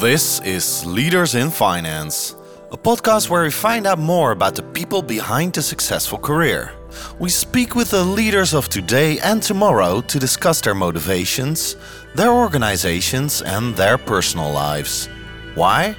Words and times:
This 0.00 0.40
is 0.40 0.84
Leaders 0.84 1.34
in 1.34 1.50
Finance, 1.50 2.36
a 2.70 2.76
podcast 2.76 3.30
where 3.30 3.44
we 3.44 3.50
find 3.50 3.86
out 3.86 3.98
more 3.98 4.32
about 4.32 4.54
the 4.54 4.62
people 4.62 5.00
behind 5.00 5.56
a 5.56 5.62
successful 5.62 6.18
career. 6.18 6.70
We 7.18 7.30
speak 7.30 7.74
with 7.74 7.92
the 7.92 8.04
leaders 8.04 8.52
of 8.52 8.68
today 8.68 9.18
and 9.20 9.42
tomorrow 9.42 10.02
to 10.02 10.18
discuss 10.18 10.60
their 10.60 10.74
motivations, 10.74 11.76
their 12.14 12.30
organizations, 12.30 13.40
and 13.40 13.74
their 13.74 13.96
personal 13.96 14.52
lives. 14.52 15.08
Why? 15.54 15.96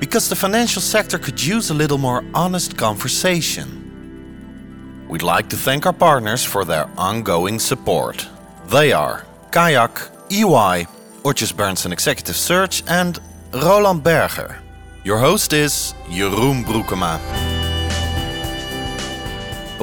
Because 0.00 0.30
the 0.30 0.36
financial 0.36 0.80
sector 0.80 1.18
could 1.18 1.44
use 1.44 1.68
a 1.68 1.74
little 1.74 1.98
more 1.98 2.24
honest 2.32 2.78
conversation. 2.78 5.04
We'd 5.06 5.20
like 5.20 5.50
to 5.50 5.56
thank 5.56 5.84
our 5.84 5.92
partners 5.92 6.42
for 6.42 6.64
their 6.64 6.88
ongoing 6.96 7.58
support. 7.58 8.26
They 8.68 8.92
are 8.92 9.26
Kayak, 9.52 10.00
EY, 10.30 10.86
Odgers 11.24 11.52
Berndtson 11.52 11.92
Executive 11.92 12.36
Search, 12.36 12.82
and 12.88 13.20
Roland 13.62 14.02
Berger. 14.02 14.58
Your 15.04 15.18
host 15.18 15.52
is 15.52 15.94
Jeroen 16.08 16.64
Broekema. 16.64 17.20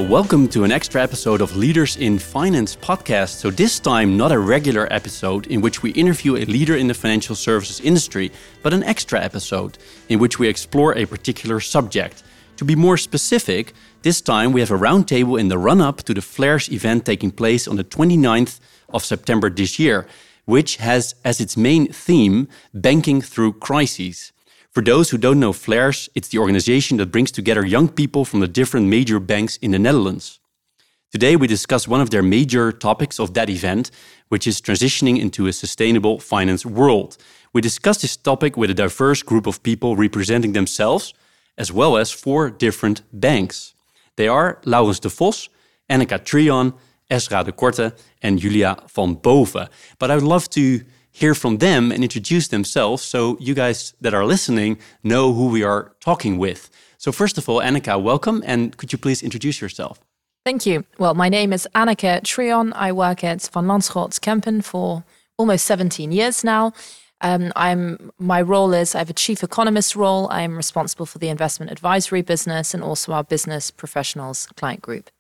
Welcome 0.09 0.49
to 0.49 0.65
an 0.65 0.73
extra 0.73 1.01
episode 1.01 1.39
of 1.39 1.55
Leaders 1.55 1.95
in 1.95 2.19
Finance 2.19 2.75
podcast. 2.75 3.39
So, 3.39 3.49
this 3.49 3.79
time, 3.79 4.17
not 4.17 4.33
a 4.33 4.39
regular 4.39 4.91
episode 4.91 5.47
in 5.47 5.61
which 5.61 5.81
we 5.81 5.91
interview 5.91 6.35
a 6.35 6.43
leader 6.43 6.75
in 6.75 6.87
the 6.87 6.93
financial 6.93 7.33
services 7.33 7.79
industry, 7.79 8.29
but 8.61 8.73
an 8.73 8.83
extra 8.83 9.21
episode 9.21 9.77
in 10.09 10.19
which 10.19 10.37
we 10.37 10.49
explore 10.49 10.97
a 10.97 11.05
particular 11.05 11.61
subject. 11.61 12.23
To 12.57 12.65
be 12.65 12.75
more 12.75 12.97
specific, 12.97 13.71
this 14.01 14.19
time 14.19 14.51
we 14.51 14.59
have 14.59 14.71
a 14.71 14.77
roundtable 14.77 15.39
in 15.39 15.47
the 15.47 15.57
run 15.57 15.79
up 15.79 16.03
to 16.03 16.13
the 16.13 16.21
FLAIRS 16.21 16.69
event 16.69 17.05
taking 17.05 17.31
place 17.31 17.69
on 17.69 17.77
the 17.77 17.85
29th 17.85 18.59
of 18.89 19.05
September 19.05 19.49
this 19.49 19.79
year 19.79 20.07
which 20.45 20.77
has 20.77 21.15
as 21.23 21.39
its 21.39 21.57
main 21.57 21.91
theme 21.91 22.47
banking 22.73 23.21
through 23.21 23.53
crises. 23.53 24.31
For 24.71 24.81
those 24.81 25.09
who 25.09 25.17
don't 25.17 25.39
know 25.39 25.51
FLAIRS, 25.51 26.09
it's 26.15 26.29
the 26.29 26.37
organization 26.37 26.97
that 26.97 27.11
brings 27.11 27.31
together 27.31 27.65
young 27.65 27.89
people 27.89 28.23
from 28.23 28.39
the 28.39 28.47
different 28.47 28.87
major 28.87 29.19
banks 29.19 29.57
in 29.57 29.71
the 29.71 29.79
Netherlands. 29.79 30.39
Today, 31.11 31.35
we 31.35 31.45
discuss 31.45 31.89
one 31.89 31.99
of 31.99 32.09
their 32.09 32.23
major 32.23 32.71
topics 32.71 33.19
of 33.19 33.33
that 33.33 33.49
event, 33.49 33.91
which 34.29 34.47
is 34.47 34.61
transitioning 34.61 35.19
into 35.19 35.45
a 35.47 35.51
sustainable 35.51 36.19
finance 36.19 36.65
world. 36.65 37.17
We 37.51 37.59
discuss 37.59 38.01
this 38.01 38.15
topic 38.15 38.55
with 38.55 38.69
a 38.69 38.73
diverse 38.73 39.21
group 39.21 39.45
of 39.45 39.61
people 39.61 39.97
representing 39.97 40.53
themselves, 40.53 41.13
as 41.57 41.69
well 41.69 41.97
as 41.97 42.11
four 42.11 42.49
different 42.49 43.01
banks. 43.11 43.73
They 44.15 44.29
are 44.29 44.61
Laurens 44.63 45.01
de 45.01 45.09
Vos, 45.09 45.49
Anneka 45.89 46.19
Treon, 46.19 46.73
Ezra 47.11 47.43
de 47.43 47.51
Korte 47.51 47.91
and 48.21 48.39
Julia 48.39 48.77
van 48.95 49.13
Boven. 49.15 49.67
But 49.99 50.09
I 50.09 50.15
would 50.15 50.23
love 50.23 50.49
to 50.51 50.81
hear 51.11 51.35
from 51.35 51.57
them 51.57 51.91
and 51.91 52.03
introduce 52.03 52.47
themselves 52.47 53.03
so 53.03 53.37
you 53.39 53.53
guys 53.53 53.93
that 54.01 54.13
are 54.13 54.25
listening 54.25 54.79
know 55.03 55.33
who 55.33 55.47
we 55.47 55.63
are 55.63 55.93
talking 55.99 56.39
with. 56.39 56.69
So, 56.97 57.11
first 57.11 57.37
of 57.37 57.49
all, 57.49 57.59
Anneka, 57.61 58.01
welcome. 58.01 58.41
And 58.45 58.77
could 58.77 58.91
you 58.91 58.97
please 58.97 59.21
introduce 59.21 59.61
yourself? 59.61 59.99
Thank 60.45 60.65
you. 60.65 60.85
Well, 60.97 61.13
my 61.13 61.29
name 61.29 61.53
is 61.53 61.67
Anneka 61.75 62.21
Treon. 62.21 62.71
I 62.75 62.91
work 62.91 63.23
at 63.23 63.47
Van 63.53 63.65
Lanschot 63.65 64.19
Kempen 64.21 64.63
for 64.63 65.03
almost 65.37 65.65
17 65.65 66.11
years 66.11 66.43
now. 66.43 66.73
Um, 67.21 67.51
I'm 67.55 68.11
my 68.17 68.41
role 68.41 68.73
is 68.73 68.95
I 68.95 68.99
have 68.99 69.09
a 69.09 69.13
chief 69.13 69.43
economist 69.43 69.95
role. 69.95 70.27
I'm 70.31 70.57
responsible 70.57 71.05
for 71.05 71.19
the 71.19 71.29
investment 71.29 71.71
advisory 71.71 72.23
business 72.23 72.73
and 72.73 72.83
also 72.83 73.13
our 73.13 73.23
business 73.23 73.69
professionals 73.69 74.47
client 74.55 74.81
group. 74.81 75.11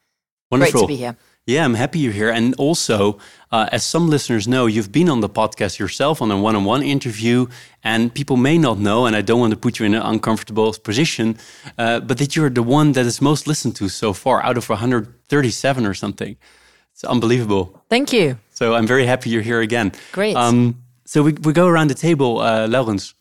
Wonderful. 0.49 0.81
Great 0.81 0.81
to 0.81 0.87
be 0.87 0.95
here. 0.97 1.17
Yeah, 1.47 1.65
I'm 1.65 1.73
happy 1.73 1.97
you're 1.97 2.13
here. 2.13 2.29
And 2.29 2.53
also, 2.55 3.17
uh, 3.51 3.67
as 3.71 3.83
some 3.83 4.09
listeners 4.09 4.47
know, 4.47 4.67
you've 4.67 4.91
been 4.91 5.09
on 5.09 5.21
the 5.21 5.29
podcast 5.29 5.79
yourself 5.79 6.21
on 6.21 6.29
a 6.29 6.37
one 6.39 6.55
on 6.55 6.65
one 6.65 6.83
interview. 6.83 7.47
And 7.83 8.13
people 8.13 8.37
may 8.37 8.59
not 8.59 8.77
know, 8.77 9.07
and 9.07 9.15
I 9.15 9.21
don't 9.21 9.39
want 9.39 9.51
to 9.51 9.57
put 9.57 9.79
you 9.79 9.87
in 9.87 9.95
an 9.95 10.03
uncomfortable 10.03 10.71
position, 10.73 11.37
uh, 11.79 11.99
but 11.99 12.19
that 12.19 12.35
you're 12.35 12.51
the 12.51 12.61
one 12.61 12.91
that 12.91 13.07
is 13.07 13.21
most 13.21 13.47
listened 13.47 13.75
to 13.77 13.89
so 13.89 14.13
far 14.13 14.43
out 14.43 14.55
of 14.55 14.69
137 14.69 15.85
or 15.85 15.95
something. 15.95 16.37
It's 16.93 17.03
unbelievable. 17.03 17.83
Thank 17.89 18.13
you. 18.13 18.37
So 18.51 18.75
I'm 18.75 18.85
very 18.85 19.07
happy 19.07 19.31
you're 19.31 19.41
here 19.41 19.61
again. 19.61 19.93
Great. 20.11 20.35
Um, 20.35 20.83
so 21.05 21.23
we, 21.23 21.33
we 21.33 21.53
go 21.53 21.65
around 21.65 21.89
the 21.89 21.95
table. 21.95 22.39
Uh, 22.39 22.67
Laurens. 22.67 23.15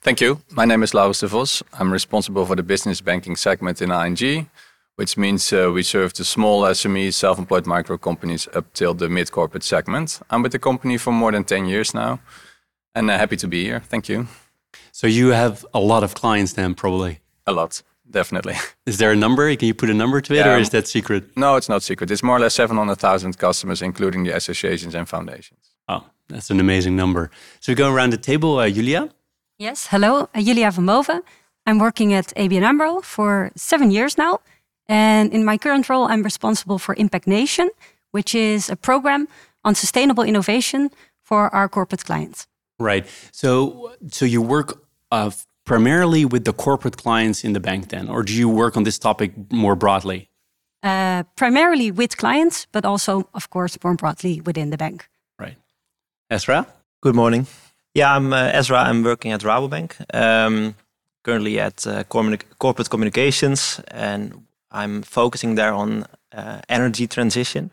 Thank 0.00 0.20
you. 0.20 0.40
My 0.50 0.64
name 0.64 0.82
is 0.82 0.92
Laurens 0.92 1.20
de 1.20 1.28
Vos. 1.28 1.62
I'm 1.72 1.92
responsible 1.92 2.46
for 2.46 2.56
the 2.56 2.64
business 2.64 3.00
banking 3.00 3.36
segment 3.36 3.80
in 3.80 3.92
ING 3.92 4.48
which 4.98 5.16
means 5.16 5.52
uh, 5.52 5.70
we 5.72 5.82
serve 5.82 6.12
the 6.12 6.24
small 6.24 6.62
SMEs, 6.62 7.14
self-employed 7.14 7.66
micro 7.66 7.96
companies 7.96 8.48
up 8.52 8.64
till 8.72 8.94
the 8.94 9.08
mid-corporate 9.08 9.62
segment. 9.62 10.20
I'm 10.28 10.42
with 10.42 10.50
the 10.52 10.58
company 10.58 10.98
for 10.98 11.12
more 11.12 11.30
than 11.30 11.44
10 11.44 11.66
years 11.66 11.94
now 11.94 12.18
and 12.94 13.10
uh, 13.10 13.16
happy 13.16 13.36
to 13.36 13.48
be 13.48 13.64
here. 13.64 13.80
Thank 13.80 14.08
you. 14.08 14.26
So 14.92 15.06
you 15.06 15.28
have 15.28 15.64
a 15.72 15.78
lot 15.78 16.02
of 16.02 16.14
clients 16.14 16.52
then 16.54 16.74
probably? 16.74 17.20
A 17.46 17.52
lot, 17.52 17.82
definitely. 18.10 18.54
Is 18.86 18.98
there 18.98 19.12
a 19.12 19.16
number? 19.16 19.54
Can 19.56 19.68
you 19.68 19.74
put 19.74 19.90
a 19.90 19.94
number 19.94 20.20
to 20.20 20.34
it 20.34 20.38
yeah, 20.38 20.54
or 20.54 20.58
is 20.58 20.70
that 20.70 20.88
secret? 20.88 21.22
No, 21.36 21.56
it's 21.56 21.68
not 21.68 21.82
secret. 21.82 22.10
It's 22.10 22.22
more 22.22 22.36
or 22.36 22.40
less 22.40 22.54
700,000 22.54 23.38
customers, 23.38 23.82
including 23.82 24.24
the 24.24 24.34
associations 24.34 24.94
and 24.94 25.08
foundations. 25.08 25.60
Oh, 25.86 26.04
that's 26.28 26.50
an 26.50 26.60
amazing 26.60 26.96
number. 26.96 27.30
So 27.60 27.72
we 27.72 27.76
go 27.76 27.92
around 27.92 28.10
the 28.12 28.18
table, 28.18 28.58
uh, 28.58 28.68
Julia? 28.68 29.10
Yes, 29.58 29.88
hello, 29.90 30.28
uh, 30.34 30.42
Julia 30.42 30.70
van 30.70 30.86
Boven. 30.86 31.22
I'm 31.66 31.78
working 31.78 32.14
at 32.14 32.32
ABN 32.36 32.62
AMRO 32.62 33.00
for 33.02 33.50
seven 33.54 33.90
years 33.90 34.16
now. 34.16 34.40
And 34.88 35.32
in 35.32 35.44
my 35.44 35.58
current 35.58 35.88
role, 35.88 36.06
I'm 36.06 36.22
responsible 36.22 36.78
for 36.78 36.94
Impact 36.94 37.26
Nation, 37.26 37.70
which 38.10 38.34
is 38.34 38.70
a 38.70 38.76
program 38.76 39.28
on 39.64 39.74
sustainable 39.74 40.24
innovation 40.24 40.90
for 41.22 41.54
our 41.54 41.68
corporate 41.68 42.04
clients. 42.04 42.46
Right. 42.78 43.06
So, 43.32 43.92
so 44.10 44.24
you 44.24 44.40
work 44.40 44.82
uh, 45.10 45.30
primarily 45.64 46.24
with 46.24 46.44
the 46.44 46.52
corporate 46.52 46.96
clients 46.96 47.44
in 47.44 47.52
the 47.52 47.60
bank, 47.60 47.88
then, 47.88 48.08
or 48.08 48.22
do 48.22 48.32
you 48.32 48.48
work 48.48 48.76
on 48.76 48.84
this 48.84 48.98
topic 48.98 49.32
more 49.52 49.76
broadly? 49.76 50.30
Uh, 50.82 51.24
primarily 51.36 51.90
with 51.90 52.16
clients, 52.16 52.66
but 52.72 52.84
also, 52.84 53.28
of 53.34 53.50
course, 53.50 53.76
more 53.82 53.94
broadly 53.94 54.40
within 54.40 54.70
the 54.70 54.76
bank. 54.76 55.08
Right. 55.38 55.56
Ezra. 56.30 56.66
Good 57.00 57.14
morning. 57.14 57.46
Yeah, 57.94 58.14
I'm 58.14 58.32
uh, 58.32 58.50
Ezra. 58.52 58.78
I'm 58.78 59.02
working 59.02 59.32
at 59.32 59.40
Rabobank. 59.40 59.92
Um, 60.14 60.74
currently 61.24 61.58
at 61.60 61.86
uh, 61.86 62.04
corporate 62.04 62.90
communications, 62.90 63.80
and 63.90 64.44
I'm 64.70 65.02
focusing 65.02 65.54
there 65.54 65.72
on 65.72 66.06
uh, 66.32 66.60
energy 66.68 67.06
transition. 67.06 67.70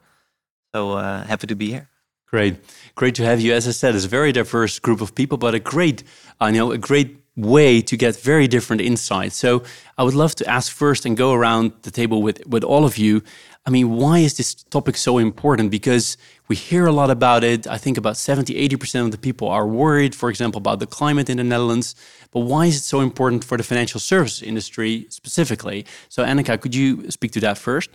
So 0.74 0.94
uh, 0.94 1.24
happy 1.24 1.48
to 1.48 1.56
be 1.56 1.72
here. 1.72 1.90
Great, 2.28 2.56
great 2.96 3.16
to 3.16 3.24
have 3.24 3.40
you. 3.40 3.54
As 3.54 3.68
I 3.68 3.72
said, 3.72 3.96
it's 3.96 4.06
a 4.06 4.10
very 4.10 4.32
diverse 4.32 4.80
group 4.80 5.02
of 5.02 5.14
people, 5.16 5.38
but 5.38 5.54
a 5.54 5.60
great, 5.60 6.04
I 6.40 6.52
know, 6.52 6.72
a 6.72 6.78
great 6.78 7.25
way 7.36 7.82
to 7.82 7.98
get 7.98 8.16
very 8.16 8.48
different 8.48 8.82
insights. 8.82 9.36
So 9.36 9.64
I 9.98 10.04
would 10.04 10.14
love 10.14 10.36
to 10.36 10.50
ask 10.50 10.72
first 10.72 11.06
and 11.06 11.18
go 11.18 11.34
around 11.34 11.74
the 11.82 11.92
table 11.92 12.22
with 12.22 12.46
with 12.48 12.64
all 12.64 12.86
of 12.86 12.98
you. 12.98 13.22
I 13.68 13.72
mean, 13.72 13.98
why 13.98 14.20
is 14.20 14.38
this 14.38 14.54
topic 14.54 14.96
so 14.96 15.18
important? 15.18 15.72
Because 15.72 16.18
we 16.48 16.56
hear 16.56 16.86
a 16.86 16.92
lot 16.92 17.10
about 17.10 17.44
it. 17.44 17.66
I 17.66 17.80
think 17.80 17.98
about 17.98 18.16
70, 18.16 18.54
80% 18.54 19.06
of 19.06 19.12
the 19.12 19.18
people 19.18 19.48
are 19.48 19.66
worried, 19.66 20.14
for 20.14 20.30
example, 20.30 20.60
about 20.60 20.80
the 20.80 20.86
climate 20.86 21.32
in 21.32 21.38
the 21.38 21.44
Netherlands. 21.44 21.96
But 22.30 22.42
why 22.42 22.68
is 22.68 22.76
it 22.78 22.84
so 22.84 23.02
important 23.02 23.44
for 23.44 23.58
the 23.58 23.64
financial 23.64 24.00
services 24.00 24.44
industry 24.44 25.08
specifically? 25.10 25.86
So, 26.10 26.24
Anneka, 26.24 26.62
could 26.62 26.76
you 26.76 27.10
speak 27.10 27.32
to 27.32 27.40
that 27.40 27.58
first? 27.58 27.90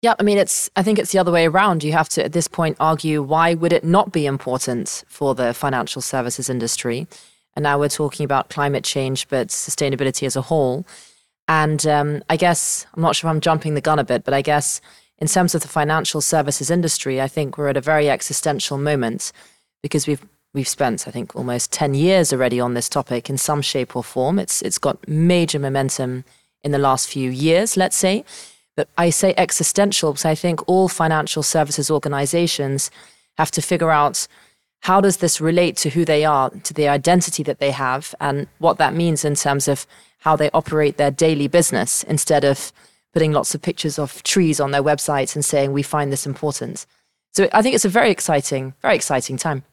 Yeah, 0.00 0.14
I 0.18 0.22
mean, 0.22 0.38
it's. 0.38 0.70
I 0.76 0.82
think 0.82 0.98
it's 0.98 1.12
the 1.12 1.18
other 1.18 1.32
way 1.32 1.46
around. 1.46 1.84
You 1.84 1.92
have 1.92 2.08
to, 2.10 2.24
at 2.24 2.32
this 2.32 2.48
point, 2.48 2.76
argue 2.80 3.22
why 3.22 3.54
would 3.54 3.72
it 3.72 3.84
not 3.84 4.12
be 4.12 4.24
important 4.26 5.04
for 5.08 5.34
the 5.34 5.52
financial 5.52 6.02
services 6.02 6.48
industry? 6.48 7.06
And 7.56 7.62
now 7.62 7.78
we're 7.78 7.88
talking 7.88 8.24
about 8.24 8.50
climate 8.50 8.84
change, 8.84 9.28
but 9.28 9.48
sustainability 9.48 10.26
as 10.26 10.36
a 10.36 10.42
whole. 10.42 10.84
And 11.46 11.86
um, 11.86 12.22
I 12.28 12.36
guess 12.36 12.86
I'm 12.94 13.02
not 13.02 13.16
sure 13.16 13.28
if 13.28 13.34
I'm 13.34 13.40
jumping 13.40 13.74
the 13.74 13.80
gun 13.80 13.98
a 13.98 14.04
bit, 14.04 14.24
but 14.24 14.34
I 14.34 14.42
guess 14.42 14.80
in 15.18 15.28
terms 15.28 15.54
of 15.54 15.62
the 15.62 15.68
financial 15.68 16.20
services 16.20 16.70
industry, 16.70 17.20
I 17.20 17.28
think 17.28 17.56
we're 17.56 17.68
at 17.68 17.76
a 17.76 17.80
very 17.80 18.10
existential 18.10 18.78
moment 18.78 19.32
because 19.82 20.06
we've 20.06 20.24
we've 20.54 20.68
spent, 20.68 21.06
I 21.06 21.10
think, 21.10 21.34
almost 21.34 21.72
10 21.72 21.94
years 21.94 22.32
already 22.32 22.60
on 22.60 22.74
this 22.74 22.88
topic 22.88 23.28
in 23.28 23.36
some 23.36 23.60
shape 23.60 23.96
or 23.96 24.04
form. 24.04 24.38
It's 24.38 24.62
it's 24.62 24.78
got 24.78 25.06
major 25.08 25.58
momentum 25.58 26.24
in 26.62 26.72
the 26.72 26.78
last 26.78 27.08
few 27.08 27.30
years, 27.30 27.76
let's 27.76 27.96
say. 27.96 28.24
But 28.76 28.88
I 28.98 29.10
say 29.10 29.34
existential 29.36 30.12
because 30.12 30.24
I 30.24 30.34
think 30.34 30.66
all 30.68 30.88
financial 30.88 31.42
services 31.42 31.90
organizations 31.90 32.90
have 33.36 33.50
to 33.52 33.62
figure 33.62 33.90
out 33.90 34.26
how 34.84 35.00
does 35.00 35.16
this 35.16 35.40
relate 35.40 35.78
to 35.78 35.88
who 35.88 36.04
they 36.04 36.26
are, 36.26 36.50
to 36.50 36.74
the 36.74 36.86
identity 36.88 37.42
that 37.42 37.58
they 37.58 37.70
have, 37.70 38.14
and 38.20 38.46
what 38.58 38.76
that 38.76 38.92
means 38.94 39.24
in 39.24 39.34
terms 39.34 39.66
of 39.66 39.86
how 40.18 40.36
they 40.36 40.50
operate 40.52 40.98
their 40.98 41.10
daily 41.10 41.48
business 41.48 42.02
instead 42.02 42.44
of 42.44 42.70
putting 43.14 43.32
lots 43.32 43.54
of 43.54 43.62
pictures 43.62 43.98
of 43.98 44.22
trees 44.24 44.60
on 44.60 44.72
their 44.72 44.82
websites 44.82 45.34
and 45.34 45.42
saying 45.42 45.72
we 45.72 45.82
find 45.82 46.12
this 46.12 46.26
important. 46.26 46.84
So 47.32 47.48
I 47.54 47.62
think 47.62 47.74
it's 47.74 47.86
a 47.86 47.88
very 47.88 48.10
exciting, 48.10 48.74
very 48.82 48.94
exciting 48.94 49.38
time. 49.38 49.64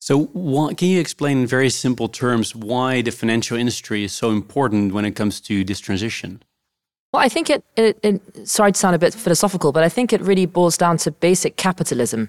So, 0.00 0.24
what, 0.34 0.76
can 0.76 0.88
you 0.88 1.00
explain 1.00 1.38
in 1.38 1.46
very 1.46 1.70
simple 1.70 2.08
terms 2.08 2.54
why 2.54 3.00
the 3.00 3.10
financial 3.10 3.56
industry 3.56 4.04
is 4.04 4.12
so 4.12 4.32
important 4.32 4.92
when 4.92 5.06
it 5.06 5.12
comes 5.12 5.40
to 5.42 5.64
this 5.64 5.80
transition? 5.80 6.42
Well, 7.10 7.22
I 7.22 7.30
think 7.30 7.48
it, 7.48 7.64
it, 7.76 7.98
it, 8.02 8.48
sorry 8.48 8.72
to 8.72 8.78
sound 8.78 8.96
a 8.96 8.98
bit 8.98 9.14
philosophical, 9.14 9.72
but 9.72 9.82
I 9.82 9.88
think 9.88 10.12
it 10.12 10.20
really 10.20 10.44
boils 10.44 10.76
down 10.76 10.98
to 10.98 11.10
basic 11.10 11.56
capitalism. 11.56 12.28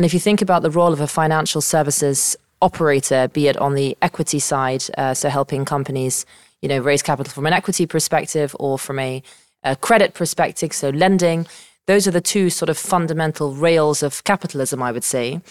And 0.00 0.06
if 0.06 0.14
you 0.14 0.18
think 0.18 0.40
about 0.40 0.62
the 0.62 0.70
role 0.70 0.94
of 0.94 1.00
a 1.02 1.06
financial 1.06 1.60
services 1.60 2.34
operator, 2.62 3.28
be 3.28 3.48
it 3.48 3.58
on 3.58 3.74
the 3.74 3.98
equity 4.00 4.38
side, 4.38 4.82
uh, 4.96 5.12
so 5.12 5.28
helping 5.28 5.66
companies, 5.66 6.24
you 6.62 6.70
know, 6.70 6.78
raise 6.78 7.02
capital 7.02 7.30
from 7.30 7.44
an 7.44 7.52
equity 7.52 7.84
perspective 7.84 8.56
or 8.58 8.78
from 8.78 8.98
a, 8.98 9.22
a 9.62 9.76
credit 9.76 10.14
perspective, 10.14 10.72
so 10.72 10.88
lending. 10.88 11.46
Those 11.86 12.08
are 12.08 12.12
the 12.12 12.22
two 12.22 12.48
sort 12.48 12.70
of 12.70 12.78
fundamental 12.78 13.52
rails 13.52 14.02
of 14.02 14.24
capitalism, 14.24 14.82
I 14.82 14.90
would 14.90 15.04
say. 15.04 15.42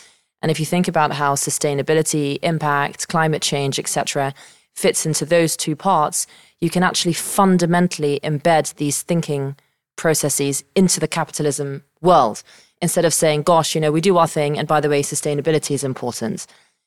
And 0.42 0.50
if 0.50 0.60
you 0.60 0.66
think 0.66 0.88
about 0.88 1.12
how 1.12 1.36
sustainability, 1.36 2.40
impact, 2.42 3.08
climate 3.08 3.44
change, 3.44 3.78
etc., 3.78 4.34
fits 4.74 5.06
into 5.06 5.28
those 5.28 5.56
two 5.56 5.76
parts, 5.76 6.26
you 6.60 6.72
can 6.72 6.82
actually 6.82 7.14
fundamentally 7.14 8.20
embed 8.24 8.74
these 8.78 9.04
thinking 9.04 9.58
processes 9.96 10.64
into 10.76 11.00
the 11.00 11.08
capitalism 11.08 11.84
world 12.02 12.42
instead 12.82 13.06
of 13.06 13.14
saying, 13.14 13.44
gosh, 13.44 13.76
you 13.76 13.82
know, 13.82 13.92
we 13.92 14.02
do 14.02 14.18
our 14.18 14.28
thing. 14.28 14.58
And 14.58 14.68
by 14.68 14.80
the 14.80 14.90
way, 14.90 15.02
sustainability 15.02 15.72
is 15.72 15.84
important. 15.84 16.46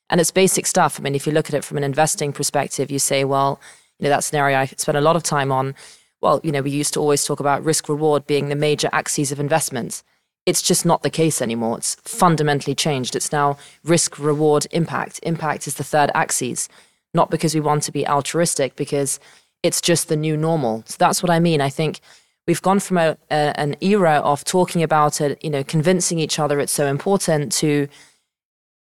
And 0.09 0.19
it's 0.19 0.31
basic 0.31 0.65
stuff. 0.67 0.99
I 0.99 1.03
mean, 1.03 1.15
if 1.15 1.25
you 1.25 1.33
look 1.33 1.47
at 1.47 1.53
it 1.53 1.63
from 1.63 1.77
an 1.77 1.83
investing 1.83 2.33
perspective, 2.33 2.91
you 2.91 2.99
say, 2.99 3.23
well, 3.23 3.59
you 3.99 4.03
know, 4.05 4.09
that's 4.09 4.31
an 4.31 4.39
area 4.39 4.59
I 4.59 4.65
spent 4.65 4.97
a 4.97 5.01
lot 5.01 5.15
of 5.15 5.23
time 5.23 5.51
on. 5.51 5.75
Well, 6.21 6.39
you 6.43 6.51
know, 6.51 6.61
we 6.61 6.71
used 6.71 6.93
to 6.93 6.99
always 6.99 7.25
talk 7.25 7.39
about 7.39 7.63
risk 7.63 7.89
reward 7.89 8.25
being 8.27 8.49
the 8.49 8.55
major 8.55 8.89
axes 8.91 9.31
of 9.31 9.39
investments. 9.39 10.03
It's 10.45 10.61
just 10.61 10.85
not 10.85 11.03
the 11.03 11.09
case 11.09 11.41
anymore. 11.41 11.77
It's 11.77 11.95
fundamentally 11.95 12.75
changed. 12.75 13.15
It's 13.15 13.31
now 13.31 13.57
risk 13.83 14.19
reward 14.19 14.67
impact. 14.71 15.19
Impact 15.23 15.67
is 15.67 15.75
the 15.75 15.83
third 15.83 16.11
axis, 16.13 16.67
not 17.13 17.29
because 17.29 17.55
we 17.55 17.61
want 17.61 17.83
to 17.83 17.91
be 17.91 18.07
altruistic, 18.07 18.75
because 18.75 19.19
it's 19.63 19.79
just 19.79 20.09
the 20.09 20.17
new 20.17 20.35
normal. 20.35 20.83
So 20.85 20.97
that's 20.99 21.23
what 21.23 21.29
I 21.29 21.39
mean. 21.39 21.61
I 21.61 21.69
think 21.69 22.01
we've 22.47 22.61
gone 22.61 22.79
from 22.79 22.97
a, 22.97 23.17
a, 23.31 23.59
an 23.59 23.75
era 23.81 24.21
of 24.23 24.43
talking 24.43 24.83
about 24.83 25.21
it, 25.21 25.43
you 25.43 25.49
know, 25.49 25.63
convincing 25.63 26.19
each 26.19 26.39
other 26.39 26.59
it's 26.59 26.73
so 26.73 26.87
important 26.87 27.51
to 27.53 27.87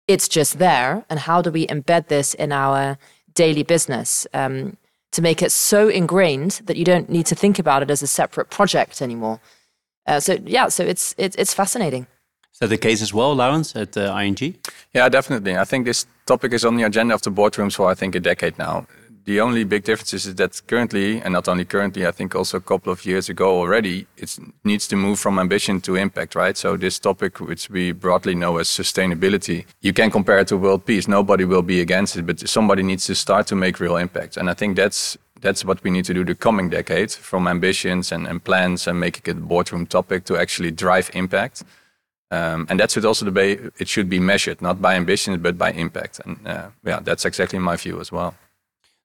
it's 0.08 0.28
just 0.28 0.58
there. 0.58 1.04
And 1.10 1.18
how 1.20 1.42
do 1.42 1.50
we 1.50 1.66
embed 1.66 2.08
this 2.08 2.34
in 2.34 2.52
our 2.52 2.98
daily 3.34 3.62
business 3.62 4.26
um, 4.32 4.76
to 5.12 5.22
make 5.22 5.42
it 5.42 5.52
so 5.52 5.88
ingrained 5.88 6.62
that 6.66 6.76
you 6.76 6.84
don't 6.84 7.08
need 7.08 7.26
to 7.26 7.34
think 7.34 7.58
about 7.58 7.82
it 7.82 7.90
as 7.90 8.02
a 8.02 8.06
separate 8.06 8.50
project 8.50 9.02
anymore? 9.02 9.40
Uh, 10.06 10.20
so 10.20 10.38
yeah, 10.44 10.68
so 10.68 10.84
it's, 10.84 11.14
it's 11.18 11.34
it's 11.36 11.52
fascinating. 11.52 12.06
Is 12.52 12.60
that 12.60 12.68
the 12.68 12.78
case 12.78 13.02
as 13.02 13.12
well, 13.12 13.34
Laurens, 13.34 13.74
at 13.76 13.96
uh, 13.96 14.16
ING? 14.16 14.56
Yeah, 14.94 15.08
definitely. 15.08 15.58
I 15.58 15.64
think 15.64 15.84
this 15.84 16.06
topic 16.24 16.52
is 16.52 16.64
on 16.64 16.76
the 16.76 16.84
agenda 16.84 17.14
of 17.14 17.22
the 17.22 17.30
boardrooms 17.30 17.74
for 17.74 17.90
I 17.90 17.94
think 17.94 18.14
a 18.14 18.20
decade 18.20 18.56
now 18.58 18.86
the 19.26 19.40
only 19.40 19.64
big 19.64 19.82
difference 19.82 20.14
is 20.14 20.34
that 20.36 20.62
currently, 20.68 21.20
and 21.20 21.32
not 21.32 21.48
only 21.48 21.64
currently, 21.64 22.06
I 22.06 22.12
think 22.12 22.36
also 22.36 22.58
a 22.58 22.60
couple 22.60 22.92
of 22.92 23.04
years 23.04 23.28
ago 23.28 23.58
already, 23.58 24.06
it 24.16 24.38
needs 24.62 24.86
to 24.88 24.96
move 24.96 25.18
from 25.18 25.40
ambition 25.40 25.80
to 25.80 25.96
impact, 25.96 26.36
right? 26.36 26.56
So 26.56 26.76
this 26.76 27.00
topic, 27.00 27.40
which 27.40 27.68
we 27.68 27.90
broadly 27.90 28.36
know 28.36 28.58
as 28.58 28.68
sustainability, 28.68 29.64
you 29.80 29.92
can 29.92 30.12
compare 30.12 30.38
it 30.38 30.48
to 30.48 30.56
world 30.56 30.86
peace. 30.86 31.08
Nobody 31.08 31.44
will 31.44 31.62
be 31.62 31.80
against 31.80 32.16
it, 32.16 32.24
but 32.24 32.48
somebody 32.48 32.84
needs 32.84 33.04
to 33.06 33.16
start 33.16 33.48
to 33.48 33.56
make 33.56 33.80
real 33.80 33.96
impact. 33.96 34.36
And 34.36 34.48
I 34.48 34.54
think 34.54 34.76
that's 34.76 35.18
that's 35.40 35.64
what 35.64 35.82
we 35.82 35.90
need 35.90 36.04
to 36.04 36.14
do 36.14 36.24
the 36.24 36.34
coming 36.34 36.70
decade, 36.70 37.10
from 37.10 37.48
ambitions 37.48 38.12
and, 38.12 38.26
and 38.26 38.42
plans 38.42 38.86
and 38.86 38.98
making 38.98 39.22
it 39.26 39.38
a 39.38 39.40
boardroom 39.40 39.86
topic 39.86 40.24
to 40.24 40.36
actually 40.36 40.70
drive 40.70 41.10
impact. 41.14 41.64
Um, 42.30 42.66
and 42.70 42.80
that's 42.80 42.96
it 42.96 43.04
also 43.04 43.24
the 43.24 43.32
way 43.32 43.58
it 43.78 43.88
should 43.88 44.08
be 44.08 44.20
measured, 44.20 44.62
not 44.62 44.80
by 44.80 44.94
ambitions, 44.94 45.36
but 45.38 45.58
by 45.58 45.72
impact. 45.72 46.20
And 46.24 46.46
uh, 46.46 46.68
yeah, 46.84 47.00
that's 47.00 47.24
exactly 47.24 47.58
my 47.58 47.76
view 47.76 48.00
as 48.00 48.10
well. 48.10 48.34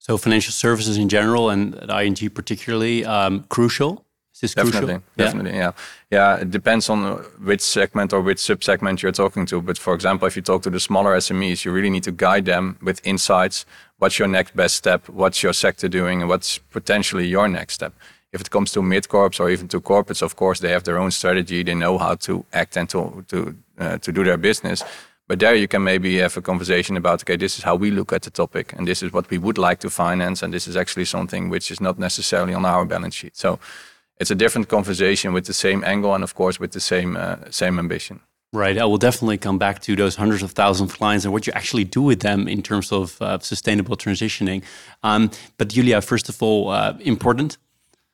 So 0.02 0.18
financial 0.18 0.52
services 0.52 0.98
in 0.98 1.10
general 1.10 1.52
and 1.52 1.76
at 1.76 1.92
ING 1.92 2.32
particularly 2.32 3.06
um, 3.06 3.44
crucial. 3.50 4.04
Is 4.34 4.42
this 4.42 4.56
definitely, 4.56 4.80
crucial? 4.80 5.04
Definitely, 5.16 5.52
yeah. 5.52 5.74
yeah. 6.10 6.36
yeah, 6.36 6.42
it 6.42 6.50
depends 6.50 6.90
on 6.90 7.18
which 7.46 7.62
segment 7.62 8.12
or 8.12 8.20
which 8.20 8.40
sub-segment 8.40 9.04
you're 9.04 9.12
talking 9.12 9.46
to. 9.46 9.62
But 9.62 9.78
for 9.78 9.94
example, 9.94 10.28
if 10.28 10.36
you 10.36 10.42
talk 10.42 10.64
to 10.64 10.72
the 10.72 10.80
smaller 10.80 11.16
SMEs, 11.18 11.66
you 11.66 11.72
really 11.72 11.92
need 11.92 12.02
to 12.06 12.12
guide 12.12 12.46
them 12.46 12.80
with 12.82 13.00
insights. 13.06 13.64
What's 14.00 14.18
your 14.18 14.28
next 14.28 14.56
best 14.56 14.76
step? 14.76 15.08
What's 15.08 15.44
your 15.44 15.54
sector 15.54 15.88
doing? 15.88 16.22
And 16.22 16.30
what's 16.30 16.58
potentially 16.58 17.28
your 17.28 17.48
next 17.48 17.76
step? 17.76 17.94
If 18.34 18.42
it 18.42 18.50
comes 18.50 18.72
to 18.72 18.82
mid-corps 18.82 19.40
or 19.40 19.52
even 19.52 19.68
to 19.68 19.80
corporates, 19.80 20.24
of 20.24 20.36
course, 20.36 20.62
they 20.62 20.72
have 20.72 20.84
their 20.84 20.98
own 20.98 21.12
strategy. 21.12 21.62
They 21.62 21.76
know 21.76 22.00
how 22.00 22.16
to 22.16 22.44
act 22.54 22.76
and 22.76 22.90
to 22.90 23.24
to 23.28 23.56
uh, 23.78 23.98
to 24.00 24.12
do 24.12 24.24
their 24.24 24.38
business. 24.38 24.84
But 25.32 25.40
there 25.40 25.56
you 25.56 25.70
can 25.70 25.86
maybe 25.86 26.18
have 26.18 26.36
a 26.36 26.42
conversation 26.42 26.98
about, 26.98 27.24
okay, 27.24 27.38
this 27.38 27.58
is 27.58 27.64
how 27.64 27.78
we 27.78 27.90
look 27.90 28.12
at 28.12 28.24
the 28.24 28.30
topic, 28.30 28.74
and 28.74 28.86
this 28.86 29.02
is 29.02 29.14
what 29.14 29.30
we 29.30 29.38
would 29.38 29.58
like 29.58 29.80
to 29.80 29.90
finance, 29.90 30.44
and 30.44 30.54
this 30.54 30.68
is 30.68 30.76
actually 30.76 31.06
something 31.06 31.50
which 31.50 31.72
is 31.72 31.80
not 31.80 31.98
necessarily 31.98 32.54
on 32.54 32.66
our 32.66 32.84
balance 32.84 33.16
sheet. 33.16 33.38
So 33.38 33.58
it's 34.20 34.30
a 34.30 34.36
different 34.36 34.68
conversation 34.68 35.32
with 35.32 35.46
the 35.46 35.54
same 35.54 35.86
angle 35.86 36.14
and, 36.14 36.22
of 36.22 36.34
course, 36.36 36.60
with 36.60 36.72
the 36.74 36.82
same 36.82 37.16
uh, 37.16 37.38
same 37.50 37.80
ambition. 37.80 38.20
Right. 38.52 38.78
I 38.78 38.84
will 38.84 38.98
definitely 38.98 39.38
come 39.38 39.58
back 39.58 39.80
to 39.84 39.96
those 39.96 40.18
hundreds 40.18 40.44
of 40.44 40.52
thousands 40.52 40.92
of 40.92 40.98
clients 40.98 41.24
and 41.24 41.34
what 41.34 41.48
you 41.48 41.54
actually 41.56 41.86
do 41.86 42.02
with 42.02 42.20
them 42.20 42.50
in 42.50 42.62
terms 42.62 42.92
of 42.92 43.22
uh, 43.22 43.40
sustainable 43.40 43.96
transitioning. 43.96 44.64
Um, 45.02 45.30
but 45.58 45.70
Julia, 45.70 46.02
first 46.02 46.28
of 46.28 46.44
all, 46.44 46.72
uh, 46.72 46.98
important. 47.00 47.58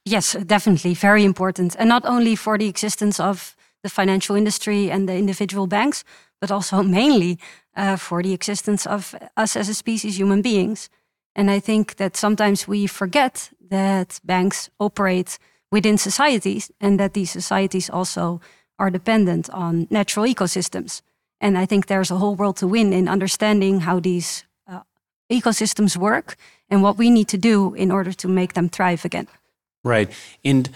Yes, 0.05 0.37
definitely, 0.45 0.93
very 0.93 1.23
important, 1.23 1.75
and 1.79 1.89
not 1.89 2.05
only 2.05 2.35
for 2.35 2.59
the 2.59 2.67
existence 2.67 3.19
of 3.23 3.55
the 3.81 3.89
financial 3.89 4.35
industry 4.35 4.91
and 4.91 5.07
the 5.07 5.15
individual 5.15 5.67
banks, 5.67 6.03
but 6.39 6.51
also 6.51 6.83
mainly 6.83 7.39
uh, 7.75 7.95
for 7.95 8.23
the 8.23 8.33
existence 8.33 8.85
of 8.85 9.15
us 9.35 9.55
as 9.55 9.69
a 9.69 9.73
species, 9.73 10.17
human 10.17 10.41
beings. 10.41 10.89
And 11.35 11.51
I 11.51 11.59
think 11.59 11.95
that 11.95 12.17
sometimes 12.17 12.67
we 12.67 12.87
forget 12.87 13.51
that 13.69 14.19
banks 14.23 14.69
operate 14.79 15.37
within 15.71 15.97
societies 15.97 16.71
and 16.79 16.99
that 16.99 17.13
these 17.13 17.31
societies 17.31 17.89
also 17.89 18.41
are 18.79 18.89
dependent 18.89 19.49
on 19.49 19.87
natural 19.89 20.25
ecosystems. 20.25 21.01
And 21.39 21.57
I 21.57 21.65
think 21.65 21.85
there's 21.85 22.11
a 22.11 22.17
whole 22.17 22.35
world 22.35 22.57
to 22.57 22.67
win 22.67 22.93
in 22.93 23.07
understanding 23.07 23.81
how 23.81 23.99
these 23.99 24.45
uh, 24.67 24.81
ecosystems 25.29 25.95
work 25.95 26.35
and 26.69 26.81
what 26.81 26.97
we 26.97 27.09
need 27.09 27.27
to 27.27 27.37
do 27.37 27.73
in 27.75 27.91
order 27.91 28.13
to 28.13 28.27
make 28.27 28.53
them 28.53 28.69
thrive 28.69 29.05
again. 29.05 29.27
Right. 29.83 30.09
And 30.43 30.69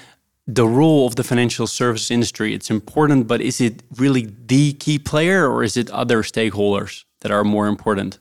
the 0.55 0.67
role 0.67 1.07
of 1.07 1.15
the 1.15 1.23
financial 1.23 1.67
services 1.67 2.11
industry 2.11 2.53
it's 2.53 2.69
important 2.69 3.27
but 3.27 3.39
is 3.41 3.61
it 3.61 3.83
really 3.97 4.27
the 4.47 4.73
key 4.73 4.99
player 4.99 5.49
or 5.49 5.63
is 5.63 5.77
it 5.77 5.89
other 5.91 6.23
stakeholders 6.23 7.05
that 7.21 7.31
are 7.31 7.43
more 7.43 7.67
important 7.67 8.19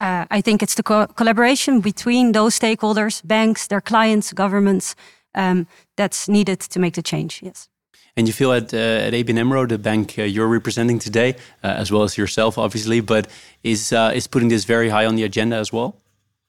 uh, 0.00 0.24
i 0.30 0.40
think 0.40 0.62
it's 0.62 0.74
the 0.74 0.82
co 0.82 1.06
collaboration 1.06 1.80
between 1.80 2.32
those 2.32 2.58
stakeholders 2.58 3.22
banks 3.24 3.66
their 3.66 3.80
clients 3.80 4.32
governments 4.32 4.94
um, 5.34 5.66
that's 5.96 6.28
needed 6.28 6.58
to 6.60 6.78
make 6.80 6.94
the 6.94 7.02
change 7.02 7.40
yes 7.42 7.68
and 8.16 8.26
you 8.26 8.32
feel 8.32 8.52
at, 8.52 8.74
uh, 8.74 9.06
at 9.06 9.12
ABN 9.12 9.38
AMRO, 9.38 9.64
the 9.68 9.78
bank 9.78 10.18
uh, 10.18 10.22
you're 10.22 10.48
representing 10.48 10.98
today, 10.98 11.36
uh, 11.62 11.68
as 11.68 11.92
well 11.92 12.02
as 12.02 12.18
yourself, 12.18 12.58
obviously, 12.58 12.98
but 13.00 13.28
is, 13.62 13.92
uh, 13.92 14.10
is 14.12 14.26
putting 14.26 14.48
this 14.48 14.64
very 14.64 14.88
high 14.88 15.06
on 15.06 15.14
the 15.14 15.22
agenda 15.22 15.54
as 15.54 15.72
well? 15.72 15.94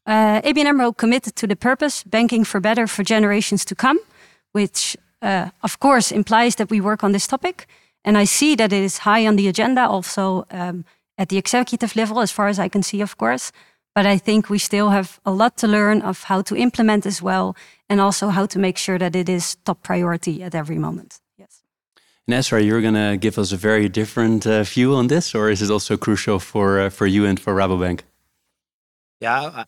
Uh, 0.07 0.41
ABN 0.41 0.65
AMRO 0.65 0.91
committed 0.93 1.35
to 1.35 1.45
the 1.45 1.55
purpose, 1.55 2.03
banking 2.03 2.43
for 2.43 2.59
better 2.59 2.87
for 2.87 3.03
generations 3.03 3.63
to 3.65 3.75
come, 3.75 3.99
which 4.51 4.97
uh, 5.21 5.49
of 5.61 5.79
course, 5.79 6.11
implies 6.11 6.55
that 6.55 6.69
we 6.69 6.81
work 6.81 7.03
on 7.03 7.11
this 7.11 7.27
topic. 7.27 7.67
And 8.03 8.17
I 8.17 8.25
see 8.25 8.55
that 8.55 8.71
it 8.71 8.83
is 8.83 8.99
high 8.99 9.27
on 9.27 9.35
the 9.35 9.47
agenda, 9.47 9.87
also 9.87 10.45
um, 10.51 10.85
at 11.17 11.29
the 11.29 11.37
executive 11.37 11.95
level, 11.95 12.19
as 12.19 12.31
far 12.31 12.47
as 12.47 12.57
I 12.57 12.69
can 12.69 12.83
see, 12.83 13.01
of 13.01 13.17
course. 13.17 13.51
But 13.93 14.05
I 14.05 14.17
think 14.17 14.49
we 14.49 14.59
still 14.59 14.89
have 14.89 15.19
a 15.25 15.31
lot 15.31 15.57
to 15.57 15.67
learn 15.67 16.01
of 16.01 16.23
how 16.23 16.41
to 16.43 16.55
implement 16.55 17.05
as 17.05 17.21
well, 17.21 17.55
and 17.89 17.99
also 17.99 18.29
how 18.29 18.45
to 18.47 18.59
make 18.59 18.77
sure 18.77 18.97
that 18.97 19.15
it 19.15 19.27
is 19.27 19.57
top 19.65 19.83
priority 19.83 20.43
at 20.43 20.55
every 20.55 20.77
moment. 20.77 21.19
Yes. 21.37 21.63
Ezra, 22.27 22.61
you're 22.61 22.81
going 22.81 22.93
to 22.93 23.17
give 23.17 23.37
us 23.37 23.51
a 23.51 23.57
very 23.57 23.89
different 23.89 24.45
uh, 24.45 24.63
view 24.63 24.95
on 24.95 25.07
this, 25.07 25.35
or 25.35 25.49
is 25.49 25.61
it 25.61 25.69
also 25.69 25.97
crucial 25.97 26.39
for 26.39 26.79
uh, 26.79 26.89
for 26.89 27.07
you 27.07 27.25
and 27.25 27.39
for 27.39 27.53
Rabobank? 27.53 28.01
Yeah, 29.19 29.65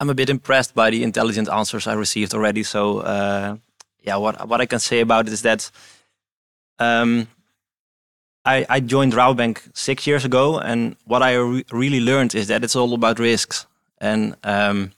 I'm 0.00 0.10
a 0.10 0.14
bit 0.14 0.30
impressed 0.30 0.74
by 0.74 0.90
the 0.90 1.02
intelligent 1.02 1.48
answers 1.48 1.86
I 1.86 1.92
received 1.94 2.34
already. 2.34 2.62
So 2.62 3.00
uh, 3.00 3.56
yeah, 4.04 4.16
what 4.16 4.48
what 4.48 4.60
I 4.60 4.66
can 4.66 4.78
say 4.78 5.00
about 5.00 5.26
it 5.26 5.32
is 5.32 5.42
that 5.42 5.70
um, 6.78 7.26
I 8.44 8.66
I 8.68 8.80
joined 8.80 9.14
Rabobank 9.14 9.58
six 9.72 10.06
years 10.06 10.24
ago, 10.24 10.58
and 10.58 10.96
what 11.04 11.22
I 11.22 11.34
re 11.34 11.64
really 11.72 12.00
learned 12.00 12.34
is 12.34 12.46
that 12.48 12.62
it's 12.62 12.76
all 12.76 12.92
about 12.92 13.18
risks 13.18 13.66
and 13.98 14.36
um, 14.44 14.92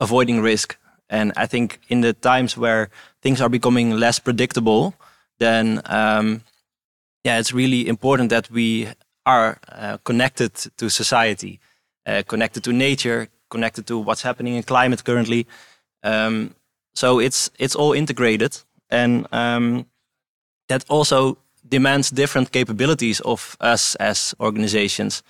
avoiding 0.00 0.40
risk. 0.40 0.76
And 1.08 1.32
I 1.36 1.46
think 1.46 1.80
in 1.88 2.02
the 2.02 2.12
times 2.12 2.56
where 2.56 2.88
things 3.20 3.40
are 3.40 3.48
becoming 3.48 3.98
less 3.98 4.20
predictable, 4.20 4.94
then 5.38 5.82
um, 5.86 6.42
yeah, 7.24 7.40
it's 7.40 7.52
really 7.52 7.88
important 7.88 8.30
that 8.30 8.48
we 8.50 8.88
are 9.26 9.58
uh, 9.68 9.98
connected 10.04 10.54
to 10.76 10.88
society, 10.88 11.58
uh, 12.06 12.22
connected 12.28 12.62
to 12.64 12.72
nature, 12.72 13.28
connected 13.48 13.86
to 13.88 13.98
what's 13.98 14.22
happening 14.22 14.54
in 14.54 14.62
climate 14.62 15.04
currently. 15.04 15.46
Um, 16.04 16.54
so 16.94 17.18
it's 17.20 17.50
it's 17.58 17.76
all 17.76 17.92
integrated, 17.92 18.58
and 18.90 19.26
um, 19.32 19.86
that 20.68 20.84
also 20.88 21.36
demands 21.68 22.10
different 22.10 22.50
capabilities 22.52 23.20
of 23.20 23.56
us 23.60 23.94
as 23.96 24.34
organizations. 24.40 25.22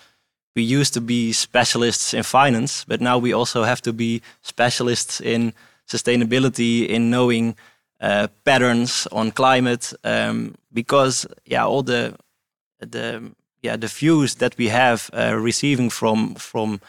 We 0.56 0.62
used 0.62 0.94
to 0.94 1.00
be 1.00 1.32
specialists 1.32 2.14
in 2.14 2.22
finance, 2.22 2.84
but 2.84 3.00
now 3.00 3.18
we 3.18 3.32
also 3.32 3.62
have 3.62 3.80
to 3.82 3.92
be 3.92 4.20
specialists 4.42 5.20
in 5.20 5.52
sustainability, 5.86 6.88
in 6.88 7.10
knowing 7.10 7.56
uh, 8.00 8.28
patterns 8.44 9.06
on 9.12 9.30
climate, 9.30 9.92
um, 10.04 10.54
because 10.72 11.26
yeah, 11.44 11.66
all 11.66 11.82
the 11.82 12.14
the 12.78 13.32
yeah 13.62 13.76
the 13.76 13.86
views 13.86 14.36
that 14.36 14.56
we 14.56 14.68
have 14.68 15.10
uh, 15.12 15.36
receiving 15.36 15.90
from 15.90 16.34
from 16.34 16.80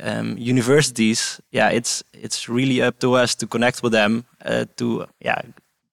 um, 0.00 0.38
universities, 0.38 1.40
yeah, 1.50 1.70
it's 1.70 2.02
it's 2.12 2.48
really 2.48 2.82
up 2.82 2.98
to 2.98 3.14
us 3.14 3.34
to 3.36 3.46
connect 3.46 3.82
with 3.82 3.92
them 3.92 4.24
uh, 4.44 4.64
to 4.76 5.06
yeah 5.20 5.42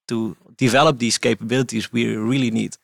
to 0.08 0.36
develop 0.58 1.00
these 1.00 1.18
capabilities 1.18 1.92
we 1.92 2.16
really 2.16 2.52
need. 2.52 2.78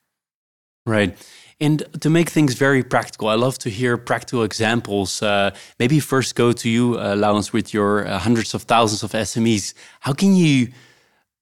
Right. 0.85 1.17
And 1.59 1.83
to 2.01 2.09
make 2.09 2.29
things 2.29 2.55
very 2.55 2.83
practical, 2.83 3.29
I 3.29 3.35
love 3.35 3.57
to 3.59 3.69
hear 3.69 3.97
practical 3.97 4.43
examples. 4.43 5.21
Uh, 5.21 5.51
maybe 5.79 5.99
first 5.99 6.35
go 6.35 6.51
to 6.51 6.69
you, 6.69 6.99
uh, 6.99 7.15
Laurens, 7.15 7.53
with 7.53 7.73
your 7.73 8.05
uh, 8.05 8.19
hundreds 8.19 8.53
of 8.53 8.63
thousands 8.63 9.03
of 9.03 9.11
SMEs. 9.11 9.73
How 10.01 10.13
can 10.13 10.35
you 10.35 10.69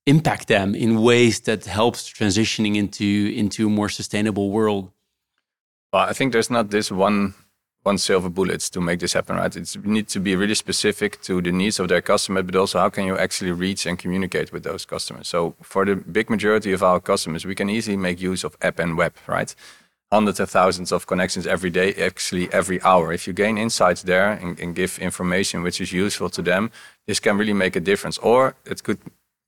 impact 0.06 0.48
them 0.48 0.74
in 0.74 1.02
ways 1.02 1.40
that 1.40 1.64
helps 1.64 2.10
transitioning 2.10 2.76
into 2.76 3.32
into 3.34 3.66
a 3.66 3.70
more 3.70 3.88
sustainable 3.88 4.50
world? 4.50 4.92
Well, 5.92 6.08
I 6.08 6.12
think 6.12 6.32
there's 6.32 6.50
not 6.50 6.70
this 6.70 6.90
one 6.90 7.34
one 7.82 7.98
silver 7.98 8.28
bullet 8.28 8.60
to 8.60 8.80
make 8.80 9.00
this 9.00 9.12
happen, 9.12 9.36
right? 9.36 9.54
It's 9.56 9.76
need 9.76 10.08
to 10.08 10.20
be 10.20 10.36
really 10.36 10.54
specific 10.54 11.20
to 11.22 11.42
the 11.42 11.50
needs 11.50 11.80
of 11.80 11.88
their 11.88 12.00
customer, 12.00 12.42
but 12.42 12.54
also 12.54 12.78
how 12.78 12.90
can 12.90 13.04
you 13.04 13.18
actually 13.18 13.52
reach 13.52 13.86
and 13.86 13.98
communicate 13.98 14.52
with 14.52 14.62
those 14.62 14.84
customers? 14.84 15.28
So 15.28 15.54
for 15.62 15.84
the 15.84 15.96
big 15.96 16.30
majority 16.30 16.72
of 16.72 16.82
our 16.82 17.00
customers, 17.00 17.44
we 17.44 17.54
can 17.54 17.68
easily 17.68 17.96
make 17.96 18.20
use 18.20 18.44
of 18.44 18.56
app 18.62 18.78
and 18.78 18.96
web, 18.96 19.14
right? 19.26 19.54
Hundreds 20.12 20.40
of 20.40 20.50
thousands 20.50 20.92
of 20.92 21.06
connections 21.06 21.46
every 21.46 21.70
day, 21.70 21.94
actually 21.94 22.52
every 22.52 22.80
hour. 22.82 23.12
If 23.12 23.26
you 23.26 23.32
gain 23.32 23.58
insights 23.58 24.02
there 24.02 24.32
and, 24.32 24.60
and 24.60 24.76
give 24.76 24.98
information 24.98 25.62
which 25.62 25.80
is 25.80 25.92
useful 25.92 26.30
to 26.30 26.42
them, 26.42 26.70
this 27.06 27.18
can 27.18 27.36
really 27.38 27.54
make 27.54 27.74
a 27.76 27.80
difference. 27.80 28.18
Or 28.18 28.54
it 28.64 28.84
could 28.84 28.98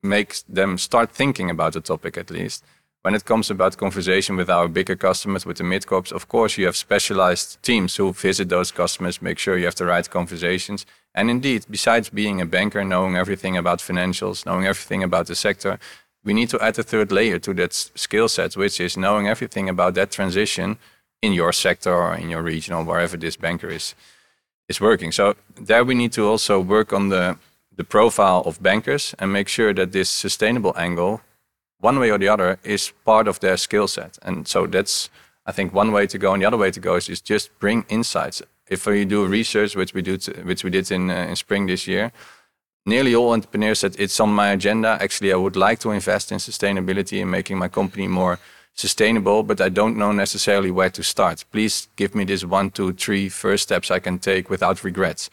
make 0.03 0.37
them 0.49 0.79
start 0.79 1.11
thinking 1.11 1.51
about 1.51 1.75
the 1.75 1.81
topic 1.81 2.17
at 2.17 2.31
least 2.31 2.65
when 3.05 3.15
it 3.15 3.27
comes 3.27 3.51
about 3.51 3.77
conversation 3.77 4.35
with 4.35 4.49
our 4.49 4.67
bigger 4.67 4.97
customers, 4.97 5.45
with 5.45 5.59
the 5.59 5.65
mid-corps, 5.65 6.11
of 6.11 6.27
course, 6.27 6.57
you 6.57 6.65
have 6.65 6.75
specialized 6.75 7.63
teams 7.63 7.97
who 7.97 8.15
visit 8.15 8.49
those 8.49 8.73
customers, 8.73 9.21
make 9.21 9.39
sure 9.39 9.59
you 9.59 9.67
have 9.67 9.75
the 9.75 9.85
right 9.85 10.09
conversations. 10.09 10.87
And 11.15 11.29
indeed, 11.29 11.67
besides 11.69 12.09
being 12.09 12.41
a 12.41 12.47
banker, 12.47 12.83
knowing 12.83 13.15
everything 13.15 13.59
about 13.59 13.81
financials, 13.81 14.47
knowing 14.47 14.65
everything 14.65 15.03
about 15.03 15.27
the 15.27 15.35
sector, 15.35 15.79
we 16.25 16.33
need 16.33 16.49
to 16.49 16.59
add 16.63 16.79
a 16.79 16.83
third 16.83 17.13
layer 17.13 17.39
to 17.41 17.53
that 17.53 17.75
skill 17.75 18.27
set, 18.27 18.57
which 18.57 18.81
is 18.81 18.97
knowing 18.97 19.29
everything 19.29 19.69
about 19.69 19.93
that 19.97 20.11
transition 20.11 20.79
in 21.21 21.35
your 21.35 21.53
sector 21.53 21.95
or 21.95 22.15
in 22.15 22.31
your 22.31 22.43
region 22.43 22.73
or 22.75 22.85
wherever 22.85 23.19
this 23.19 23.37
banker 23.37 23.69
is 23.69 23.95
is 24.67 24.81
working. 24.81 25.13
So 25.13 25.35
there 25.57 25.85
we 25.85 25.95
need 25.95 26.13
to 26.13 26.27
also 26.27 26.59
work 26.59 26.93
on 26.95 27.11
the 27.11 27.37
the 27.77 27.85
profile 27.85 28.43
of 28.47 28.63
bankers 28.63 29.15
and 29.19 29.31
make 29.31 29.49
sure 29.49 29.75
that 29.75 29.93
this 29.93 30.09
sustainable 30.09 30.73
angle 30.77 31.21
one 31.85 31.99
way 32.01 32.11
or 32.11 32.19
the 32.19 32.29
other 32.29 32.59
is 32.65 32.93
part 33.05 33.29
of 33.29 33.39
their 33.41 33.57
skill 33.57 33.87
set. 33.87 34.19
And 34.23 34.49
so 34.49 34.67
that's, 34.67 35.11
I 35.47 35.53
think, 35.53 35.75
one 35.75 35.93
way 35.93 36.07
to 36.07 36.19
go. 36.19 36.33
And 36.33 36.43
the 36.43 36.47
other 36.47 36.57
way 36.57 36.71
to 36.71 36.81
go 36.81 36.97
is, 36.97 37.09
is 37.09 37.21
just 37.21 37.51
bring 37.59 37.85
insights. 37.89 38.43
If 38.69 38.87
we 38.87 39.05
do 39.05 39.27
research, 39.27 39.77
which 39.77 39.93
we 39.95 40.03
do, 40.03 40.17
to, 40.17 40.33
which 40.43 40.65
we 40.65 40.71
did 40.71 40.91
in 40.91 41.11
uh, 41.11 41.31
in 41.31 41.37
spring 41.37 41.67
this 41.67 41.87
year, 41.87 42.11
nearly 42.87 43.15
all 43.15 43.33
entrepreneurs 43.33 43.81
said 43.81 43.97
it's 43.99 44.21
on 44.21 44.31
my 44.31 44.49
agenda. 44.53 44.97
Actually, 45.01 45.33
I 45.33 45.37
would 45.37 45.57
like 45.57 45.79
to 45.81 45.91
invest 45.91 46.33
in 46.33 46.39
sustainability 46.39 47.21
and 47.21 47.31
making 47.31 47.59
my 47.59 47.69
company 47.69 48.09
more 48.09 48.39
sustainable, 48.75 49.43
but 49.43 49.61
I 49.61 49.69
don't 49.69 49.97
know 49.97 50.13
necessarily 50.13 50.71
where 50.71 50.91
to 50.91 51.03
start. 51.03 51.45
Please 51.53 51.89
give 51.97 52.15
me 52.15 52.25
this 52.25 52.45
one, 52.45 52.71
two, 52.71 52.93
three 52.93 53.29
first 53.29 53.63
steps 53.63 53.91
I 53.91 54.01
can 54.01 54.19
take 54.19 54.51
without 54.51 54.85
regrets. 54.85 55.31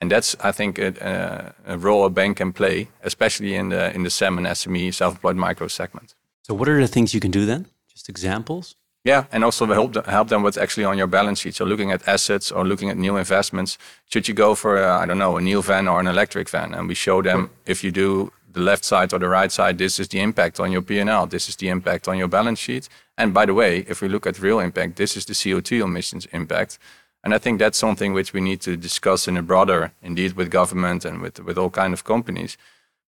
And 0.00 0.10
that's, 0.10 0.36
I 0.40 0.52
think, 0.52 0.78
a, 0.78 1.54
a, 1.66 1.76
role 1.76 2.04
a 2.04 2.10
bank 2.10 2.36
can 2.36 2.52
play, 2.52 2.88
especially 3.02 3.54
in 3.54 3.70
the 3.70 3.92
in 3.94 4.04
the 4.04 4.10
SEM 4.10 4.38
and 4.38 4.46
SME 4.46 4.94
self-employed 4.94 5.36
micro 5.36 5.68
segment. 5.68 6.14
So, 6.42 6.54
what 6.54 6.68
are 6.68 6.80
the 6.80 6.88
things 6.88 7.12
you 7.12 7.20
can 7.20 7.32
do 7.32 7.44
then? 7.46 7.66
Just 7.92 8.08
examples. 8.08 8.76
Yeah, 9.04 9.24
and 9.32 9.44
also 9.44 9.66
help 9.66 9.92
them, 9.92 10.04
help 10.04 10.28
them 10.28 10.42
what's 10.42 10.56
actually 10.56 10.84
on 10.84 10.98
your 10.98 11.08
balance 11.08 11.40
sheet. 11.40 11.54
So, 11.56 11.64
looking 11.64 11.90
at 11.90 12.06
assets 12.06 12.52
or 12.52 12.64
looking 12.64 12.90
at 12.90 12.96
new 12.96 13.16
investments. 13.16 13.78
Should 14.06 14.28
you 14.28 14.34
go 14.34 14.54
for 14.54 14.78
I 14.78 15.04
don't 15.06 15.18
know 15.18 15.36
a 15.36 15.40
new 15.40 15.62
van 15.62 15.88
or 15.88 15.98
an 15.98 16.06
electric 16.06 16.48
van? 16.48 16.74
And 16.74 16.88
we 16.88 16.94
show 16.94 17.22
them 17.22 17.50
if 17.66 17.82
you 17.82 17.90
do 17.90 18.32
the 18.52 18.60
left 18.60 18.84
side 18.84 19.12
or 19.12 19.18
the 19.18 19.28
right 19.28 19.52
side, 19.52 19.78
this 19.78 19.98
is 19.98 20.08
the 20.08 20.20
impact 20.20 20.60
on 20.60 20.72
your 20.72 20.82
P&L. 20.82 21.26
This 21.26 21.48
is 21.48 21.56
the 21.56 21.68
impact 21.68 22.08
on 22.08 22.18
your 22.18 22.28
balance 22.28 22.58
sheet. 22.58 22.88
And 23.16 23.32
by 23.32 23.46
the 23.46 23.54
way, 23.54 23.84
if 23.88 24.00
we 24.02 24.08
look 24.08 24.26
at 24.26 24.38
real 24.40 24.60
impact, 24.60 24.96
this 24.96 25.16
is 25.16 25.24
the 25.24 25.34
CO2 25.34 25.84
emissions 25.84 26.26
impact. 26.32 26.78
And 27.24 27.34
I 27.34 27.38
think 27.38 27.58
that's 27.58 27.78
something 27.78 28.12
which 28.12 28.32
we 28.32 28.40
need 28.40 28.60
to 28.60 28.76
discuss 28.76 29.28
in 29.28 29.36
a 29.36 29.42
broader, 29.42 29.92
indeed, 30.02 30.32
with 30.34 30.50
government 30.50 31.04
and 31.04 31.20
with, 31.20 31.40
with 31.40 31.58
all 31.58 31.70
kind 31.70 31.92
of 31.92 32.04
companies. 32.04 32.56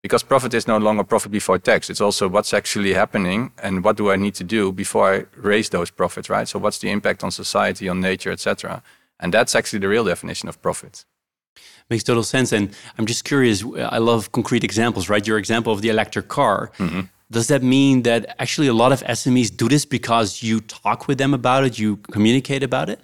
Because 0.02 0.22
profit 0.22 0.54
is 0.54 0.66
no 0.66 0.78
longer 0.78 1.04
profit 1.04 1.30
before 1.30 1.58
tax. 1.58 1.90
It's 1.90 2.00
also 2.00 2.26
what's 2.26 2.54
actually 2.54 2.94
happening 2.94 3.52
and 3.62 3.84
what 3.84 3.96
do 3.96 4.10
I 4.10 4.16
need 4.16 4.34
to 4.36 4.44
do 4.44 4.72
before 4.72 5.14
I 5.14 5.26
raise 5.36 5.68
those 5.68 5.90
profits, 5.90 6.30
right? 6.30 6.48
So 6.48 6.58
what's 6.58 6.78
the 6.78 6.90
impact 6.90 7.22
on 7.22 7.30
society, 7.30 7.88
on 7.88 8.00
nature, 8.00 8.32
etc. 8.32 8.82
And 9.20 9.34
that's 9.34 9.54
actually 9.54 9.80
the 9.80 9.88
real 9.88 10.04
definition 10.04 10.48
of 10.48 10.60
profit. 10.62 11.04
Makes 11.90 12.04
total 12.04 12.22
sense. 12.22 12.52
And 12.52 12.74
I'm 12.98 13.06
just 13.06 13.24
curious, 13.24 13.62
I 13.76 13.98
love 13.98 14.32
concrete 14.32 14.64
examples, 14.64 15.08
right? 15.08 15.26
Your 15.26 15.38
example 15.38 15.72
of 15.72 15.82
the 15.82 15.90
electric 15.90 16.28
car. 16.28 16.70
Mm-hmm. 16.78 17.00
Does 17.30 17.48
that 17.48 17.62
mean 17.62 18.02
that 18.02 18.34
actually 18.38 18.68
a 18.68 18.74
lot 18.74 18.92
of 18.92 19.02
SMEs 19.02 19.54
do 19.54 19.68
this 19.68 19.84
because 19.84 20.42
you 20.42 20.60
talk 20.62 21.08
with 21.08 21.18
them 21.18 21.34
about 21.34 21.64
it, 21.64 21.78
you 21.78 21.96
communicate 21.96 22.62
about 22.62 22.88
it? 22.88 23.00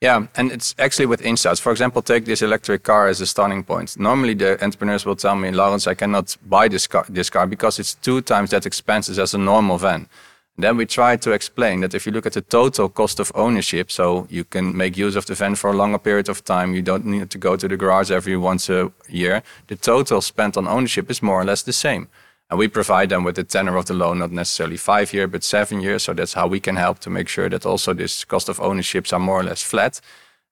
Yeah, 0.00 0.28
and 0.36 0.52
it's 0.52 0.76
actually 0.78 1.06
with 1.06 1.22
insights. 1.22 1.58
For 1.58 1.72
example, 1.72 2.02
take 2.02 2.24
this 2.24 2.40
electric 2.40 2.84
car 2.84 3.08
as 3.08 3.20
a 3.20 3.26
starting 3.26 3.64
point. 3.64 3.98
Normally, 3.98 4.34
the 4.34 4.62
entrepreneurs 4.62 5.04
will 5.04 5.16
tell 5.16 5.34
me, 5.34 5.50
Laurens, 5.50 5.88
I 5.88 5.94
cannot 5.94 6.36
buy 6.46 6.68
this 6.68 6.86
car, 6.86 7.04
this 7.08 7.30
car 7.30 7.48
because 7.48 7.80
it's 7.80 7.94
two 7.94 8.20
times 8.20 8.50
that 8.50 8.64
expensive 8.64 9.18
as 9.18 9.34
a 9.34 9.38
normal 9.38 9.76
van. 9.76 10.08
Then 10.56 10.76
we 10.76 10.86
try 10.86 11.16
to 11.16 11.32
explain 11.32 11.80
that 11.80 11.94
if 11.94 12.06
you 12.06 12.12
look 12.12 12.26
at 12.26 12.32
the 12.32 12.40
total 12.42 12.88
cost 12.88 13.20
of 13.20 13.32
ownership, 13.34 13.90
so 13.90 14.26
you 14.30 14.44
can 14.44 14.76
make 14.76 14.96
use 14.96 15.16
of 15.16 15.26
the 15.26 15.34
van 15.34 15.56
for 15.56 15.70
a 15.70 15.76
longer 15.76 15.98
period 15.98 16.28
of 16.28 16.44
time, 16.44 16.74
you 16.74 16.82
don't 16.82 17.04
need 17.04 17.30
to 17.30 17.38
go 17.38 17.56
to 17.56 17.68
the 17.68 17.76
garage 17.76 18.10
every 18.10 18.36
once 18.36 18.68
a 18.68 18.92
year, 19.08 19.42
the 19.66 19.76
total 19.76 20.20
spent 20.20 20.56
on 20.56 20.68
ownership 20.68 21.10
is 21.10 21.22
more 21.22 21.40
or 21.40 21.44
less 21.44 21.62
the 21.62 21.72
same. 21.72 22.08
And 22.50 22.58
we 22.58 22.68
provide 22.68 23.10
them 23.10 23.24
with 23.24 23.36
the 23.36 23.44
tenor 23.44 23.76
of 23.76 23.86
the 23.86 23.94
loan, 23.94 24.18
not 24.18 24.32
necessarily 24.32 24.78
five 24.78 25.12
year, 25.12 25.28
but 25.28 25.44
seven 25.44 25.80
years. 25.80 26.04
So 26.04 26.14
that's 26.14 26.32
how 26.32 26.46
we 26.46 26.60
can 26.60 26.76
help 26.76 26.98
to 27.00 27.10
make 27.10 27.28
sure 27.28 27.48
that 27.50 27.66
also 27.66 27.92
this 27.92 28.24
cost 28.24 28.48
of 28.48 28.58
ownerships 28.60 29.12
are 29.12 29.20
more 29.20 29.40
or 29.40 29.44
less 29.44 29.62
flat. 29.62 30.00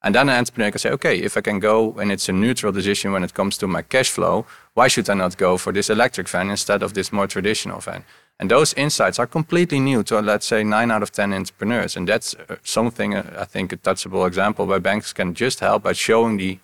And 0.03 0.15
then 0.15 0.29
an 0.29 0.37
entrepreneur 0.39 0.71
can 0.71 0.79
say, 0.79 0.91
okay, 0.91 1.19
if 1.19 1.37
I 1.37 1.41
can 1.41 1.59
go 1.59 1.95
and 1.99 2.13
it's 2.13 2.29
a 2.29 2.33
neutral 2.33 2.71
decision 2.71 3.13
when 3.13 3.25
it 3.25 3.33
comes 3.33 3.57
to 3.59 3.67
my 3.67 3.83
cash 3.83 4.11
flow, 4.11 4.45
why 4.75 4.89
should 4.89 5.09
I 5.09 5.15
not 5.15 5.39
go 5.39 5.57
for 5.57 5.73
this 5.73 5.89
electric 5.89 6.29
van 6.29 6.51
instead 6.51 6.83
of 6.83 6.93
this 6.93 7.13
more 7.13 7.27
traditional 7.27 7.81
van? 7.81 8.05
And 8.39 8.51
those 8.51 8.75
insights 8.75 9.19
are 9.19 9.27
completely 9.27 9.81
new 9.81 10.03
to, 10.05 10.21
let's 10.21 10.47
say, 10.47 10.63
nine 10.63 10.91
out 10.91 11.03
of 11.03 11.11
10 11.11 11.33
entrepreneurs. 11.33 11.97
And 11.97 12.07
that's 12.07 12.35
uh, 12.35 12.57
something, 12.63 13.15
uh, 13.15 13.37
I 13.39 13.47
think, 13.47 13.73
a 13.73 13.79
touchable 13.79 14.27
example 14.27 14.67
where 14.67 14.81
banks 14.81 15.15
can 15.15 15.35
just 15.35 15.61
help 15.61 15.85
by 15.85 15.95
showing 15.95 16.37
the 16.37 16.59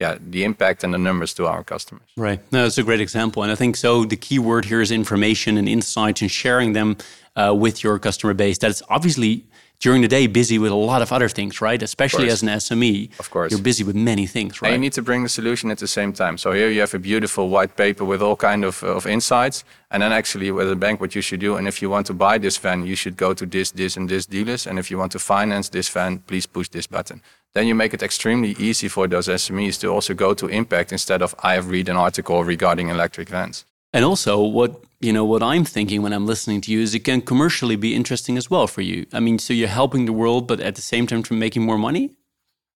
yeah 0.00 0.16
the 0.20 0.44
impact 0.44 0.84
and 0.84 0.94
the 0.94 0.98
numbers 0.98 1.34
to 1.34 1.46
our 1.46 1.64
customers. 1.64 2.08
Right. 2.16 2.40
No 2.52 2.68
a 2.78 2.82
great 2.82 3.00
example. 3.00 3.42
And 3.42 3.52
i 3.52 3.54
think 3.54 3.76
so 3.76 4.04
the 4.04 4.16
key 4.16 4.38
word 4.38 4.64
here 4.64 4.80
is 4.80 4.90
information 4.90 5.58
and 5.58 5.68
insights 5.68 6.22
and 6.22 6.30
sharing 6.30 6.72
them 6.72 6.96
uh, 7.36 7.54
with 7.54 7.84
your 7.84 7.98
customer 7.98 8.34
base. 8.34 8.58
That's 8.58 8.82
obviously 8.88 9.44
during 9.80 10.02
the 10.02 10.08
day 10.08 10.26
busy 10.26 10.58
with 10.58 10.72
a 10.72 10.74
lot 10.74 11.02
of 11.02 11.12
other 11.12 11.28
things, 11.28 11.60
right? 11.60 11.80
Especially 11.82 12.28
as 12.28 12.42
an 12.42 12.48
SME. 12.48 13.10
Of 13.18 13.30
course. 13.30 13.52
You're 13.52 13.62
busy 13.62 13.84
with 13.84 13.94
many 13.94 14.26
things, 14.26 14.60
right? 14.60 14.68
And 14.68 14.74
you 14.74 14.86
need 14.86 14.92
to 14.94 15.02
bring 15.02 15.22
the 15.22 15.28
solution 15.28 15.70
at 15.70 15.78
the 15.78 15.86
same 15.86 16.12
time. 16.12 16.36
So 16.36 16.52
here 16.52 16.68
you 16.68 16.80
have 16.80 16.94
a 16.94 16.98
beautiful 16.98 17.48
white 17.48 17.76
paper 17.76 18.04
with 18.04 18.20
all 18.20 18.36
kind 18.36 18.64
of, 18.64 18.82
of 18.82 19.06
insights. 19.06 19.64
And 19.90 20.02
then 20.02 20.12
actually 20.12 20.50
with 20.50 20.70
a 20.70 20.76
bank, 20.76 21.00
what 21.00 21.14
you 21.14 21.22
should 21.22 21.40
do, 21.40 21.56
and 21.56 21.68
if 21.68 21.80
you 21.80 21.88
want 21.88 22.06
to 22.08 22.14
buy 22.14 22.38
this 22.38 22.56
van, 22.58 22.86
you 22.86 22.96
should 22.96 23.16
go 23.16 23.32
to 23.34 23.46
this, 23.46 23.70
this, 23.70 23.96
and 23.96 24.08
this 24.08 24.26
dealers. 24.26 24.66
And 24.66 24.78
if 24.78 24.90
you 24.90 24.98
want 24.98 25.12
to 25.12 25.18
finance 25.18 25.68
this 25.68 25.88
van, 25.88 26.18
please 26.18 26.46
push 26.46 26.68
this 26.68 26.86
button. 26.86 27.22
Then 27.54 27.66
you 27.66 27.74
make 27.74 27.94
it 27.94 28.02
extremely 28.02 28.50
easy 28.58 28.88
for 28.88 29.08
those 29.08 29.28
SMEs 29.28 29.80
to 29.80 29.88
also 29.88 30.12
go 30.12 30.34
to 30.34 30.48
impact 30.48 30.92
instead 30.92 31.22
of 31.22 31.34
I 31.42 31.54
have 31.54 31.70
read 31.70 31.88
an 31.88 31.96
article 31.96 32.44
regarding 32.44 32.88
electric 32.88 33.28
vans. 33.28 33.64
And 33.92 34.04
also, 34.04 34.42
what 34.42 34.82
you 35.00 35.12
know, 35.12 35.24
what 35.24 35.42
I'm 35.42 35.64
thinking 35.64 36.02
when 36.02 36.12
I'm 36.12 36.26
listening 36.26 36.60
to 36.62 36.72
you 36.72 36.80
is 36.80 36.94
it 36.94 37.04
can 37.04 37.20
commercially 37.20 37.76
be 37.76 37.94
interesting 37.94 38.36
as 38.36 38.50
well 38.50 38.66
for 38.66 38.80
you. 38.80 39.06
I 39.12 39.20
mean, 39.20 39.38
so 39.38 39.52
you're 39.52 39.68
helping 39.68 40.06
the 40.06 40.12
world, 40.12 40.48
but 40.48 40.60
at 40.60 40.74
the 40.74 40.82
same 40.82 41.06
time, 41.06 41.22
from 41.22 41.38
making 41.38 41.62
more 41.62 41.78
money. 41.78 42.16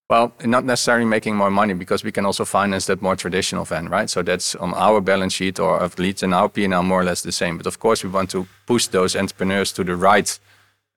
Well, 0.08 0.32
not 0.44 0.64
necessarily 0.64 1.06
making 1.06 1.36
more 1.36 1.50
money 1.50 1.74
because 1.74 2.04
we 2.04 2.12
can 2.12 2.26
also 2.26 2.44
finance 2.44 2.86
that 2.86 3.02
more 3.02 3.16
traditional 3.16 3.64
van, 3.64 3.88
right? 3.88 4.10
So 4.10 4.22
that's 4.22 4.54
on 4.56 4.74
our 4.74 5.00
balance 5.00 5.32
sheet 5.32 5.58
or 5.58 5.82
at 5.82 5.98
least 5.98 6.22
in 6.22 6.32
our 6.32 6.48
P&L 6.48 6.82
more 6.82 7.00
or 7.00 7.04
less 7.04 7.22
the 7.22 7.32
same. 7.32 7.56
But 7.56 7.66
of 7.66 7.80
course, 7.80 8.04
we 8.04 8.10
want 8.10 8.30
to 8.30 8.46
push 8.66 8.86
those 8.88 9.16
entrepreneurs 9.16 9.72
to 9.72 9.84
the 9.84 9.96
right 9.96 10.38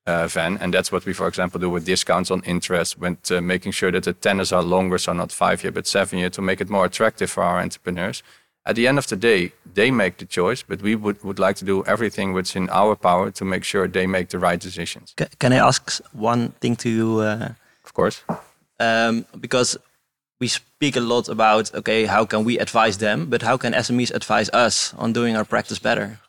uh, 0.06 0.28
van, 0.28 0.58
and 0.60 0.74
that's 0.74 0.92
what 0.92 1.06
we, 1.06 1.14
for 1.14 1.28
example, 1.28 1.60
do 1.60 1.70
with 1.70 1.86
discounts 1.86 2.30
on 2.30 2.44
interest, 2.44 3.00
with 3.00 3.32
uh, 3.32 3.42
making 3.42 3.72
sure 3.72 3.92
that 3.92 4.04
the 4.04 4.14
tenors 4.14 4.52
are 4.52 4.62
longer, 4.62 5.00
so 5.00 5.14
not 5.14 5.32
five 5.32 5.64
year 5.64 5.72
but 5.72 5.88
seven 5.88 6.20
year, 6.20 6.30
to 6.30 6.42
make 6.42 6.62
it 6.62 6.70
more 6.70 6.86
attractive 6.86 7.32
for 7.32 7.42
our 7.42 7.60
entrepreneurs 7.60 8.22
at 8.66 8.76
the 8.76 8.88
end 8.88 8.98
of 8.98 9.08
the 9.08 9.16
day, 9.16 9.52
they 9.74 9.92
make 9.92 10.18
the 10.18 10.26
choice, 10.26 10.64
but 10.64 10.82
we 10.82 10.96
would, 10.96 11.24
would 11.24 11.40
like 11.40 11.56
to 11.58 11.66
do 11.66 11.84
everything 11.86 12.34
what's 12.34 12.56
in 12.56 12.70
our 12.70 12.96
power 12.96 13.32
to 13.32 13.46
make 13.46 13.64
sure 13.64 13.88
they 13.88 14.08
make 14.08 14.30
the 14.30 14.40
right 14.40 14.60
decisions. 14.60 15.14
C 15.20 15.26
can 15.40 15.54
I 15.54 15.58
ask 15.58 16.02
one 16.14 16.50
thing 16.62 16.76
to 16.78 16.90
you? 16.90 17.20
Uh, 17.20 17.50
of 17.84 17.94
course. 17.94 18.24
Um, 18.80 19.26
because 19.40 19.78
we 20.40 20.48
speak 20.48 20.96
a 20.96 21.00
lot 21.00 21.30
about, 21.30 21.74
okay, 21.74 22.06
how 22.06 22.26
can 22.26 22.44
we 22.44 22.60
advise 22.60 22.98
them, 22.98 23.30
but 23.30 23.42
how 23.42 23.58
can 23.58 23.74
SMEs 23.74 24.12
advise 24.14 24.50
us 24.50 24.94
on 24.98 25.14
doing 25.14 25.36
our 25.38 25.46
practice 25.46 25.80
better? 25.80 26.20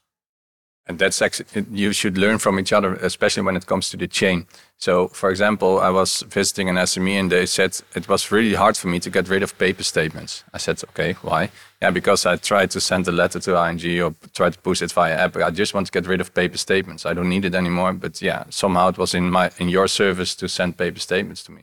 And 0.86 0.98
that's 0.98 1.20
actually 1.20 1.66
you 1.70 1.92
should 1.92 2.16
learn 2.16 2.38
from 2.38 2.58
each 2.58 2.72
other 2.72 2.94
especially 2.94 3.42
when 3.42 3.56
it 3.56 3.66
comes 3.66 3.90
to 3.90 3.96
the 3.96 4.06
chain. 4.06 4.46
So 4.78 5.08
for 5.08 5.30
example 5.30 5.80
i 5.80 5.90
was 5.90 6.22
visiting 6.28 6.68
an 6.68 6.76
sme 6.76 7.18
and 7.20 7.30
they 7.30 7.46
said 7.46 7.80
it 7.94 8.08
was 8.08 8.30
really 8.30 8.54
hard 8.54 8.76
for 8.76 8.88
me 8.88 9.00
to 9.00 9.10
get 9.10 9.28
rid 9.28 9.42
of 9.42 9.58
paper 9.58 9.82
statements. 9.82 10.44
I 10.54 10.58
said 10.58 10.82
okay 10.90 11.12
why? 11.22 11.50
Yeah 11.82 11.90
because 11.90 12.24
i 12.26 12.36
tried 12.36 12.70
to 12.70 12.80
send 12.80 13.08
a 13.08 13.12
letter 13.12 13.40
to 13.40 13.52
ing 13.68 14.00
or 14.00 14.14
try 14.34 14.50
to 14.50 14.58
push 14.58 14.82
it 14.82 14.92
via 14.92 15.16
app. 15.16 15.36
I 15.36 15.50
just 15.50 15.74
want 15.74 15.86
to 15.86 15.92
get 15.92 16.06
rid 16.06 16.20
of 16.20 16.34
paper 16.34 16.58
statements. 16.58 17.04
I 17.04 17.14
don't 17.14 17.28
need 17.28 17.44
it 17.44 17.54
anymore. 17.54 17.92
But 17.92 18.22
yeah 18.22 18.44
somehow 18.50 18.88
it 18.88 18.98
was 18.98 19.14
in 19.14 19.30
my 19.30 19.50
in 19.58 19.68
your 19.68 19.88
service 19.88 20.34
to 20.36 20.48
send 20.48 20.76
paper 20.76 21.00
statements 21.00 21.42
to 21.44 21.52
me. 21.52 21.62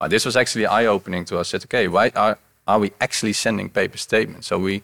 Uh, 0.00 0.08
this 0.08 0.24
was 0.24 0.36
actually 0.36 0.66
eye-opening 0.66 1.24
to 1.26 1.38
us. 1.38 1.48
I 1.48 1.50
said 1.50 1.64
okay 1.64 1.88
why 1.88 2.12
are, 2.14 2.38
are 2.68 2.78
we 2.78 2.92
actually 3.00 3.32
sending 3.32 3.68
paper 3.68 3.98
statements? 3.98 4.46
So 4.46 4.58
we 4.58 4.82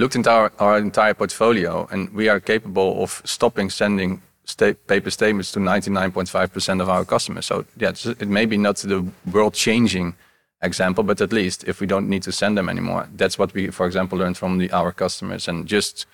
looked 0.00 0.16
into 0.16 0.30
our, 0.30 0.50
our 0.58 0.78
entire 0.78 1.14
portfolio 1.14 1.86
and 1.92 2.12
we 2.14 2.28
are 2.28 2.40
capable 2.40 3.02
of 3.02 3.22
stopping 3.24 3.70
sending 3.70 4.22
sta 4.44 4.72
paper 4.86 5.10
statements 5.10 5.52
to 5.52 5.58
99.5% 5.60 6.80
of 6.82 6.88
our 6.88 7.04
customers. 7.04 7.46
So 7.46 7.64
yeah, 7.76 7.92
it 8.24 8.28
may 8.28 8.46
be 8.46 8.56
not 8.56 8.76
the 8.76 9.04
world 9.30 9.54
changing 9.54 10.14
example, 10.62 11.04
but 11.04 11.20
at 11.20 11.32
least 11.32 11.64
if 11.64 11.80
we 11.80 11.86
don't 11.86 12.08
need 12.08 12.22
to 12.22 12.32
send 12.32 12.56
them 12.56 12.68
anymore, 12.68 13.08
that's 13.16 13.38
what 13.38 13.54
we, 13.54 13.70
for 13.70 13.86
example, 13.86 14.18
learned 14.18 14.36
from 14.36 14.58
the, 14.58 14.70
our 14.72 14.92
customers 14.92 15.48
and 15.48 15.66
just 15.66 16.06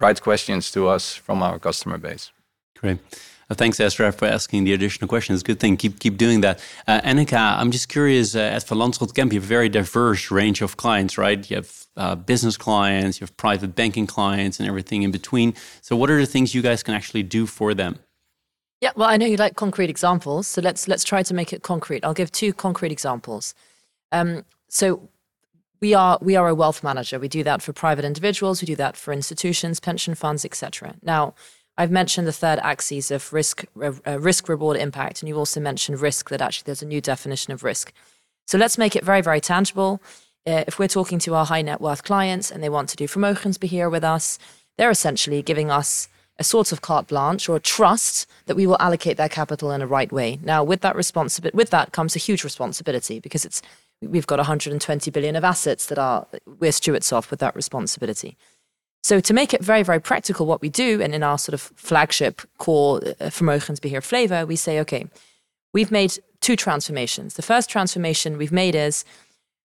write 0.00 0.20
questions 0.22 0.70
to 0.70 0.88
us 0.88 1.14
from 1.14 1.42
our 1.42 1.58
customer 1.58 1.98
base. 1.98 2.32
Great. 2.80 2.98
Uh, 3.48 3.54
thanks, 3.54 3.78
Ezra, 3.78 4.10
for 4.10 4.26
asking 4.26 4.64
the 4.64 4.72
additional 4.72 5.06
questions. 5.06 5.42
Good 5.42 5.60
thing. 5.60 5.76
Keep 5.76 6.00
keep 6.00 6.16
doing 6.16 6.40
that. 6.40 6.60
Uh, 6.86 7.00
Anneka, 7.02 7.58
I'm 7.58 7.70
just 7.70 7.88
curious. 7.88 8.34
Uh, 8.34 8.40
at 8.40 8.64
Van 8.64 8.78
Lanschot 8.78 9.12
Kempen, 9.14 9.32
you 9.32 9.40
have 9.40 9.44
a 9.44 9.54
very 9.54 9.68
diverse 9.68 10.30
range 10.32 10.62
of 10.62 10.76
clients, 10.76 11.16
right? 11.16 11.48
You 11.48 11.56
have 11.56 11.86
uh, 11.96 12.16
business 12.16 12.56
clients, 12.56 13.20
you 13.20 13.24
have 13.24 13.36
private 13.36 13.76
banking 13.76 14.06
clients, 14.06 14.58
and 14.58 14.68
everything 14.68 15.02
in 15.02 15.12
between. 15.12 15.54
So, 15.80 15.94
what 15.96 16.10
are 16.10 16.18
the 16.18 16.26
things 16.26 16.54
you 16.54 16.62
guys 16.62 16.82
can 16.82 16.94
actually 16.94 17.22
do 17.22 17.46
for 17.46 17.72
them? 17.72 18.00
Yeah, 18.80 18.90
well, 18.96 19.08
I 19.08 19.16
know 19.16 19.26
you 19.26 19.36
like 19.36 19.54
concrete 19.54 19.90
examples, 19.90 20.48
so 20.48 20.60
let's 20.60 20.88
let's 20.88 21.04
try 21.04 21.22
to 21.22 21.34
make 21.34 21.52
it 21.52 21.62
concrete. 21.62 22.04
I'll 22.04 22.14
give 22.14 22.32
two 22.32 22.52
concrete 22.52 22.92
examples. 22.92 23.54
Um, 24.10 24.44
so 24.68 25.08
we 25.80 25.94
are 25.94 26.18
we 26.20 26.34
are 26.34 26.48
a 26.48 26.54
wealth 26.54 26.82
manager. 26.82 27.20
We 27.20 27.28
do 27.28 27.44
that 27.44 27.62
for 27.62 27.72
private 27.72 28.04
individuals. 28.04 28.60
We 28.60 28.66
do 28.66 28.76
that 28.76 28.96
for 28.96 29.12
institutions, 29.12 29.78
pension 29.78 30.16
funds, 30.16 30.44
etc. 30.44 30.96
Now 31.00 31.34
I've 31.78 31.90
mentioned 31.90 32.26
the 32.26 32.32
third 32.32 32.58
axis 32.62 33.10
of 33.10 33.32
risk, 33.32 33.64
uh, 33.80 34.18
risk 34.18 34.48
reward 34.48 34.76
impact, 34.78 35.20
and 35.20 35.28
you 35.28 35.36
also 35.36 35.60
mentioned 35.60 36.00
risk. 36.00 36.30
That 36.30 36.40
actually 36.40 36.64
there's 36.66 36.82
a 36.82 36.86
new 36.86 37.00
definition 37.00 37.52
of 37.52 37.62
risk. 37.62 37.92
So 38.46 38.56
let's 38.56 38.78
make 38.78 38.96
it 38.96 39.04
very, 39.04 39.20
very 39.20 39.40
tangible. 39.40 40.00
Uh, 40.46 40.64
if 40.66 40.78
we're 40.78 40.88
talking 40.88 41.18
to 41.18 41.34
our 41.34 41.44
high 41.44 41.62
net 41.62 41.80
worth 41.80 42.04
clients 42.04 42.50
and 42.50 42.62
they 42.62 42.68
want 42.68 42.88
to 42.90 42.96
do 42.96 43.06
vermogensbeheer 43.06 43.90
with 43.90 44.04
us, 44.04 44.38
they're 44.78 44.90
essentially 44.90 45.42
giving 45.42 45.70
us 45.70 46.08
a 46.38 46.44
sort 46.44 46.70
of 46.70 46.80
carte 46.80 47.08
blanche 47.08 47.48
or 47.48 47.56
a 47.56 47.60
trust 47.60 48.26
that 48.46 48.56
we 48.56 48.66
will 48.66 48.76
allocate 48.78 49.16
their 49.16 49.28
capital 49.28 49.70
in 49.72 49.82
a 49.82 49.86
right 49.86 50.12
way. 50.12 50.38
Now, 50.42 50.62
with 50.62 50.82
that 50.82 50.94
responsibility, 50.94 51.56
with 51.56 51.70
that 51.70 51.92
comes 51.92 52.14
a 52.14 52.18
huge 52.18 52.44
responsibility 52.44 53.20
because 53.20 53.44
it's 53.44 53.62
we've 54.02 54.26
got 54.26 54.38
120 54.38 55.10
billion 55.10 55.36
of 55.36 55.44
assets 55.44 55.86
that 55.86 55.98
are 55.98 56.26
we're 56.46 56.72
stewards 56.72 57.12
of 57.12 57.30
with 57.30 57.40
that 57.40 57.56
responsibility. 57.56 58.36
So 59.06 59.20
to 59.20 59.32
make 59.32 59.54
it 59.54 59.62
very, 59.62 59.84
very 59.84 60.00
practical, 60.00 60.46
what 60.46 60.60
we 60.60 60.68
do, 60.68 61.00
and 61.00 61.14
in 61.14 61.22
our 61.22 61.38
sort 61.38 61.54
of 61.54 61.60
flagship 61.76 62.42
core 62.58 62.96
uh, 62.96 63.30
vermogensbeheer 63.30 64.02
flavor, 64.02 64.44
we 64.44 64.56
say, 64.56 64.80
okay, 64.80 65.06
we've 65.72 65.92
made 65.92 66.18
two 66.40 66.56
transformations. 66.56 67.34
The 67.34 67.42
first 67.42 67.70
transformation 67.70 68.36
we've 68.36 68.50
made 68.50 68.74
is 68.74 69.04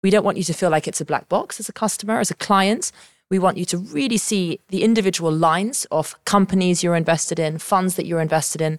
we 0.02 0.10
don't 0.10 0.22
want 0.22 0.36
you 0.36 0.44
to 0.44 0.52
feel 0.52 0.68
like 0.68 0.86
it's 0.86 1.00
a 1.00 1.06
black 1.06 1.30
box 1.30 1.58
as 1.58 1.70
a 1.70 1.72
customer, 1.72 2.20
as 2.20 2.30
a 2.30 2.34
client. 2.34 2.92
We 3.30 3.38
want 3.38 3.56
you 3.56 3.64
to 3.72 3.78
really 3.78 4.18
see 4.18 4.60
the 4.68 4.82
individual 4.82 5.32
lines 5.32 5.86
of 5.90 6.22
companies 6.26 6.82
you're 6.82 6.94
invested 6.94 7.38
in, 7.38 7.56
funds 7.56 7.96
that 7.96 8.04
you're 8.04 8.20
invested 8.20 8.60
in, 8.60 8.78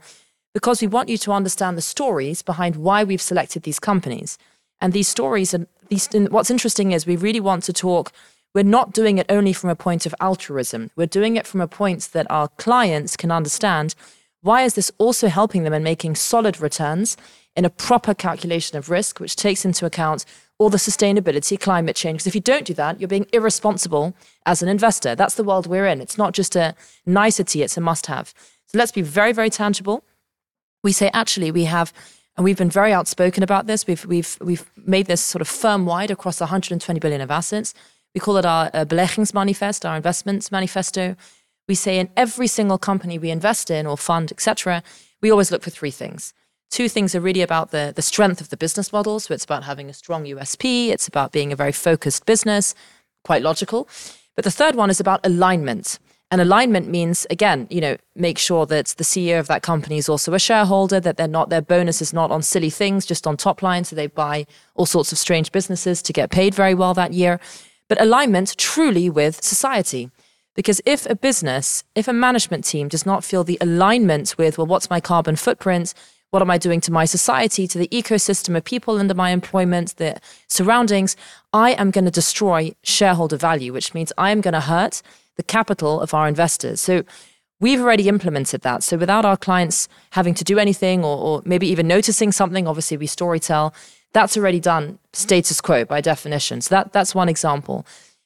because 0.53 0.81
we 0.81 0.87
want 0.87 1.09
you 1.09 1.17
to 1.17 1.31
understand 1.31 1.77
the 1.77 1.81
stories 1.81 2.43
behind 2.43 2.75
why 2.75 3.03
we've 3.03 3.23
selected 3.23 3.63
these 3.63 3.79
companies. 3.79 4.37
And 4.79 4.93
these 4.93 5.07
stories, 5.07 5.51
and 5.55 5.65
these, 5.89 6.13
and 6.13 6.29
what's 6.29 6.51
interesting 6.51 6.91
is 6.91 7.07
we 7.07 7.15
really 7.15 7.39
want 7.39 7.63
to 7.63 7.73
talk 7.73 8.11
we're 8.53 8.63
not 8.63 8.93
doing 8.93 9.17
it 9.17 9.25
only 9.29 9.53
from 9.53 9.69
a 9.69 9.75
point 9.75 10.05
of 10.05 10.13
altruism. 10.19 10.91
We're 10.95 11.07
doing 11.07 11.35
it 11.35 11.47
from 11.47 11.61
a 11.61 11.67
point 11.67 12.09
that 12.13 12.29
our 12.29 12.47
clients 12.49 13.17
can 13.17 13.31
understand 13.31 13.95
why 14.41 14.63
is 14.63 14.75
this 14.75 14.91
also 14.97 15.27
helping 15.29 15.63
them 15.63 15.73
in 15.73 15.83
making 15.83 16.15
solid 16.15 16.59
returns 16.59 17.15
in 17.55 17.65
a 17.65 17.69
proper 17.69 18.13
calculation 18.13 18.77
of 18.77 18.89
risk, 18.89 19.19
which 19.19 19.35
takes 19.35 19.63
into 19.63 19.85
account 19.85 20.25
all 20.59 20.69
the 20.69 20.77
sustainability, 20.77 21.59
climate 21.59 21.95
change. 21.95 22.15
Because 22.15 22.27
if 22.27 22.35
you 22.35 22.41
don't 22.41 22.65
do 22.65 22.73
that, 22.73 22.99
you're 22.99 23.07
being 23.07 23.27
irresponsible 23.31 24.13
as 24.45 24.61
an 24.61 24.69
investor. 24.69 25.15
That's 25.15 25.35
the 25.35 25.43
world 25.43 25.65
we're 25.65 25.87
in. 25.87 26.01
It's 26.01 26.17
not 26.17 26.33
just 26.33 26.55
a 26.55 26.75
nicety, 27.05 27.63
it's 27.63 27.77
a 27.77 27.81
must 27.81 28.07
have. 28.07 28.33
So 28.65 28.77
let's 28.77 28.91
be 28.91 29.01
very, 29.01 29.31
very 29.31 29.49
tangible. 29.49 30.03
We 30.83 30.91
say, 30.91 31.09
actually, 31.13 31.51
we 31.51 31.63
have 31.65 31.93
and 32.35 32.43
we've 32.43 32.57
been 32.57 32.69
very 32.69 32.91
outspoken 32.91 33.43
about 33.43 33.67
this. 33.67 33.85
We've 33.85 34.03
we've 34.05 34.37
we've 34.41 34.69
made 34.75 35.05
this 35.05 35.21
sort 35.21 35.41
of 35.41 35.47
firm 35.47 35.85
wide 35.85 36.11
across 36.11 36.39
120 36.39 36.99
billion 36.99 37.21
of 37.21 37.29
assets. 37.29 37.73
We 38.13 38.19
call 38.21 38.37
it 38.37 38.45
our 38.45 38.69
uh, 38.73 38.85
beleggingsmanifest, 38.85 39.89
our 39.89 39.95
investments 39.95 40.51
manifesto. 40.51 41.15
We 41.67 41.75
say 41.75 41.97
in 41.97 42.09
every 42.15 42.47
single 42.47 42.77
company 42.77 43.17
we 43.17 43.31
invest 43.31 43.71
in 43.71 43.87
or 43.87 43.97
fund, 43.97 44.31
etc., 44.31 44.83
we 45.21 45.31
always 45.31 45.51
look 45.51 45.63
for 45.63 45.69
three 45.71 45.91
things. 45.91 46.33
Two 46.69 46.89
things 46.89 47.15
are 47.15 47.21
really 47.21 47.41
about 47.41 47.71
the, 47.71 47.93
the 47.95 48.01
strength 48.01 48.41
of 48.41 48.49
the 48.49 48.57
business 48.57 48.91
model. 48.91 49.19
So 49.19 49.33
it's 49.33 49.45
about 49.45 49.63
having 49.63 49.89
a 49.89 49.93
strong 49.93 50.25
USP, 50.25 50.89
it's 50.89 51.07
about 51.07 51.31
being 51.31 51.51
a 51.51 51.55
very 51.55 51.71
focused 51.71 52.25
business, 52.25 52.75
quite 53.23 53.41
logical. 53.41 53.87
But 54.35 54.43
the 54.43 54.51
third 54.51 54.75
one 54.75 54.89
is 54.89 54.99
about 54.99 55.25
alignment. 55.25 55.97
And 56.29 56.41
alignment 56.41 56.87
means, 56.87 57.27
again, 57.29 57.67
you 57.69 57.79
know, 57.79 57.97
make 58.15 58.39
sure 58.39 58.65
that 58.65 58.87
the 58.97 59.03
CEO 59.03 59.39
of 59.39 59.47
that 59.47 59.61
company 59.61 59.97
is 59.97 60.09
also 60.09 60.33
a 60.33 60.39
shareholder, 60.39 60.99
that 60.99 61.15
they're 61.15 61.27
not 61.27 61.49
their 61.49 61.61
bonus 61.61 62.01
is 62.01 62.11
not 62.11 62.31
on 62.31 62.41
silly 62.41 62.71
things, 62.71 63.05
just 63.05 63.27
on 63.27 63.37
top 63.37 63.61
line. 63.61 63.83
So 63.83 63.95
they 63.95 64.07
buy 64.07 64.47
all 64.73 64.87
sorts 64.87 65.11
of 65.11 65.19
strange 65.19 65.51
businesses 65.51 66.01
to 66.01 66.13
get 66.13 66.31
paid 66.31 66.55
very 66.55 66.73
well 66.73 66.95
that 66.95 67.13
year 67.13 67.39
but 67.87 68.01
alignment 68.01 68.55
truly 68.57 69.09
with 69.09 69.43
society. 69.43 70.09
Because 70.55 70.81
if 70.85 71.05
a 71.07 71.15
business, 71.15 71.83
if 71.95 72.07
a 72.07 72.13
management 72.13 72.63
team 72.63 72.87
does 72.87 73.05
not 73.05 73.23
feel 73.23 73.43
the 73.43 73.57
alignment 73.59 74.35
with, 74.37 74.57
well, 74.57 74.67
what's 74.67 74.89
my 74.89 74.99
carbon 74.99 75.35
footprint? 75.35 75.93
What 76.29 76.41
am 76.41 76.51
I 76.51 76.57
doing 76.57 76.81
to 76.81 76.91
my 76.91 77.05
society, 77.05 77.67
to 77.67 77.77
the 77.77 77.87
ecosystem 77.89 78.55
of 78.55 78.63
people 78.63 78.97
under 78.97 79.13
my 79.13 79.31
employment, 79.31 79.97
the 79.97 80.17
surroundings? 80.47 81.15
I 81.53 81.71
am 81.73 81.91
going 81.91 82.05
to 82.05 82.11
destroy 82.11 82.73
shareholder 82.83 83.37
value, 83.37 83.73
which 83.73 83.93
means 83.93 84.11
I 84.17 84.31
am 84.31 84.41
going 84.41 84.53
to 84.53 84.59
hurt 84.59 85.01
the 85.35 85.43
capital 85.43 86.01
of 86.01 86.13
our 86.13 86.27
investors. 86.27 86.81
So 86.81 87.03
we've 87.59 87.81
already 87.81 88.07
implemented 88.07 88.61
that. 88.61 88.83
So 88.83 88.97
without 88.97 89.25
our 89.25 89.37
clients 89.37 89.87
having 90.11 90.33
to 90.35 90.43
do 90.43 90.59
anything 90.59 91.03
or, 91.03 91.17
or 91.17 91.41
maybe 91.45 91.67
even 91.67 91.87
noticing 91.87 92.31
something, 92.31 92.67
obviously 92.67 92.97
we 92.97 93.07
storytell 93.07 93.73
that's 94.13 94.37
already 94.37 94.59
done 94.59 94.99
status 95.11 95.59
quo 95.59 95.85
by 95.85 96.01
definition. 96.01 96.61
So 96.61 96.75
that 96.75 96.93
that's 96.93 97.13
one 97.13 97.29
example. 97.29 97.85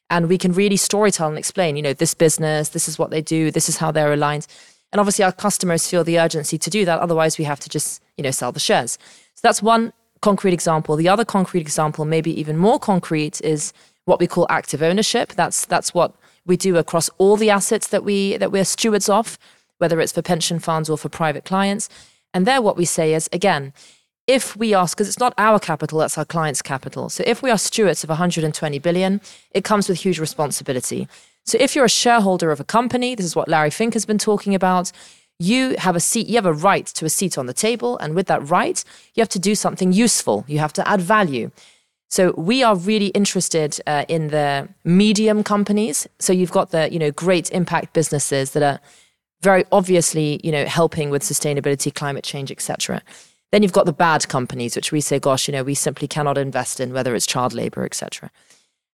And 0.09 0.29
we 0.29 0.37
can 0.37 0.53
really 0.53 0.77
storytell 0.77 1.27
and 1.27 1.37
explain, 1.37 1.75
you 1.75 1.81
know, 1.81 1.93
this 1.93 2.13
business, 2.13 2.69
this 2.69 2.87
is 2.87 2.97
what 2.97 3.09
they 3.09 3.21
do, 3.21 3.51
this 3.51 3.67
is 3.67 3.77
how 3.77 3.91
they're 3.91 4.13
aligned. 4.13 4.47
And 4.93 4.99
obviously 5.01 5.25
our 5.25 5.33
customers 5.33 5.87
feel 5.89 6.03
the 6.03 6.19
urgency 6.19 6.57
to 6.57 6.69
do 6.69 6.85
that. 6.85 6.99
Otherwise 6.99 7.37
we 7.37 7.43
have 7.43 7.59
to 7.61 7.69
just, 7.69 8.01
you 8.15 8.23
know, 8.23 8.31
sell 8.31 8.53
the 8.53 8.59
shares. 8.59 8.97
So 9.33 9.41
that's 9.43 9.61
one 9.61 9.91
concrete 10.21 10.53
example. 10.53 10.95
The 10.95 11.09
other 11.09 11.25
concrete 11.25 11.61
example, 11.61 12.05
maybe 12.05 12.37
even 12.39 12.57
more 12.57 12.79
concrete, 12.79 13.41
is 13.43 13.73
what 14.05 14.19
we 14.19 14.27
call 14.27 14.47
active 14.49 14.81
ownership. 14.81 15.33
That's 15.33 15.65
that's 15.65 15.93
what 15.93 16.15
we 16.45 16.55
do 16.55 16.77
across 16.77 17.09
all 17.17 17.35
the 17.35 17.49
assets 17.49 17.87
that 17.87 18.03
we 18.03 18.37
that 18.37 18.51
we're 18.51 18.65
stewards 18.65 19.09
of, 19.09 19.37
whether 19.77 19.99
it's 19.99 20.13
for 20.13 20.21
pension 20.21 20.59
funds 20.59 20.89
or 20.89 20.97
for 20.97 21.09
private 21.09 21.43
clients. 21.43 21.89
And 22.33 22.45
there 22.47 22.61
what 22.61 22.77
we 22.77 22.85
say 22.85 23.13
is 23.13 23.29
again, 23.33 23.73
if 24.27 24.55
we 24.57 24.73
ask, 24.73 24.95
because 24.95 25.07
it's 25.07 25.19
not 25.19 25.33
our 25.37 25.57
capital, 25.57 25.99
that's 25.99 26.17
our 26.17 26.25
client's 26.25 26.61
capital. 26.61 27.09
So 27.09 27.23
if 27.25 27.41
we 27.41 27.49
are 27.49 27.57
stewards 27.57 28.03
of 28.03 28.09
120 28.09 28.79
billion, 28.79 29.21
it 29.51 29.63
comes 29.63 29.87
with 29.87 29.99
huge 29.99 30.19
responsibility. 30.19 31.07
So 31.45 31.57
if 31.61 31.75
you're 31.75 31.85
a 31.85 31.89
shareholder 31.89 32.51
of 32.51 32.59
a 32.59 32.65
company, 32.65 33.15
this 33.15 33.25
is 33.25 33.35
what 33.35 33.47
Larry 33.47 33.69
Fink 33.69 33.93
has 33.93 34.05
been 34.05 34.17
talking 34.17 34.53
about, 34.53 34.91
you 35.39 35.75
have 35.77 35.95
a 35.95 35.99
seat, 35.99 36.27
you 36.27 36.35
have 36.35 36.45
a 36.45 36.53
right 36.53 36.85
to 36.85 37.05
a 37.05 37.09
seat 37.09 37.37
on 37.37 37.45
the 37.45 37.53
table. 37.53 37.97
And 37.99 38.15
with 38.15 38.27
that 38.27 38.49
right, 38.49 38.83
you 39.13 39.21
have 39.21 39.29
to 39.29 39.39
do 39.39 39.55
something 39.55 39.93
useful. 39.93 40.43
You 40.47 40.59
have 40.59 40.73
to 40.73 40.87
add 40.87 40.99
value. 40.99 41.51
So 42.09 42.33
we 42.37 42.63
are 42.63 42.75
really 42.75 43.07
interested 43.07 43.79
uh, 43.85 44.05
in 44.07 44.29
the 44.29 44.67
medium 44.83 45.43
companies. 45.43 46.07
So 46.19 46.33
you've 46.33 46.51
got 46.51 46.71
the, 46.71 46.91
you 46.91 46.99
know, 46.99 47.11
great 47.11 47.51
impact 47.51 47.93
businesses 47.93 48.51
that 48.51 48.63
are 48.63 48.79
very 49.41 49.65
obviously, 49.71 50.39
you 50.43 50.51
know, 50.51 50.65
helping 50.65 51.09
with 51.11 51.21
sustainability, 51.21 51.93
climate 51.93 52.23
change, 52.23 52.51
etc. 52.51 53.01
Then 53.51 53.63
you've 53.63 53.73
got 53.73 53.85
the 53.85 53.93
bad 53.93 54.27
companies, 54.27 54.75
which 54.75 54.91
we 54.91 55.01
say, 55.01 55.19
gosh, 55.19 55.47
you 55.47 55.51
know, 55.53 55.63
we 55.63 55.73
simply 55.73 56.07
cannot 56.07 56.37
invest 56.37 56.79
in, 56.79 56.93
whether 56.93 57.15
it's 57.15 57.25
child 57.25 57.53
labor, 57.53 57.85
etc. 57.85 58.29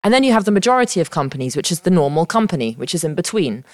And 0.04 0.12
then 0.12 0.24
you 0.24 0.32
have 0.32 0.44
the 0.44 0.50
majority 0.50 1.00
of 1.00 1.10
companies, 1.10 1.56
which 1.56 1.72
is 1.72 1.80
the 1.80 1.90
normal 1.90 2.26
company, 2.26 2.74
which 2.74 2.94
is 2.94 3.04
in 3.04 3.14
between. 3.14 3.64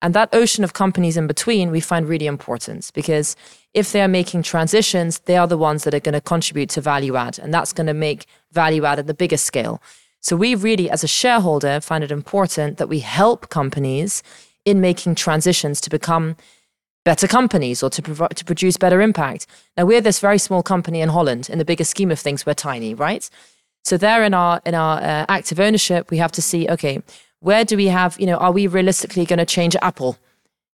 And 0.00 0.14
that 0.14 0.28
ocean 0.32 0.62
of 0.62 0.74
companies 0.74 1.16
in 1.16 1.26
between 1.26 1.70
we 1.70 1.80
find 1.80 2.08
really 2.08 2.26
important 2.26 2.90
because 2.94 3.34
if 3.74 3.90
they're 3.90 4.06
making 4.06 4.42
transitions, 4.42 5.18
they 5.20 5.36
are 5.36 5.48
the 5.48 5.58
ones 5.58 5.84
that 5.84 5.94
are 5.94 6.00
going 6.00 6.12
to 6.12 6.20
contribute 6.20 6.70
to 6.70 6.80
value 6.80 7.16
add. 7.16 7.38
And 7.38 7.52
that's 7.52 7.72
going 7.72 7.88
to 7.88 7.94
make 7.94 8.26
value 8.52 8.84
add 8.84 9.00
at 9.00 9.08
the 9.08 9.14
biggest 9.14 9.44
scale. 9.44 9.82
So 10.20 10.36
we 10.36 10.54
really, 10.54 10.88
as 10.88 11.02
a 11.02 11.08
shareholder, 11.08 11.80
find 11.80 12.04
it 12.04 12.12
important 12.12 12.78
that 12.78 12.88
we 12.88 13.00
help 13.00 13.48
companies 13.48 14.22
in 14.64 14.80
making 14.80 15.14
transitions 15.14 15.80
to 15.80 15.90
become 15.90 16.36
better 17.08 17.26
companies 17.26 17.82
or 17.82 17.88
to, 17.88 18.02
prov- 18.02 18.34
to 18.34 18.44
produce 18.44 18.76
better 18.76 19.00
impact. 19.00 19.46
Now, 19.76 19.86
we're 19.86 20.02
this 20.02 20.20
very 20.20 20.36
small 20.38 20.62
company 20.62 21.00
in 21.00 21.08
Holland. 21.08 21.48
In 21.48 21.58
the 21.58 21.64
bigger 21.64 21.84
scheme 21.84 22.10
of 22.10 22.20
things, 22.20 22.44
we're 22.44 22.52
tiny, 22.70 22.92
right? 22.92 23.24
So 23.84 23.96
there 23.96 24.22
in 24.28 24.34
our 24.34 24.60
in 24.66 24.74
our 24.74 24.96
uh, 24.98 25.24
active 25.38 25.58
ownership, 25.58 26.10
we 26.10 26.18
have 26.18 26.32
to 26.32 26.42
see, 26.42 26.68
okay, 26.74 27.00
where 27.40 27.64
do 27.64 27.76
we 27.76 27.86
have, 27.86 28.20
you 28.20 28.26
know, 28.26 28.36
are 28.36 28.52
we 28.52 28.66
realistically 28.66 29.24
going 29.24 29.38
to 29.38 29.46
change 29.46 29.74
Apple? 29.80 30.12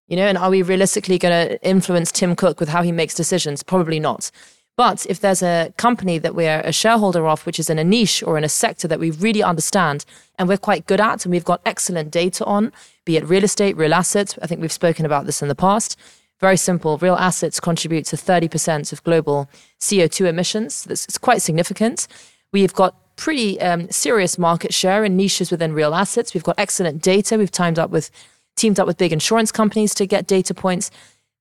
You 0.09 0.17
know, 0.17 0.27
and 0.27 0.37
are 0.37 0.49
we 0.49 0.61
realistically 0.61 1.17
going 1.17 1.35
to 1.47 1.47
influence 1.73 2.11
Tim 2.11 2.35
Cook 2.35 2.59
with 2.59 2.69
how 2.69 2.83
he 2.83 2.91
makes 2.91 3.15
decisions? 3.15 3.63
Probably 3.63 3.99
not. 3.99 4.29
But 4.77 5.05
if 5.09 5.21
there's 5.21 5.41
a 5.41 5.73
company 5.77 6.19
that 6.19 6.35
we're 6.35 6.61
a 6.65 6.73
shareholder 6.73 7.25
of, 7.27 7.45
which 7.45 7.59
is 7.59 7.69
in 7.69 7.79
a 7.79 7.83
niche 7.83 8.21
or 8.27 8.37
in 8.37 8.43
a 8.43 8.49
sector 8.49 8.89
that 8.89 8.99
we 8.99 9.09
really 9.11 9.41
understand 9.41 10.03
and 10.37 10.49
we're 10.49 10.67
quite 10.69 10.85
good 10.85 10.99
at, 10.99 11.25
and 11.25 11.31
we've 11.31 11.51
got 11.51 11.61
excellent 11.65 12.11
data 12.11 12.43
on, 12.43 12.73
be 13.05 13.15
it 13.15 13.23
real 13.25 13.45
estate, 13.45 13.77
real 13.77 13.93
assets, 13.93 14.37
I 14.41 14.47
think 14.47 14.59
we've 14.59 14.81
spoken 14.83 15.05
about 15.05 15.25
this 15.25 15.41
in 15.41 15.47
the 15.47 15.55
past. 15.55 15.97
Very 16.39 16.57
simple. 16.57 16.97
Real 16.97 17.15
assets 17.15 17.59
contribute 17.59 18.05
to 18.07 18.15
30% 18.17 18.91
of 18.91 19.03
global 19.03 19.49
CO2 19.79 20.27
emissions. 20.27 20.83
That's 20.83 21.05
it's 21.05 21.17
quite 21.17 21.41
significant. 21.41 22.07
We've 22.51 22.73
got 22.73 22.95
pretty 23.15 23.59
um, 23.61 23.89
serious 23.89 24.37
market 24.37 24.73
share 24.73 25.05
in 25.05 25.15
niches 25.15 25.51
within 25.51 25.73
real 25.73 25.95
assets. 25.95 26.33
We've 26.33 26.43
got 26.43 26.55
excellent 26.57 27.01
data. 27.01 27.37
We've 27.37 27.51
timed 27.51 27.79
up 27.79 27.89
with 27.89 28.11
teamed 28.55 28.79
up 28.79 28.87
with 28.87 28.97
big 28.97 29.11
insurance 29.11 29.51
companies 29.51 29.93
to 29.95 30.05
get 30.05 30.27
data 30.27 30.53
points. 30.53 30.91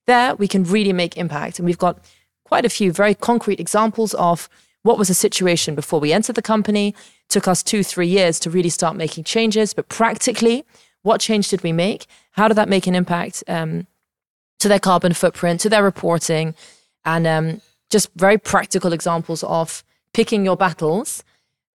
There, 0.07 0.35
we 0.35 0.49
can 0.49 0.65
really 0.65 0.93
make 0.93 1.17
impact, 1.17 1.59
and 1.59 1.67
we've 1.67 1.79
got 1.79 1.99
quite 2.45 2.65
a 2.65 2.69
few 2.69 2.93
very 2.93 3.15
concrete 3.15 3.61
examples 3.61 4.15
of 4.15 4.49
what 4.83 4.99
was 4.99 5.09
the 5.09 5.15
situation 5.15 5.75
before 5.75 5.99
we 6.01 6.13
entered 6.13 6.37
the 6.37 6.43
company. 6.43 6.89
It 6.89 6.95
Took 7.29 7.49
us 7.49 7.63
two, 7.63 7.83
three 7.83 8.09
years 8.09 8.39
to 8.41 8.51
really 8.51 8.69
start 8.69 8.97
making 8.97 9.25
changes, 9.25 9.73
but 9.75 9.89
practically, 9.89 10.65
what 11.03 11.21
change 11.21 11.49
did 11.49 11.63
we 11.63 11.73
make? 11.73 12.07
How 12.33 12.49
did 12.49 12.57
that 12.57 12.69
make 12.69 12.87
an 12.87 12.95
impact 12.95 13.43
um, 13.49 13.87
to 14.65 14.69
their 14.69 14.81
carbon 14.81 15.13
footprint, 15.13 15.61
to 15.61 15.69
their 15.69 15.85
reporting, 15.85 16.55
and 17.05 17.27
um, 17.27 17.61
just 17.91 18.09
very 18.17 18.39
practical 18.39 18.95
examples 18.95 19.45
of 19.45 19.85
picking 20.15 20.43
your 20.43 20.57
battles 20.57 21.23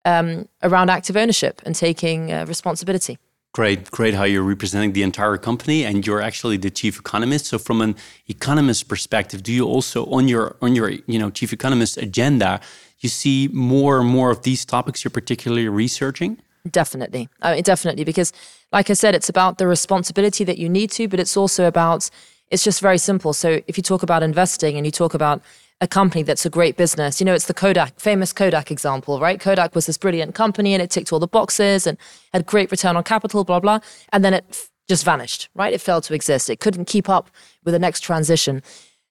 um, 0.05 0.47
around 0.63 0.89
active 0.89 1.15
ownership 1.15 1.61
and 1.65 1.75
taking 1.75 2.31
uh, 2.31 2.45
responsibility. 2.47 3.19
Great, 3.53 3.91
great 3.91 4.15
how 4.15 4.23
you're 4.23 4.41
representing 4.55 4.93
the 4.93 5.03
entire 5.03 5.37
company 5.37 5.85
and 5.85 6.07
you're 6.07 6.19
actually 6.19 6.57
the 6.57 6.71
chief 6.71 6.97
economist. 6.97 7.45
So 7.45 7.59
from 7.59 7.79
an 7.81 7.95
economist 8.27 8.87
perspective, 8.87 9.43
do 9.43 9.53
you 9.53 9.67
also 9.67 10.05
on 10.05 10.27
your 10.27 10.55
on 10.59 10.75
your 10.75 10.89
you 11.05 11.19
know 11.19 11.29
chief 11.29 11.53
economist 11.53 11.95
agenda, 11.97 12.59
you 13.01 13.09
see 13.09 13.49
more 13.53 13.99
and 13.99 14.09
more 14.09 14.31
of 14.31 14.41
these 14.41 14.65
topics 14.65 15.03
you're 15.03 15.11
particularly 15.21 15.69
researching? 15.69 16.39
Definitely. 16.69 17.29
I 17.41 17.53
mean, 17.53 17.63
definitely 17.63 18.03
because 18.03 18.33
like 18.71 18.89
I 18.89 18.93
said 18.93 19.13
it's 19.13 19.29
about 19.29 19.59
the 19.59 19.67
responsibility 19.67 20.43
that 20.43 20.57
you 20.57 20.69
need 20.69 20.89
to, 20.91 21.07
but 21.07 21.19
it's 21.19 21.37
also 21.37 21.65
about 21.65 22.09
it's 22.51 22.63
just 22.63 22.81
very 22.81 22.97
simple. 22.97 23.33
So 23.33 23.61
if 23.67 23.77
you 23.77 23.83
talk 23.83 24.03
about 24.03 24.23
investing 24.23 24.77
and 24.77 24.85
you 24.85 24.91
talk 24.91 25.13
about 25.13 25.41
a 25.81 25.87
company 25.87 26.23
that's 26.23 26.45
a 26.45 26.49
great 26.49 26.75
business. 26.75 27.21
You 27.21 27.25
know, 27.25 27.33
it's 27.33 27.45
the 27.45 27.53
Kodak, 27.53 27.99
famous 27.99 28.33
Kodak 28.33 28.69
example, 28.69 29.19
right? 29.19 29.39
Kodak 29.39 29.75
was 29.75 29.85
this 29.85 29.97
brilliant 29.97 30.35
company 30.35 30.73
and 30.73 30.83
it 30.83 30.89
ticked 30.89 31.13
all 31.13 31.19
the 31.19 31.27
boxes 31.27 31.87
and 31.87 31.97
had 32.33 32.45
great 32.45 32.69
return 32.69 32.97
on 32.97 33.03
capital, 33.03 33.43
blah, 33.45 33.59
blah. 33.59 33.79
And 34.11 34.23
then 34.25 34.33
it 34.33 34.67
just 34.89 35.05
vanished, 35.05 35.49
right? 35.55 35.73
It 35.73 35.79
failed 35.79 36.03
to 36.05 36.13
exist. 36.13 36.49
It 36.49 36.59
couldn't 36.59 36.85
keep 36.85 37.07
up 37.07 37.29
with 37.63 37.73
the 37.73 37.79
next 37.79 38.01
transition. 38.01 38.61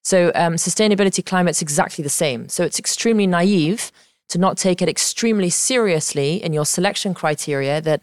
So 0.02 0.30
um, 0.34 0.54
sustainability 0.54 1.24
climate's 1.24 1.62
exactly 1.62 2.02
the 2.02 2.10
same. 2.10 2.48
So 2.48 2.64
it's 2.64 2.78
extremely 2.78 3.26
naive 3.26 3.90
to 4.28 4.38
not 4.38 4.58
take 4.58 4.82
it 4.82 4.88
extremely 4.88 5.48
seriously 5.48 6.42
in 6.42 6.52
your 6.52 6.66
selection 6.66 7.14
criteria 7.14 7.80
that 7.80 8.02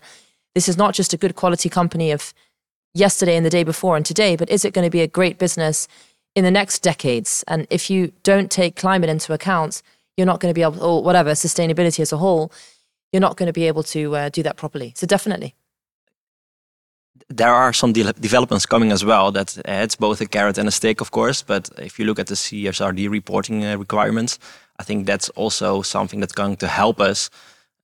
this 0.55 0.67
is 0.67 0.77
not 0.77 0.95
just 0.95 1.13
a 1.13 1.17
good 1.17 1.35
quality 1.35 1.69
company 1.69 2.11
of 2.11 2.33
yesterday 2.95 3.35
and 3.35 3.45
the 3.45 3.51
day 3.51 3.63
before 3.63 3.95
and 3.95 4.05
today, 4.05 4.35
but 4.35 4.49
is 4.49 4.65
it 4.65 4.73
going 4.73 4.85
to 4.85 4.89
be 4.89 5.01
a 5.01 5.07
great 5.07 5.37
business 5.37 5.87
in 6.35 6.43
the 6.43 6.51
next 6.51 6.79
decades. 6.79 7.43
And 7.47 7.65
if 7.69 7.89
you 7.89 8.11
don't 8.23 8.51
take 8.51 8.75
climate 8.75 9.09
into 9.09 9.33
account, 9.33 9.81
you're 10.17 10.27
not 10.27 10.39
going 10.39 10.53
to 10.53 10.53
be 10.53 10.61
able, 10.61 10.83
or 10.83 11.01
whatever, 11.01 11.31
sustainability 11.31 12.01
as 12.01 12.11
a 12.11 12.17
whole, 12.17 12.51
you're 13.11 13.21
not 13.21 13.37
going 13.37 13.47
to 13.47 13.53
be 13.53 13.67
able 13.67 13.83
to 13.83 14.15
uh, 14.15 14.29
do 14.29 14.43
that 14.43 14.57
properly. 14.57 14.93
So 14.95 15.07
definitely. 15.07 15.55
There 17.29 17.53
are 17.53 17.73
some 17.73 17.93
de 17.93 18.13
developments 18.13 18.65
coming 18.65 18.91
as 18.91 19.03
well 19.03 19.31
that 19.31 19.57
uh, 19.57 19.83
it's 19.83 19.95
both 19.95 20.21
a 20.21 20.27
carrot 20.27 20.57
and 20.57 20.67
a 20.67 20.71
stick, 20.71 21.01
of 21.01 21.11
course. 21.11 21.41
But 21.41 21.69
if 21.77 21.97
you 21.97 22.05
look 22.05 22.19
at 22.19 22.27
the 22.27 22.35
CSRD 22.35 23.09
reporting 23.09 23.65
uh, 23.65 23.77
requirements, 23.77 24.37
I 24.77 24.83
think 24.83 25.07
that's 25.07 25.29
also 25.29 25.81
something 25.81 26.19
that's 26.19 26.33
going 26.33 26.57
to 26.57 26.67
help 26.67 26.99
us. 26.99 27.29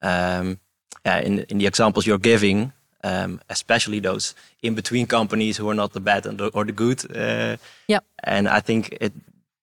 Um, 0.01 0.59
in, 1.05 1.39
in 1.49 1.57
the 1.57 1.65
examples 1.65 2.05
you're 2.05 2.19
giving, 2.19 2.73
um, 3.03 3.39
especially 3.49 3.99
those 3.99 4.35
in 4.61 4.75
between 4.75 5.07
companies 5.07 5.57
who 5.57 5.69
are 5.69 5.75
not 5.75 5.93
the 5.93 5.99
bad 5.99 6.25
and 6.25 6.37
the, 6.37 6.47
or 6.47 6.65
the 6.65 6.71
good. 6.71 7.03
Uh, 7.15 7.57
yeah. 7.87 7.99
And 8.23 8.47
I 8.47 8.59
think 8.59 8.97
it, 9.01 9.13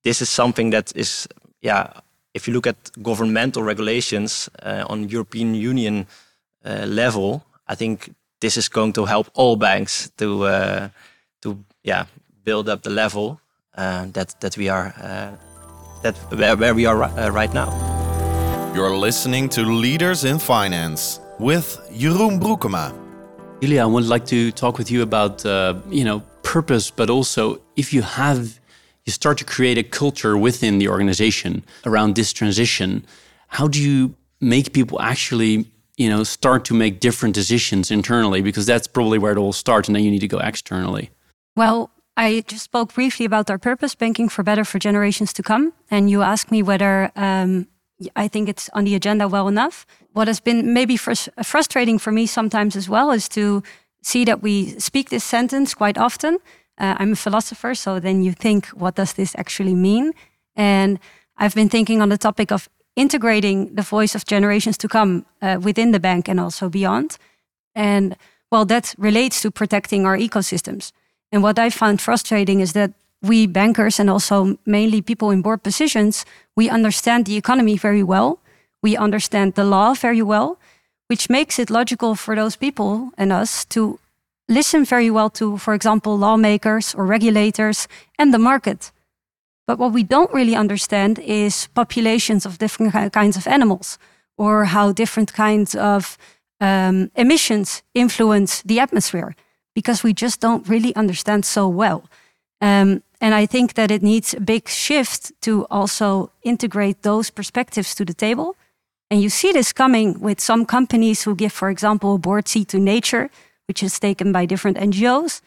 this 0.03 0.21
is 0.21 0.29
something 0.29 0.71
that 0.71 0.93
is, 0.97 1.29
yeah, 1.61 1.93
if 2.35 2.47
you 2.47 2.55
look 2.55 2.67
at 2.67 2.77
governmental 3.03 3.63
regulations 3.63 4.49
uh, 4.63 4.85
on 4.89 5.09
European 5.09 5.55
Union 5.55 6.07
uh, 6.65 6.87
level, 6.87 7.45
I 7.67 7.75
think 7.75 8.15
this 8.41 8.57
is 8.57 8.69
going 8.69 8.93
to 8.95 9.05
help 9.05 9.29
all 9.35 9.57
banks 9.57 10.11
to 10.17 10.45
uh, 10.45 10.89
to 11.43 11.57
yeah 11.83 12.05
build 12.45 12.69
up 12.69 12.83
the 12.83 12.91
level 12.91 13.41
uh, 13.77 14.07
that 14.13 14.41
that 14.41 14.57
we 14.57 14.69
are 14.71 14.95
uh, 15.03 15.31
that 16.03 16.17
where, 16.31 16.57
where 16.57 16.75
we 16.75 16.87
are 16.87 16.97
right 17.33 17.53
now. 17.55 17.69
You're 18.75 18.97
listening 18.97 19.49
to 19.51 19.63
Leaders 19.63 20.25
in 20.25 20.39
Finance 20.39 21.21
with 21.39 21.79
Jeroen 21.93 22.39
Broekema. 22.39 23.08
Julia, 23.61 23.83
I 23.83 23.87
would 23.87 24.05
like 24.05 24.25
to 24.27 24.53
talk 24.53 24.79
with 24.79 24.89
you 24.89 25.03
about 25.03 25.45
uh, 25.45 25.75
you 25.91 26.05
know 26.05 26.21
purpose, 26.45 26.93
but 26.93 27.11
also 27.11 27.61
if 27.75 27.93
you 27.93 28.03
have 28.03 28.61
you 29.05 29.13
start 29.13 29.37
to 29.39 29.45
create 29.45 29.79
a 29.79 29.83
culture 29.83 30.39
within 30.39 30.79
the 30.79 30.89
organization 30.89 31.65
around 31.85 32.15
this 32.15 32.33
transition, 32.33 33.05
how 33.49 33.67
do 33.67 33.83
you 33.83 34.15
make 34.41 34.73
people 34.73 35.01
actually 35.01 35.67
you 35.97 36.09
know 36.09 36.23
start 36.23 36.65
to 36.67 36.75
make 36.75 37.01
different 37.01 37.35
decisions 37.35 37.91
internally? 37.91 38.43
Because 38.43 38.65
that's 38.65 38.87
probably 38.87 39.19
where 39.19 39.33
it 39.33 39.39
all 39.39 39.53
starts, 39.53 39.89
and 39.89 39.97
then 39.97 40.05
you 40.05 40.11
need 40.13 40.21
to 40.21 40.29
go 40.29 40.39
externally. 40.39 41.11
Well, 41.57 41.91
I 42.17 42.45
just 42.47 42.63
spoke 42.63 42.95
briefly 42.95 43.27
about 43.27 43.51
our 43.51 43.59
purpose, 43.59 43.97
banking 43.97 44.29
for 44.29 44.45
better 44.45 44.65
for 44.65 44.79
generations 44.79 45.33
to 45.33 45.43
come, 45.43 45.73
and 45.91 46.09
you 46.09 46.23
asked 46.23 46.53
me 46.53 46.63
whether 46.63 47.11
um, 47.17 47.67
I 48.15 48.29
think 48.29 48.49
it's 48.49 48.69
on 48.73 48.85
the 48.85 48.95
agenda 48.95 49.27
well 49.29 49.49
enough 49.49 49.87
what 50.19 50.27
has 50.27 50.41
been 50.41 50.73
maybe 50.73 50.97
frustrating 50.97 51.99
for 51.99 52.13
me 52.13 52.27
sometimes 52.27 52.75
as 52.77 52.89
well 52.89 53.13
is 53.13 53.29
to 53.29 53.63
see 54.03 54.25
that 54.25 54.43
we 54.43 54.79
speak 54.81 55.11
this 55.11 55.25
sentence 55.25 55.75
quite 55.75 55.97
often. 55.97 56.39
Uh, 56.77 56.95
I'm 56.99 57.13
a 57.13 57.17
philosopher, 57.17 57.75
so 57.75 58.01
then 58.01 58.25
you 58.25 58.33
think, 58.33 58.67
what 58.69 58.97
does 58.97 59.13
this 59.13 59.35
actually 59.37 59.75
mean? 59.75 60.13
And 60.57 60.99
I've 61.37 61.55
been 61.55 61.69
thinking 61.69 62.03
on 62.03 62.09
the 62.09 62.19
topic 62.19 62.51
of 62.51 62.69
integrating 62.97 63.75
the 63.77 63.83
voice 63.83 64.17
of 64.17 64.25
generations 64.25 64.77
to 64.79 64.89
come 64.89 65.25
uh, 65.41 65.59
within 65.63 65.93
the 65.93 66.01
bank 66.01 66.29
and 66.29 66.41
also 66.41 66.69
beyond. 66.69 67.17
And 67.77 68.17
well, 68.51 68.65
that 68.65 68.95
relates 68.99 69.41
to 69.43 69.51
protecting 69.51 70.05
our 70.05 70.19
ecosystems. 70.19 70.93
And 71.31 71.45
what 71.45 71.59
I 71.59 71.71
found 71.71 72.01
frustrating 72.01 72.61
is 72.61 72.73
that 72.73 72.91
we 73.23 73.47
bankers 73.47 73.99
and 73.99 74.09
also 74.09 74.59
mainly 74.65 75.03
people 75.03 75.31
in 75.31 75.43
board 75.43 75.63
positions, 75.63 76.25
we 76.57 76.69
understand 76.69 77.27
the 77.27 77.37
economy 77.37 77.77
very 77.77 78.03
well, 78.03 78.39
we 78.83 78.97
understand 78.97 79.55
the 79.55 79.65
law 79.65 79.95
very 79.95 80.23
well, 80.23 80.59
which 81.09 81.29
makes 81.29 81.59
it 81.59 81.71
logical 81.71 82.15
for 82.15 82.37
those 82.37 82.57
people 82.57 83.11
and 83.19 83.33
us 83.33 83.65
to 83.67 83.99
listen 84.49 84.85
very 84.85 85.11
well 85.11 85.31
to, 85.31 85.59
for 85.59 85.75
example, 85.75 86.17
lawmakers 86.17 86.95
or 86.95 87.05
regulators 87.05 87.89
and 88.19 88.33
the 88.33 88.39
market. 88.39 88.93
But 89.67 89.79
what 89.79 89.93
we 89.93 90.03
don't 90.03 90.33
really 90.33 90.55
understand 90.57 91.19
is 91.19 91.69
populations 91.75 92.47
of 92.47 92.59
different 92.59 93.13
kinds 93.13 93.37
of 93.37 93.47
animals 93.47 93.99
or 94.37 94.67
how 94.67 94.93
different 94.93 95.33
kinds 95.35 95.75
of 95.75 96.17
um, 96.61 97.11
emissions 97.17 97.83
influence 97.95 98.63
the 98.63 98.81
atmosphere 98.81 99.35
because 99.75 100.03
we 100.03 100.13
just 100.13 100.41
don't 100.41 100.67
really 100.69 100.95
understand 100.97 101.45
so 101.45 101.69
well. 101.69 102.05
Um, 102.61 103.03
and 103.21 103.35
I 103.35 103.47
think 103.47 103.75
that 103.75 103.91
it 103.91 104.03
needs 104.03 104.35
a 104.35 104.41
big 104.41 104.69
shift 104.69 105.33
to 105.43 105.67
also 105.71 106.31
integrate 106.43 107.03
those 107.03 107.31
perspectives 107.31 107.95
to 107.97 108.05
the 108.05 108.15
table 108.15 108.57
and 109.11 109.23
you 109.23 109.31
see 109.31 109.53
this 109.53 109.73
coming 109.73 110.21
with 110.21 110.41
some 110.41 110.67
companies 110.67 111.23
who 111.23 111.35
give, 111.35 111.53
for 111.53 111.71
example, 111.71 112.15
a 112.15 112.19
board 112.19 112.47
seat 112.47 112.69
to 112.69 112.79
nature, 112.79 113.31
which 113.67 113.83
is 113.83 113.99
taken 113.99 114.33
by 114.33 114.45
different 114.45 114.77
NGOs. 114.77 115.41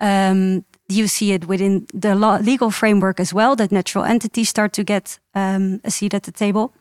Um, 0.00 0.64
you 0.88 1.08
see 1.08 1.32
it 1.32 1.48
within 1.48 1.86
the 1.92 2.14
law, 2.14 2.36
legal 2.36 2.70
framework 2.70 3.18
as 3.18 3.34
well, 3.34 3.56
that 3.56 3.72
natural 3.72 4.04
entities 4.04 4.48
start 4.48 4.72
to 4.74 4.84
get 4.84 5.18
um, 5.34 5.80
a 5.82 5.90
seat 5.90 6.14
at 6.14 6.22
the 6.24 6.32
table 6.32 6.74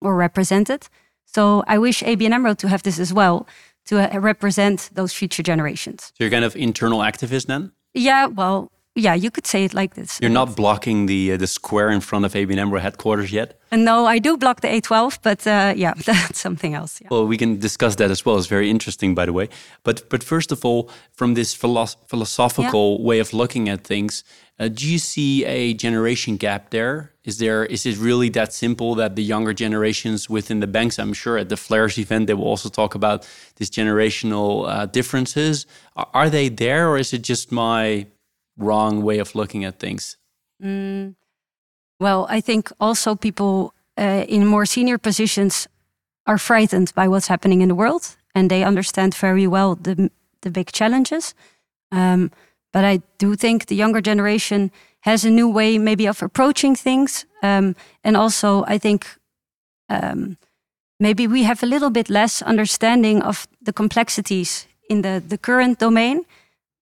or 0.00 0.16
represented. 0.16 0.88
So 1.26 1.64
I 1.66 1.76
wish 1.76 2.02
ABN 2.02 2.32
AMRO 2.32 2.54
to 2.54 2.68
have 2.68 2.82
this 2.82 2.98
as 2.98 3.12
well, 3.12 3.46
to 3.86 3.98
uh, 3.98 4.18
represent 4.18 4.88
those 4.94 5.12
future 5.12 5.42
generations. 5.42 6.12
So 6.14 6.24
you're 6.24 6.30
kind 6.30 6.44
of 6.44 6.56
internal 6.56 7.00
activist 7.00 7.46
then? 7.46 7.72
Yeah, 7.92 8.26
well, 8.26 8.70
yeah, 8.96 9.14
you 9.14 9.30
could 9.30 9.46
say 9.46 9.64
it 9.64 9.74
like 9.74 9.94
this. 9.94 10.18
You're 10.20 10.30
not 10.30 10.56
blocking 10.56 11.06
the 11.06 11.32
uh, 11.32 11.36
the 11.36 11.46
square 11.46 11.90
in 11.90 12.00
front 12.00 12.24
of 12.24 12.32
ABN 12.32 12.58
AMRO 12.58 12.80
headquarters 12.80 13.30
yet. 13.30 13.60
And 13.70 13.84
no, 13.84 14.06
I 14.06 14.18
do 14.18 14.36
block 14.36 14.60
the 14.60 14.68
A12, 14.68 15.18
but 15.22 15.46
uh, 15.46 15.74
yeah, 15.76 15.94
that's 16.04 16.40
something 16.40 16.74
else. 16.74 17.00
Yeah. 17.00 17.08
Well, 17.10 17.26
we 17.26 17.36
can 17.36 17.58
discuss 17.58 17.96
that 17.96 18.10
as 18.10 18.24
well. 18.24 18.38
It's 18.38 18.46
very 18.46 18.70
interesting, 18.70 19.14
by 19.14 19.26
the 19.26 19.32
way. 19.32 19.48
But 19.82 20.08
but 20.08 20.24
first 20.24 20.50
of 20.52 20.64
all, 20.64 20.90
from 21.12 21.34
this 21.34 21.54
philosoph 21.54 22.00
philosophical 22.08 22.96
yeah. 22.98 23.06
way 23.06 23.20
of 23.20 23.32
looking 23.32 23.68
at 23.68 23.84
things, 23.84 24.24
uh, 24.58 24.68
do 24.68 24.90
you 24.90 24.98
see 24.98 25.44
a 25.44 25.74
generation 25.74 26.36
gap 26.36 26.70
there? 26.70 27.12
Is 27.24 27.36
there 27.38 27.66
is 27.66 27.84
it 27.84 27.98
really 27.98 28.30
that 28.30 28.52
simple 28.52 28.94
that 28.94 29.14
the 29.14 29.22
younger 29.22 29.52
generations 29.52 30.30
within 30.30 30.60
the 30.60 30.66
banks? 30.66 30.98
I'm 30.98 31.12
sure 31.12 31.36
at 31.36 31.48
the 31.48 31.56
FLAIRS 31.56 31.98
event 31.98 32.26
they 32.28 32.34
will 32.34 32.48
also 32.48 32.70
talk 32.70 32.94
about 32.94 33.28
these 33.56 33.70
generational 33.70 34.66
uh, 34.68 34.86
differences. 34.86 35.66
Are, 35.96 36.08
are 36.14 36.30
they 36.30 36.48
there, 36.48 36.88
or 36.88 36.96
is 36.96 37.12
it 37.12 37.22
just 37.22 37.52
my 37.52 38.06
wrong 38.56 39.02
way 39.02 39.18
of 39.18 39.34
looking 39.34 39.64
at 39.64 39.78
things? 39.78 40.16
Mm, 40.62 41.14
well, 42.00 42.26
I 42.28 42.40
think 42.40 42.70
also 42.78 43.14
people 43.14 43.74
uh, 43.98 44.24
in 44.28 44.46
more 44.46 44.66
senior 44.66 44.98
positions 44.98 45.68
are 46.26 46.38
frightened 46.38 46.92
by 46.94 47.08
what's 47.08 47.28
happening 47.28 47.62
in 47.62 47.68
the 47.68 47.74
world, 47.74 48.16
and 48.34 48.50
they 48.50 48.64
understand 48.64 49.14
very 49.14 49.46
well 49.46 49.76
the 49.76 50.10
the 50.42 50.50
big 50.50 50.72
challenges. 50.72 51.34
Um, 51.92 52.30
but 52.72 52.84
I 52.84 53.00
do 53.18 53.36
think 53.36 53.66
the 53.66 53.76
younger 53.76 54.00
generation 54.00 54.70
has 55.00 55.24
a 55.24 55.30
new 55.30 55.48
way, 55.48 55.78
maybe, 55.78 56.08
of 56.08 56.22
approaching 56.22 56.76
things, 56.76 57.26
um, 57.42 57.74
and 58.02 58.16
also 58.16 58.64
I 58.66 58.78
think 58.78 59.06
um, 59.88 60.36
maybe 60.98 61.26
we 61.26 61.44
have 61.44 61.62
a 61.62 61.66
little 61.66 61.90
bit 61.90 62.10
less 62.10 62.42
understanding 62.42 63.22
of 63.22 63.46
the 63.64 63.72
complexities 63.72 64.66
in 64.88 65.02
the 65.02 65.22
the 65.28 65.38
current 65.38 65.78
domain 65.78 66.24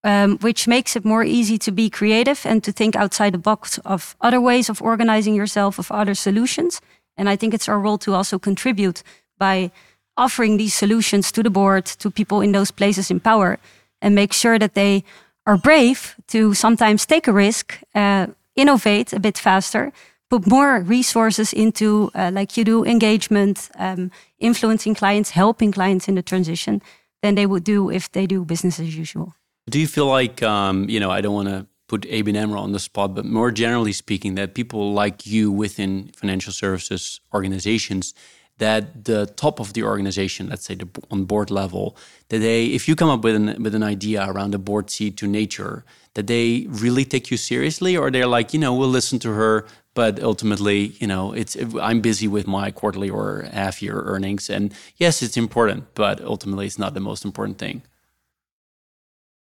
um, 0.04 0.38
which 0.38 0.68
makes 0.68 0.96
it 0.96 1.04
more 1.04 1.24
easy 1.24 1.58
to 1.58 1.72
be 1.72 1.88
creative 1.88 2.44
and 2.44 2.62
to 2.62 2.70
think 2.70 2.94
outside 2.94 3.32
the 3.32 3.38
box 3.38 3.78
of 3.78 4.14
other 4.20 4.40
ways 4.40 4.68
of 4.68 4.82
organizing 4.82 5.34
yourself, 5.34 5.78
of 5.78 5.90
other 5.90 6.14
solutions. 6.14 6.80
And 7.16 7.28
I 7.28 7.36
think 7.36 7.54
it's 7.54 7.68
our 7.68 7.80
role 7.80 7.98
to 7.98 8.12
also 8.12 8.38
contribute 8.38 9.02
by 9.38 9.70
offering 10.16 10.58
these 10.58 10.74
solutions 10.74 11.32
to 11.32 11.42
the 11.42 11.50
board, 11.50 11.86
to 11.86 12.10
people 12.10 12.42
in 12.42 12.52
those 12.52 12.70
places 12.70 13.10
in 13.10 13.18
power, 13.18 13.58
and 14.00 14.14
make 14.14 14.32
sure 14.32 14.58
that 14.58 14.74
they 14.74 15.04
are 15.46 15.56
brave 15.56 16.14
to 16.28 16.54
sometimes 16.54 17.06
take 17.06 17.26
a 17.26 17.32
risk, 17.32 17.78
uh, 17.94 18.26
innovate 18.54 19.12
a 19.12 19.18
bit 19.18 19.38
faster, 19.38 19.92
put 20.30 20.46
more 20.46 20.80
resources 20.80 21.52
into, 21.52 22.10
uh, 22.14 22.30
like 22.32 22.56
you 22.56 22.64
do, 22.64 22.84
engagement, 22.84 23.70
um, 23.78 24.10
influencing 24.38 24.94
clients, 24.94 25.30
helping 25.30 25.72
clients 25.72 26.08
in 26.08 26.14
the 26.14 26.22
transition 26.22 26.82
than 27.22 27.34
they 27.34 27.46
would 27.46 27.64
do 27.64 27.90
if 27.90 28.10
they 28.12 28.26
do 28.26 28.44
business 28.44 28.78
as 28.78 28.96
usual. 28.96 29.34
Do 29.68 29.80
you 29.80 29.86
feel 29.86 30.06
like, 30.06 30.42
um, 30.42 30.88
you 30.88 31.00
know, 31.00 31.10
I 31.10 31.20
don't 31.20 31.34
want 31.34 31.48
to 31.48 31.66
put 31.88 32.02
ABN 32.02 32.36
AMRO 32.36 32.60
on 32.60 32.72
the 32.72 32.78
spot, 32.78 33.14
but 33.14 33.24
more 33.24 33.50
generally 33.50 33.92
speaking, 33.92 34.34
that 34.34 34.54
people 34.54 34.92
like 34.92 35.26
you 35.26 35.50
within 35.50 36.10
financial 36.14 36.52
services 36.52 37.20
organizations, 37.32 38.14
that 38.58 39.04
the 39.04 39.26
top 39.26 39.60
of 39.60 39.72
the 39.72 39.82
organization, 39.82 40.48
let's 40.48 40.64
say 40.64 40.74
the, 40.74 40.88
on 41.10 41.24
board 41.24 41.50
level, 41.50 41.96
that 42.28 42.38
they, 42.38 42.66
if 42.66 42.88
you 42.88 42.94
come 42.94 43.08
up 43.08 43.24
with 43.24 43.34
an 43.34 43.62
with 43.62 43.74
an 43.74 43.82
idea 43.82 44.24
around 44.28 44.54
a 44.54 44.58
board 44.58 44.90
seat 44.90 45.16
to 45.16 45.26
nature, 45.26 45.84
that 46.14 46.26
they 46.26 46.66
really 46.68 47.04
take 47.04 47.30
you 47.30 47.36
seriously, 47.36 47.96
or 47.96 48.10
they're 48.10 48.26
like, 48.26 48.54
you 48.54 48.60
know, 48.60 48.74
we'll 48.74 48.88
listen 48.88 49.18
to 49.18 49.30
her, 49.30 49.66
but 49.94 50.22
ultimately, 50.22 50.94
you 51.00 51.06
know, 51.06 51.32
it's 51.32 51.56
I'm 51.80 52.00
busy 52.00 52.28
with 52.28 52.46
my 52.46 52.70
quarterly 52.70 53.10
or 53.10 53.48
half 53.52 53.82
year 53.82 54.02
earnings, 54.02 54.48
and 54.48 54.72
yes, 54.96 55.22
it's 55.22 55.36
important, 55.36 55.94
but 55.94 56.20
ultimately, 56.20 56.66
it's 56.66 56.78
not 56.78 56.94
the 56.94 57.00
most 57.00 57.24
important 57.24 57.58
thing. 57.58 57.82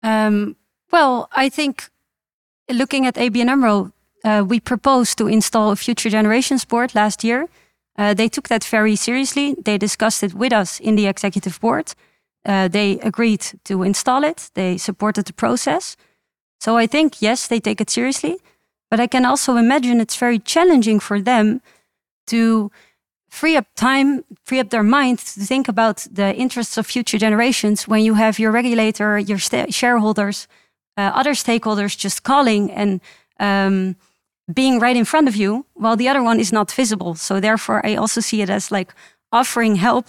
Um, 0.02 0.56
well, 0.90 1.28
I 1.32 1.48
think 1.48 1.90
looking 2.70 3.06
at 3.06 3.14
ABN 3.14 3.48
AMRO, 3.48 3.92
uh, 4.24 4.44
we 4.46 4.60
proposed 4.60 5.18
to 5.18 5.26
install 5.26 5.70
a 5.70 5.76
future 5.76 6.10
generations 6.10 6.64
board 6.64 6.94
last 6.94 7.24
year. 7.24 7.48
Uh, 7.96 8.14
they 8.14 8.28
took 8.28 8.48
that 8.48 8.64
very 8.64 8.96
seriously. 8.96 9.54
They 9.54 9.78
discussed 9.78 10.22
it 10.22 10.34
with 10.34 10.52
us 10.52 10.80
in 10.80 10.96
the 10.96 11.06
executive 11.06 11.60
board. 11.60 11.94
Uh, 12.44 12.68
they 12.68 12.98
agreed 13.00 13.44
to 13.64 13.82
install 13.82 14.24
it. 14.24 14.50
They 14.54 14.78
supported 14.78 15.26
the 15.26 15.32
process. 15.32 15.96
So 16.60 16.76
I 16.76 16.86
think, 16.86 17.20
yes, 17.20 17.46
they 17.46 17.60
take 17.60 17.80
it 17.80 17.90
seriously. 17.90 18.38
But 18.90 19.00
I 19.00 19.06
can 19.06 19.24
also 19.24 19.56
imagine 19.56 20.00
it's 20.00 20.16
very 20.16 20.38
challenging 20.38 21.00
for 21.00 21.20
them 21.20 21.60
to 22.26 22.70
free 23.32 23.56
up 23.56 23.66
time, 23.74 24.24
free 24.44 24.60
up 24.60 24.68
their 24.68 24.82
mind 24.82 25.18
to 25.18 25.40
think 25.40 25.66
about 25.66 26.06
the 26.12 26.34
interests 26.34 26.76
of 26.76 26.86
future 26.86 27.18
generations 27.18 27.88
when 27.88 28.04
you 28.04 28.14
have 28.14 28.38
your 28.38 28.52
regulator, 28.52 29.18
your 29.18 29.38
shareholders, 29.38 30.46
uh, 30.98 31.10
other 31.14 31.32
stakeholders 31.32 31.96
just 31.96 32.22
calling 32.22 32.70
and 32.70 33.00
um, 33.40 33.96
being 34.52 34.78
right 34.78 34.96
in 34.96 35.06
front 35.06 35.28
of 35.28 35.34
you, 35.34 35.64
while 35.72 35.96
the 35.96 36.08
other 36.10 36.22
one 36.22 36.38
is 36.38 36.52
not 36.52 36.70
visible. 36.70 37.14
So 37.14 37.40
therefore, 37.40 37.80
I 37.86 37.96
also 37.96 38.20
see 38.20 38.42
it 38.42 38.50
as 38.50 38.70
like 38.70 38.92
offering 39.30 39.76
help 39.76 40.06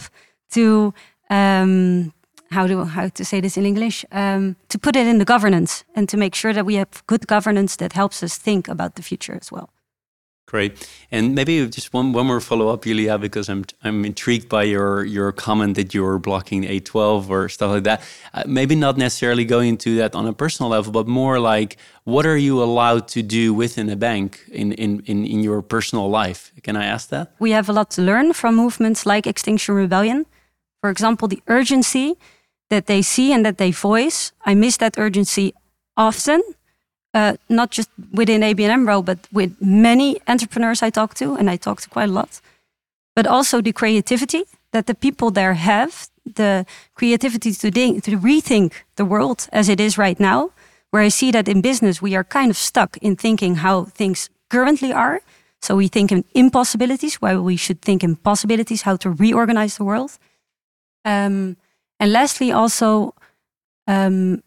to 0.51 0.93
um, 1.29 2.12
how 2.51 2.67
do 2.67 2.83
how 2.83 3.07
to 3.07 3.23
say 3.23 3.41
this 3.41 3.57
in 3.57 3.65
English 3.65 4.05
um, 4.12 4.55
to 4.67 4.77
put 4.77 4.95
it 4.95 5.07
in 5.07 5.17
the 5.17 5.25
governance 5.25 5.86
and 5.95 6.09
to 6.09 6.17
make 6.17 6.36
sure 6.36 6.53
that 6.53 6.65
we 6.65 6.75
have 6.75 7.03
good 7.07 7.25
governance 7.25 7.77
that 7.77 7.93
helps 7.93 8.21
us 8.21 8.38
think 8.38 8.67
about 8.67 8.95
the 8.95 9.01
future 9.01 9.38
as 9.41 9.49
well. 9.49 9.69
Great. 10.53 10.87
And 11.09 11.33
maybe 11.33 11.67
just 11.67 11.95
one, 11.95 12.13
one 12.13 12.27
more 12.27 12.39
follow 12.39 12.69
up, 12.69 12.83
Julia, 12.83 13.17
because 13.17 13.49
I'm 13.49 13.65
I'm 13.83 14.05
intrigued 14.05 14.49
by 14.49 14.61
your 14.61 15.03
your 15.03 15.31
comment 15.31 15.73
that 15.77 15.95
you're 15.95 16.19
blocking 16.19 16.61
A12 16.61 17.27
or 17.27 17.49
stuff 17.49 17.71
like 17.71 17.85
that. 17.85 18.03
Uh, 18.35 18.43
maybe 18.45 18.75
not 18.75 18.95
necessarily 18.95 19.45
going 19.45 19.69
into 19.69 19.95
that 19.95 20.13
on 20.13 20.27
a 20.27 20.33
personal 20.33 20.69
level, 20.69 20.91
but 20.91 21.07
more 21.07 21.39
like 21.39 21.77
what 22.03 22.27
are 22.27 22.37
you 22.37 22.61
allowed 22.61 23.07
to 23.15 23.23
do 23.23 23.51
within 23.51 23.89
a 23.89 23.95
bank 23.95 24.41
in, 24.51 24.73
in, 24.73 25.01
in, 25.07 25.25
in 25.25 25.39
your 25.39 25.63
personal 25.63 26.07
life? 26.07 26.51
Can 26.61 26.75
I 26.75 26.85
ask 26.85 27.09
that? 27.09 27.33
We 27.39 27.49
have 27.49 27.67
a 27.67 27.73
lot 27.73 27.89
to 27.95 28.03
learn 28.03 28.33
from 28.33 28.55
movements 28.55 29.07
like 29.07 29.25
Extinction 29.25 29.73
Rebellion. 29.73 30.27
For 30.81 30.91
example, 30.91 31.27
the 31.27 31.41
urgency 31.47 32.13
that 32.69 32.85
they 32.85 33.01
see 33.01 33.33
and 33.33 33.43
that 33.43 33.57
they 33.57 33.71
voice. 33.71 34.33
I 34.45 34.53
miss 34.53 34.77
that 34.77 34.99
urgency 34.99 35.55
often 35.97 36.43
uh, 37.13 37.34
not 37.49 37.71
just 37.71 37.89
within 38.12 38.41
ABN 38.41 38.69
AMRO, 38.69 39.02
but 39.02 39.19
with 39.32 39.56
many 39.62 40.19
entrepreneurs 40.28 40.82
I 40.82 40.89
talk 40.89 41.13
to, 41.15 41.36
and 41.36 41.49
I 41.49 41.58
talk 41.58 41.82
to 41.82 41.89
quite 41.89 42.10
a 42.10 42.12
lot, 42.12 42.41
but 43.15 43.28
also 43.28 43.62
the 43.62 43.73
creativity 43.73 44.43
that 44.71 44.88
the 44.88 44.95
people 44.95 45.32
there 45.32 45.54
have, 45.54 46.08
the 46.36 46.65
creativity 46.95 47.52
to, 47.54 47.71
to 47.71 48.17
rethink 48.17 48.73
the 48.95 49.06
world 49.06 49.47
as 49.52 49.69
it 49.69 49.80
is 49.80 49.97
right 49.97 50.19
now, 50.19 50.52
where 50.89 51.04
I 51.04 51.10
see 51.10 51.32
that 51.32 51.47
in 51.47 51.62
business 51.62 52.02
we 52.02 52.15
are 52.15 52.23
kind 52.23 52.49
of 52.49 52.58
stuck 52.58 52.97
in 52.97 53.15
thinking 53.15 53.56
how 53.56 53.86
things 53.86 54.30
currently 54.49 54.91
are. 54.91 55.21
So 55.62 55.76
we 55.76 55.88
think 55.88 56.12
in 56.12 56.26
impossibilities, 56.34 57.15
while 57.15 57.41
we 57.41 57.56
should 57.56 57.82
think 57.82 58.04
in 58.04 58.15
possibilities, 58.15 58.82
how 58.82 58.97
to 58.97 59.10
reorganize 59.10 59.78
the 59.78 59.86
world. 59.86 60.17
Um, 61.06 61.58
and 61.99 62.12
lastly, 62.12 62.52
also 62.52 63.13
um, 63.88 64.43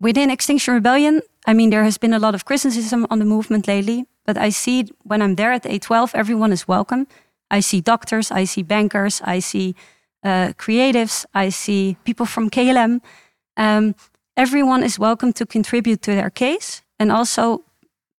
within 0.00 0.30
Extinction 0.30 0.74
Rebellion, 0.74 1.22
I 1.48 1.54
mean, 1.54 1.70
there 1.70 1.84
has 1.84 1.96
been 1.96 2.12
a 2.12 2.18
lot 2.18 2.34
of 2.34 2.44
criticism 2.44 3.06
on 3.08 3.20
the 3.20 3.24
movement 3.24 3.66
lately, 3.66 4.04
but 4.26 4.36
I 4.36 4.50
see 4.50 4.90
when 5.04 5.22
I'm 5.22 5.36
there 5.36 5.50
at 5.50 5.62
A12, 5.62 6.10
everyone 6.14 6.52
is 6.52 6.68
welcome. 6.68 7.06
I 7.50 7.60
see 7.60 7.80
doctors, 7.80 8.30
I 8.30 8.44
see 8.44 8.62
bankers, 8.62 9.22
I 9.24 9.38
see 9.38 9.74
uh, 10.22 10.52
creatives, 10.58 11.24
I 11.32 11.48
see 11.48 11.96
people 12.04 12.26
from 12.26 12.50
KLM. 12.50 13.00
Um, 13.56 13.94
everyone 14.36 14.82
is 14.84 14.98
welcome 14.98 15.32
to 15.32 15.46
contribute 15.46 16.02
to 16.02 16.10
their 16.10 16.28
case 16.28 16.82
and 16.98 17.10
also 17.10 17.64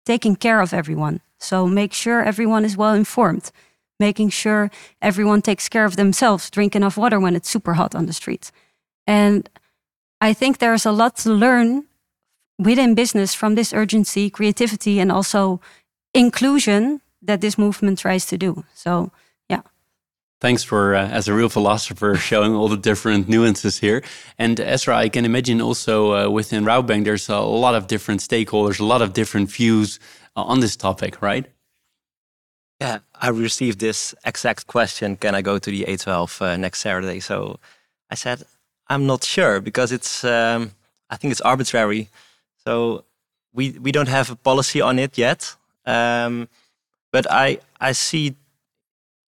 taking 0.06 0.34
care 0.34 0.62
of 0.62 0.72
everyone. 0.72 1.20
So 1.38 1.66
make 1.66 1.92
sure 1.92 2.22
everyone 2.22 2.64
is 2.64 2.78
well 2.78 2.94
informed, 2.94 3.52
making 4.00 4.30
sure 4.30 4.70
everyone 5.02 5.42
takes 5.42 5.68
care 5.68 5.84
of 5.84 5.96
themselves, 5.96 6.48
drink 6.48 6.74
enough 6.74 6.96
water 6.96 7.20
when 7.20 7.36
it's 7.36 7.50
super 7.50 7.74
hot 7.74 7.94
on 7.94 8.06
the 8.06 8.14
streets. 8.14 8.52
And 9.06 9.50
I 10.18 10.32
think 10.32 10.58
there's 10.58 10.86
a 10.86 10.92
lot 10.92 11.16
to 11.16 11.30
learn 11.30 11.87
within 12.58 12.94
business 12.94 13.34
from 13.34 13.54
this 13.54 13.72
urgency, 13.72 14.30
creativity, 14.30 14.98
and 14.98 15.12
also 15.12 15.60
inclusion 16.14 17.00
that 17.22 17.40
this 17.40 17.56
movement 17.56 17.98
tries 17.98 18.26
to 18.26 18.38
do. 18.38 18.64
So, 18.74 19.10
yeah. 19.48 19.62
Thanks 20.40 20.62
for, 20.62 20.94
uh, 20.94 21.08
as 21.08 21.28
a 21.28 21.34
real 21.34 21.48
philosopher, 21.48 22.14
showing 22.30 22.54
all 22.54 22.68
the 22.68 22.76
different 22.76 23.28
nuances 23.28 23.78
here. 23.78 24.02
And 24.38 24.58
Ezra, 24.60 24.96
I 24.96 25.08
can 25.08 25.24
imagine 25.24 25.60
also 25.60 26.14
uh, 26.14 26.30
within 26.30 26.64
Rabobank, 26.64 27.04
there's 27.04 27.28
a 27.28 27.40
lot 27.40 27.74
of 27.74 27.86
different 27.86 28.20
stakeholders, 28.20 28.80
a 28.80 28.84
lot 28.84 29.02
of 29.02 29.12
different 29.12 29.50
views 29.50 29.98
uh, 30.36 30.42
on 30.42 30.60
this 30.60 30.76
topic, 30.76 31.22
right? 31.22 31.46
Yeah, 32.80 32.98
I 33.14 33.30
received 33.30 33.80
this 33.80 34.14
exact 34.24 34.68
question. 34.68 35.16
Can 35.16 35.34
I 35.34 35.42
go 35.42 35.58
to 35.58 35.70
the 35.70 35.84
A12 35.84 36.40
uh, 36.40 36.56
next 36.56 36.80
Saturday? 36.80 37.18
So 37.18 37.58
I 38.08 38.14
said, 38.14 38.44
I'm 38.86 39.04
not 39.04 39.24
sure 39.24 39.60
because 39.60 39.90
it's, 39.90 40.22
um, 40.22 40.70
I 41.10 41.16
think 41.16 41.32
it's 41.32 41.40
arbitrary 41.40 42.08
so 42.64 43.04
we 43.52 43.78
we 43.78 43.92
don't 43.92 44.08
have 44.08 44.30
a 44.30 44.36
policy 44.36 44.80
on 44.80 44.98
it 44.98 45.18
yet. 45.18 45.56
Um, 45.86 46.48
but 47.12 47.26
I 47.30 47.58
I 47.80 47.92
see, 47.92 48.34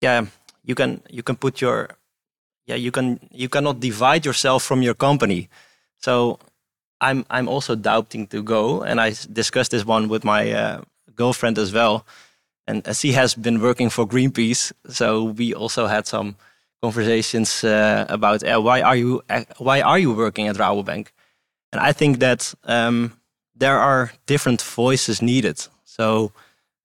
yeah, 0.01 0.25
you 0.63 0.75
can 0.75 1.01
you 1.09 1.23
can 1.23 1.35
put 1.35 1.61
your, 1.61 1.89
yeah, 2.67 2.75
you 2.75 2.91
can 2.91 3.19
you 3.31 3.49
cannot 3.49 3.79
divide 3.79 4.25
yourself 4.25 4.63
from 4.63 4.81
your 4.81 4.93
company. 4.95 5.49
So 5.97 6.39
I'm 7.01 7.25
I'm 7.29 7.47
also 7.47 7.75
doubting 7.75 8.27
to 8.27 8.43
go, 8.43 8.83
and 8.83 8.99
I 8.99 9.13
discussed 9.31 9.71
this 9.71 9.85
one 9.85 10.07
with 10.09 10.23
my 10.23 10.51
uh, 10.51 10.81
girlfriend 11.15 11.57
as 11.57 11.71
well, 11.73 12.05
and 12.67 12.85
as 12.87 12.99
she 12.99 13.13
has 13.13 13.35
been 13.35 13.61
working 13.61 13.89
for 13.89 14.05
Greenpeace, 14.05 14.73
so 14.89 15.23
we 15.23 15.53
also 15.53 15.87
had 15.87 16.07
some 16.07 16.35
conversations 16.81 17.63
uh, 17.63 18.05
about 18.09 18.43
uh, 18.43 18.59
why 18.61 18.81
are 18.81 18.95
you 18.95 19.21
uh, 19.29 19.43
why 19.57 19.81
are 19.81 19.99
you 19.99 20.11
working 20.13 20.47
at 20.47 20.57
Rabobank, 20.57 21.07
and 21.71 21.81
I 21.81 21.93
think 21.93 22.19
that 22.19 22.53
um, 22.65 23.18
there 23.59 23.79
are 23.79 24.11
different 24.25 24.61
voices 24.61 25.21
needed. 25.21 25.67
So 25.83 26.31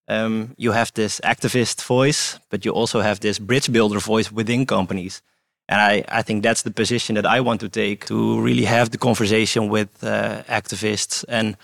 um, 0.08 0.54
you 0.56 0.72
have 0.72 0.92
this 0.92 1.20
activist 1.20 1.82
voice, 1.82 2.38
but 2.50 2.64
you 2.64 2.72
also 2.72 3.00
have 3.00 3.20
this 3.20 3.38
bridge 3.38 3.72
builder 3.72 4.00
voice 4.00 4.30
within 4.32 4.66
companies. 4.66 5.22
And 5.68 5.80
I, 5.80 6.04
I 6.20 6.22
think 6.22 6.42
that's 6.42 6.62
the 6.62 6.70
position 6.70 7.14
that 7.14 7.26
I 7.26 7.40
want 7.40 7.60
to 7.60 7.68
take 7.68 8.06
to 8.06 8.40
really 8.40 8.64
have 8.64 8.90
the 8.90 8.98
conversation 8.98 9.70
with 9.70 9.88
uh, 10.02 10.42
activists 10.48 11.24
and 11.28 11.56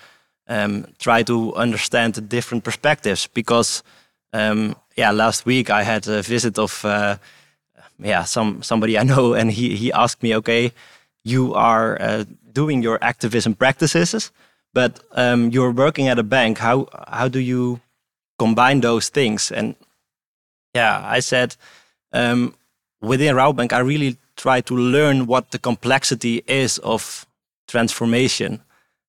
um, 0.47 0.85
try 0.97 1.23
to 1.23 1.53
understand 1.55 2.13
the 2.13 2.21
different 2.21 2.63
perspectives. 2.63 3.27
Because, 3.27 3.83
um, 4.33 4.75
yeah, 4.97 5.11
last 5.11 5.45
week 5.45 5.69
I 5.69 5.83
had 5.83 6.07
a 6.07 6.21
visit 6.23 6.57
of, 6.57 6.83
uh, 6.83 7.17
yeah, 7.99 8.23
some 8.23 8.63
somebody 8.63 8.97
I 8.97 9.03
know, 9.03 9.35
and 9.35 9.51
he 9.51 9.75
he 9.75 9.91
asked 9.93 10.23
me, 10.23 10.35
okay, 10.37 10.71
you 11.23 11.53
are 11.53 12.01
uh, 12.01 12.23
doing 12.53 12.83
your 12.83 12.97
activism 13.01 13.53
practices, 13.53 14.31
but 14.73 14.99
um, 15.11 15.49
you're 15.49 15.71
working 15.71 16.07
at 16.07 16.19
a 16.19 16.23
bank. 16.23 16.57
How 16.59 16.87
how 17.07 17.27
do 17.27 17.39
you 17.39 17.79
combine 18.37 18.81
those 18.81 19.09
things? 19.09 19.51
And 19.51 19.75
yeah, 20.73 21.01
I 21.03 21.19
said. 21.21 21.55
Um, 22.13 22.55
within 23.01 23.35
Rabobank, 23.35 23.73
I 23.73 23.79
really 23.79 24.17
try 24.35 24.61
to 24.61 24.75
learn 24.75 25.25
what 25.27 25.51
the 25.51 25.59
complexity 25.59 26.43
is 26.47 26.77
of 26.79 27.25
transformation. 27.67 28.61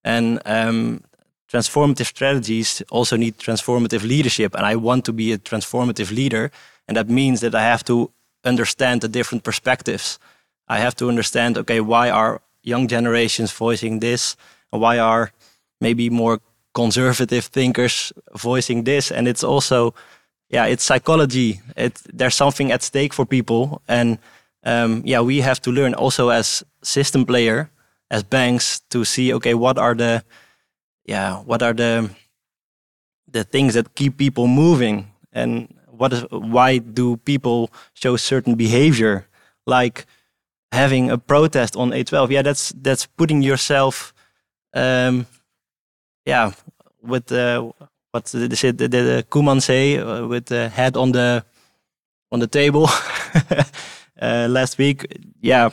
And 0.05 0.41
um, 0.47 1.03
transformative 1.51 2.07
strategies 2.07 2.83
also 2.91 3.17
need 3.17 3.39
transformative 3.39 4.03
leadership. 4.03 4.55
And 4.55 4.67
I 4.67 4.77
want 4.77 5.05
to 5.05 5.13
be 5.13 5.33
a 5.33 5.39
transformative 5.39 6.11
leader. 6.11 6.51
And 6.89 6.97
that 6.97 7.09
means 7.09 7.41
that 7.41 7.55
I 7.55 7.63
have 7.63 7.85
to 7.85 8.11
understand 8.45 9.01
the 9.01 9.09
different 9.09 9.45
perspectives. 9.45 10.19
I 10.69 10.79
have 10.79 10.97
to 10.97 11.09
understand, 11.09 11.59
okay, 11.59 11.81
why 11.81 12.11
are 12.11 12.41
young 12.63 12.89
generations 12.89 13.53
voicing 13.53 14.01
this? 14.01 14.37
And 14.73 14.81
why 14.81 14.99
are 14.99 15.33
maybe 15.83 16.09
more 16.09 16.39
conservative 16.73 17.45
thinkers 17.47 18.13
voicing 18.35 18.85
this? 18.85 19.13
And 19.13 19.29
it's 19.29 19.45
also 19.45 19.95
yeah, 20.53 20.67
it's 20.67 20.85
psychology. 20.85 21.61
It 21.77 22.01
there's 22.13 22.35
something 22.35 22.71
at 22.71 22.83
stake 22.83 23.15
for 23.15 23.27
people, 23.27 23.81
and 23.89 24.19
um, 24.65 25.03
yeah, 25.05 25.21
we 25.21 25.41
have 25.41 25.61
to 25.63 25.73
learn 25.73 25.95
also 25.95 26.29
as 26.29 26.63
system 26.83 27.25
player, 27.25 27.71
as 28.11 28.23
banks, 28.23 28.81
to 28.91 29.05
see 29.05 29.33
okay, 29.33 29.55
what 29.55 29.79
are 29.79 29.95
the 29.95 30.23
yeah, 31.07 31.39
what 31.39 31.63
are 31.63 31.73
the 31.73 32.11
the 33.27 33.45
things 33.45 33.73
that 33.75 33.95
keep 33.95 34.19
people 34.19 34.47
moving, 34.47 35.11
and 35.33 35.75
what 35.89 36.13
is 36.13 36.23
why 36.31 36.79
do 36.79 37.17
people 37.17 37.71
show 37.95 38.17
certain 38.17 38.55
behavior, 38.55 39.27
like 39.67 40.05
having 40.71 41.11
a 41.11 41.17
protest 41.17 41.77
on 41.77 41.93
A12? 41.93 42.31
Yeah, 42.31 42.43
that's 42.43 42.75
that's 42.77 43.07
putting 43.07 43.41
yourself, 43.41 44.13
um, 44.75 45.27
yeah, 46.25 46.53
with 47.03 47.27
the 47.27 47.73
what 48.13 48.27
did 48.27 48.51
the, 48.51 48.73
the, 48.73 48.89
the 48.89 49.27
Koeman 49.31 49.61
say 49.61 49.99
uh, 49.99 50.27
with 50.27 50.47
the 50.47 50.69
head 50.69 50.97
on 50.97 51.13
the 51.13 51.45
on 52.31 52.41
the 52.41 52.47
table 52.47 52.89
uh, 54.21 54.47
last 54.49 54.79
week? 54.79 55.07
Yeah, 55.41 55.71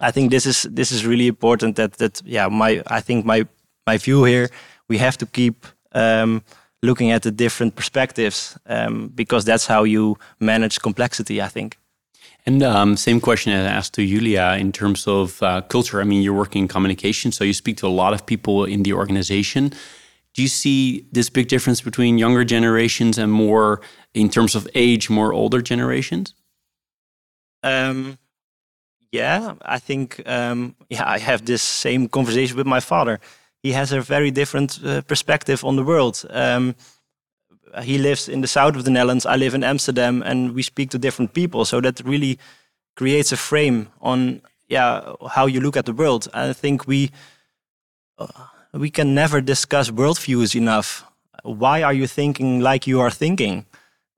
I 0.00 0.10
think 0.10 0.30
this 0.30 0.46
is 0.46 0.62
this 0.70 0.92
is 0.92 1.04
really 1.06 1.26
important. 1.26 1.76
That 1.76 1.94
that 1.94 2.22
yeah, 2.24 2.48
my 2.48 2.82
I 2.86 3.00
think 3.00 3.24
my 3.24 3.46
my 3.86 3.98
view 3.98 4.24
here 4.24 4.48
we 4.88 4.98
have 4.98 5.16
to 5.18 5.26
keep 5.26 5.66
um, 5.92 6.42
looking 6.82 7.10
at 7.10 7.22
the 7.22 7.30
different 7.30 7.74
perspectives 7.74 8.58
um, 8.66 9.08
because 9.14 9.44
that's 9.44 9.66
how 9.66 9.84
you 9.84 10.16
manage 10.38 10.80
complexity. 10.80 11.40
I 11.42 11.48
think. 11.48 11.78
And 12.46 12.62
um, 12.62 12.96
same 12.96 13.20
question 13.20 13.52
I 13.52 13.62
asked 13.64 13.94
to 13.94 14.06
Julia 14.06 14.56
in 14.58 14.72
terms 14.72 15.06
of 15.06 15.42
uh, 15.42 15.60
culture. 15.62 16.00
I 16.00 16.04
mean, 16.04 16.22
you're 16.22 16.32
working 16.32 16.62
in 16.62 16.68
communication, 16.68 17.30
so 17.30 17.44
you 17.44 17.52
speak 17.52 17.76
to 17.78 17.86
a 17.86 17.88
lot 17.88 18.14
of 18.14 18.24
people 18.24 18.64
in 18.64 18.82
the 18.84 18.94
organization. 18.94 19.72
Do 20.34 20.42
you 20.42 20.48
see 20.48 21.06
this 21.12 21.30
big 21.30 21.48
difference 21.48 21.80
between 21.82 22.16
younger 22.16 22.44
generations 22.44 23.18
and 23.18 23.30
more, 23.30 23.80
in 24.14 24.28
terms 24.28 24.54
of 24.54 24.66
age, 24.74 25.10
more 25.10 25.32
older 25.32 25.60
generations? 25.60 26.34
Um, 27.62 28.18
yeah, 29.12 29.54
I 29.62 29.78
think 29.78 30.22
um, 30.26 30.74
yeah, 30.88 31.04
I 31.06 31.18
have 31.18 31.44
this 31.44 31.62
same 31.62 32.08
conversation 32.08 32.56
with 32.56 32.66
my 32.66 32.80
father. 32.80 33.20
He 33.62 33.72
has 33.72 33.92
a 33.92 34.00
very 34.00 34.30
different 34.30 34.78
uh, 34.84 35.02
perspective 35.02 35.64
on 35.64 35.76
the 35.76 35.84
world. 35.84 36.24
Um, 36.30 36.74
he 37.82 37.98
lives 37.98 38.28
in 38.28 38.40
the 38.40 38.48
south 38.48 38.76
of 38.76 38.84
the 38.84 38.90
Netherlands. 38.90 39.26
I 39.26 39.36
live 39.36 39.54
in 39.54 39.64
Amsterdam, 39.64 40.22
and 40.22 40.54
we 40.54 40.62
speak 40.62 40.90
to 40.90 40.98
different 40.98 41.32
people. 41.32 41.64
So 41.64 41.80
that 41.80 42.00
really 42.04 42.38
creates 42.96 43.32
a 43.32 43.36
frame 43.36 43.88
on 44.00 44.42
yeah 44.68 45.14
how 45.30 45.46
you 45.46 45.60
look 45.60 45.76
at 45.76 45.86
the 45.86 45.92
world. 45.92 46.28
I 46.34 46.52
think 46.52 46.86
we. 46.86 47.10
Uh, 48.18 48.26
we 48.72 48.90
can 48.90 49.14
never 49.14 49.40
discuss 49.40 49.90
worldviews 49.90 50.54
enough. 50.54 51.04
Why 51.42 51.82
are 51.82 51.94
you 51.94 52.06
thinking 52.06 52.60
like 52.60 52.86
you 52.86 53.00
are 53.00 53.10
thinking? 53.10 53.66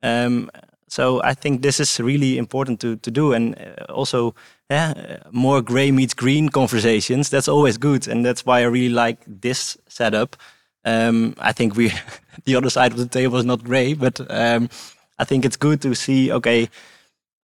Um, 0.03 0.51
so 0.89 1.23
I 1.23 1.35
think 1.35 1.63
this 1.63 1.79
is 1.79 2.01
really 2.01 2.37
important 2.37 2.81
to, 2.81 2.97
to 2.97 3.11
do. 3.11 3.33
And 3.33 3.57
uh, 3.57 3.93
also, 3.93 4.35
yeah, 4.69 5.19
more 5.31 5.63
gray 5.63 5.93
meets 5.93 6.15
green 6.15 6.49
conversations. 6.49 7.31
That's 7.31 7.49
always 7.49 7.79
good. 7.79 8.09
And 8.09 8.25
that's 8.25 8.45
why 8.45 8.61
I 8.61 8.65
really 8.65 8.93
like 8.93 9.19
this 9.27 9.79
setup. 9.89 10.37
Um, 10.85 11.35
I 11.39 11.53
think 11.53 11.77
we, 11.77 11.93
the 12.45 12.57
other 12.57 12.71
side 12.71 12.93
of 12.93 12.99
the 12.99 13.07
table 13.07 13.39
is 13.39 13.45
not 13.45 13.65
gray, 13.65 13.95
but 13.95 14.21
um, 14.31 14.69
I 15.19 15.25
think 15.25 15.45
it's 15.45 15.57
good 15.57 15.81
to 15.83 15.95
see, 15.95 16.33
okay, 16.33 16.69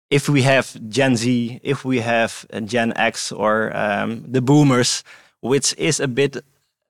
if 0.10 0.30
we 0.30 0.43
have 0.43 0.78
Gen 0.89 1.15
Z, 1.15 1.60
if 1.63 1.84
we 1.84 2.00
have 2.00 2.45
Gen 2.65 2.93
X 2.95 3.32
or 3.32 3.76
um, 3.76 4.24
the 4.32 4.41
boomers, 4.41 5.04
which 5.41 5.76
is 5.78 6.00
a 6.00 6.08
bit 6.08 6.43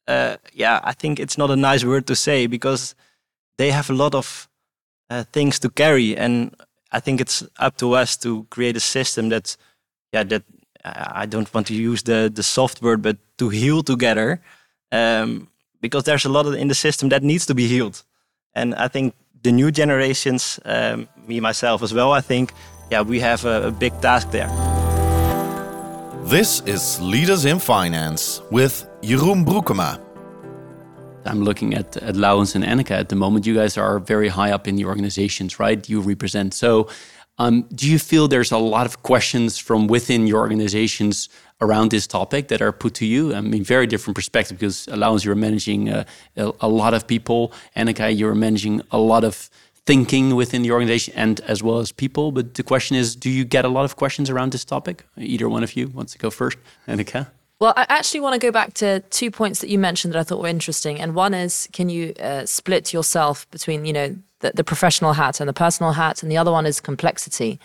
uh, 0.08 0.38
yeah, 0.54 0.80
I 0.84 0.94
think 0.94 1.20
it's 1.20 1.38
not 1.38 1.52
a 1.52 1.56
nice 1.56 1.84
word 1.84 2.08
to 2.08 2.16
say 2.16 2.48
because 2.48 2.96
they 3.58 3.72
have 3.72 3.90
a 3.90 3.94
lot 3.94 4.14
of 4.14 4.48
uh, 5.10 5.24
things 5.32 5.60
to 5.60 5.70
carry, 5.70 6.16
and 6.16 6.56
I 6.92 7.00
think 7.00 7.22
it's 7.22 7.44
up 7.58 7.78
to 7.78 7.94
us 7.94 8.18
to 8.18 8.46
create 8.50 8.78
a 8.78 8.82
system 8.82 9.30
that, 9.30 9.58
yeah, 10.14 10.24
that 10.24 10.44
I 10.84 11.26
don't 11.26 11.52
want 11.54 11.68
to 11.68 11.74
use 11.74 12.04
the 12.04 12.32
the 12.34 12.44
soft 12.44 12.82
word, 12.82 13.02
but 13.02 13.18
to 13.38 13.50
heal 13.50 13.82
together, 13.82 14.42
um, 14.92 15.48
because 15.86 16.04
there's 16.04 16.26
a 16.26 16.30
lot 16.30 16.46
in 16.64 16.68
the 16.68 16.76
system 16.76 17.10
that 17.10 17.22
needs 17.22 17.46
to 17.46 17.54
be 17.54 17.68
healed, 17.68 18.04
and 18.54 18.74
I 18.76 18.88
think 18.88 19.14
the 19.44 19.52
new 19.52 19.72
generations, 19.72 20.60
um, 20.66 21.08
me 21.28 21.40
myself 21.40 21.84
as 21.84 21.94
well, 21.94 22.12
I 22.12 22.22
think, 22.22 22.52
yeah, 22.92 23.02
we 23.02 23.20
have 23.20 23.46
a, 23.46 23.68
a 23.68 23.72
big 23.72 23.94
task 24.02 24.32
there. 24.32 24.50
This 26.26 26.62
is 26.66 27.00
Leaders 27.00 27.46
in 27.46 27.60
Finance 27.60 28.42
with 28.50 28.88
Jeroen 29.02 29.46
Broekema. 29.46 30.00
I'm 31.26 31.44
looking 31.44 31.76
at, 31.76 31.98
at 31.98 32.16
Laurens 32.16 32.56
and 32.56 32.64
Anneka 32.66 32.92
at 32.92 33.10
the 33.10 33.16
moment. 33.16 33.46
You 33.46 33.56
guys 33.56 33.78
are 33.78 34.00
very 34.00 34.30
high 34.30 34.52
up 34.52 34.68
in 34.68 34.76
the 34.76 34.86
organizations, 34.86 35.60
right? 35.60 35.88
You 35.88 36.02
represent. 36.02 36.54
So, 36.54 36.90
um, 37.38 37.68
do 37.76 37.90
you 37.90 38.00
feel 38.00 38.28
there's 38.28 38.52
a 38.52 38.58
lot 38.58 38.86
of 38.86 39.04
questions 39.04 39.60
from 39.60 39.88
within 39.88 40.26
your 40.26 40.40
organizations 40.40 41.30
around 41.62 41.92
this 41.92 42.08
topic 42.08 42.48
that 42.50 42.62
are 42.62 42.72
put 42.72 42.94
to 42.96 43.06
you? 43.06 43.34
I 43.34 43.42
mean, 43.42 43.64
very 43.64 43.88
different 43.88 44.16
perspective 44.16 44.60
because 44.60 44.88
Laurens, 44.88 45.24
you're 45.26 45.36
managing 45.36 45.90
uh, 45.90 46.04
a, 46.36 46.52
a, 46.62 46.68
lot 46.68 46.94
of 46.94 47.08
people. 47.08 47.54
Anneka, 47.76 48.18
you're 48.18 48.36
managing 48.36 48.82
a 48.92 48.98
lot 48.98 49.24
of 49.24 49.50
thinking 49.86 50.36
within 50.36 50.64
the 50.64 50.72
organization 50.72 51.14
and 51.16 51.40
as 51.42 51.62
well 51.62 51.80
as 51.80 51.92
people. 51.92 52.32
But 52.32 52.56
the 52.56 52.64
question 52.64 52.98
is, 52.98 53.16
do 53.16 53.30
you 53.30 53.46
get 53.46 53.66
a 53.66 53.70
lot 53.70 53.86
of 53.86 53.96
questions 53.96 54.30
around 54.30 54.52
this 54.52 54.66
topic? 54.66 55.06
Either 55.18 55.48
one 55.48 55.64
of 55.64 55.76
you 55.76 55.88
wants 55.88 56.14
to 56.14 56.18
go 56.18 56.30
first, 56.30 56.58
Anneka? 56.88 57.28
Well, 57.60 57.74
I 57.78 57.86
actually 57.88 58.20
want 58.20 58.34
to 58.34 58.40
go 58.40 58.52
back 58.52 58.74
to 58.76 59.00
two 59.10 59.32
points 59.32 59.62
that 59.62 59.70
you 59.70 59.80
mentioned 59.80 60.14
that 60.14 60.20
I 60.20 60.24
thought 60.24 60.42
were 60.42 60.48
interesting. 60.48 61.00
And 61.00 61.16
one 61.16 61.34
is, 61.34 61.70
can 61.72 61.88
you 61.88 62.14
uh, 62.20 62.46
split 62.46 62.92
yourself 62.92 63.50
between, 63.52 63.86
you 63.86 63.94
know, 63.94 64.16
the, 64.40 64.52
the 64.54 64.64
professional 64.64 65.14
hat 65.14 65.40
and 65.40 65.48
the 65.48 65.54
personal 65.54 65.94
hat? 65.94 66.22
And 66.22 66.30
the 66.30 66.38
other 66.38 66.52
one 66.52 66.66
is 66.66 66.82
complexity. 66.82 67.60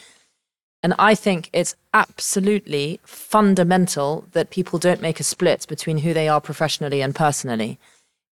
And 0.83 0.95
I 0.99 1.15
think 1.15 1.51
it's 1.53 1.75
absolutely 1.93 3.01
fundamental 3.05 4.25
that 4.33 4.51
people 4.51 4.79
don't 4.79 5.03
make 5.03 5.21
a 5.21 5.25
split 5.25 5.67
between 5.69 5.99
who 5.99 6.15
they 6.15 6.29
are 6.29 6.41
professionally 6.41 7.03
and 7.03 7.15
personally. 7.15 7.79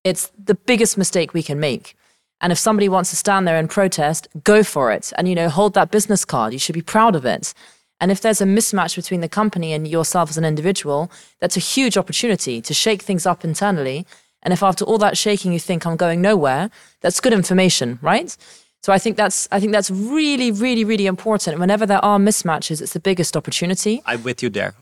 It's 0.03 0.33
the 0.43 0.55
biggest 0.55 0.97
mistake 0.97 1.35
we 1.35 1.43
can 1.43 1.61
make. 1.61 1.95
And 2.41 2.53
if 2.53 2.59
somebody 2.59 2.89
wants 2.89 3.11
to 3.11 3.17
stand 3.17 3.47
there 3.47 3.59
and 3.59 3.69
protest, 3.69 4.29
go 4.45 4.63
for 4.63 4.93
it. 4.93 5.13
And, 5.17 5.29
you 5.29 5.35
know, 5.35 5.49
hold 5.49 5.75
that 5.75 5.91
business 5.91 6.25
card. 6.25 6.53
You 6.53 6.59
should 6.59 6.75
be 6.75 6.83
proud 6.83 7.15
of 7.17 7.27
it. 7.27 7.53
And 8.01 8.13
if 8.13 8.21
there's 8.21 8.41
a 8.41 8.47
mismatch 8.47 8.95
between 8.95 9.21
the 9.21 9.29
company 9.29 9.73
and 9.73 9.87
yourself 9.87 10.31
as 10.31 10.39
an 10.39 10.45
individual, 10.45 11.11
that's 11.41 11.57
a 11.57 11.61
huge 11.61 11.99
opportunity 11.99 12.63
to 12.63 12.73
shake 12.73 13.03
things 13.03 13.27
up 13.27 13.45
internally. 13.45 14.07
And 14.43 14.53
if 14.53 14.63
after 14.63 14.85
all 14.85 14.99
that 14.99 15.19
shaking 15.19 15.53
you 15.53 15.59
think 15.59 15.85
I'm 15.85 15.97
going 15.97 16.23
nowhere, 16.23 16.71
that's 17.01 17.21
good 17.21 17.33
information, 17.33 17.99
right? 18.01 18.37
So 18.83 18.93
I 18.93 18.99
think 18.99 19.17
that's 19.17 19.49
I 19.51 19.61
think 19.61 19.73
that's 19.73 19.91
really, 19.91 20.51
really, 20.51 20.85
really 20.85 21.07
important. 21.07 21.59
Whenever 21.59 21.87
there 21.87 22.05
are 22.05 22.19
mismatches, 22.19 22.81
it's 22.81 22.93
the 22.93 23.01
biggest 23.01 23.37
opportunity. 23.37 24.03
I'm 24.07 24.23
with 24.23 24.43
you 24.43 24.51
there. 24.51 24.75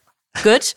Good. 0.42 0.74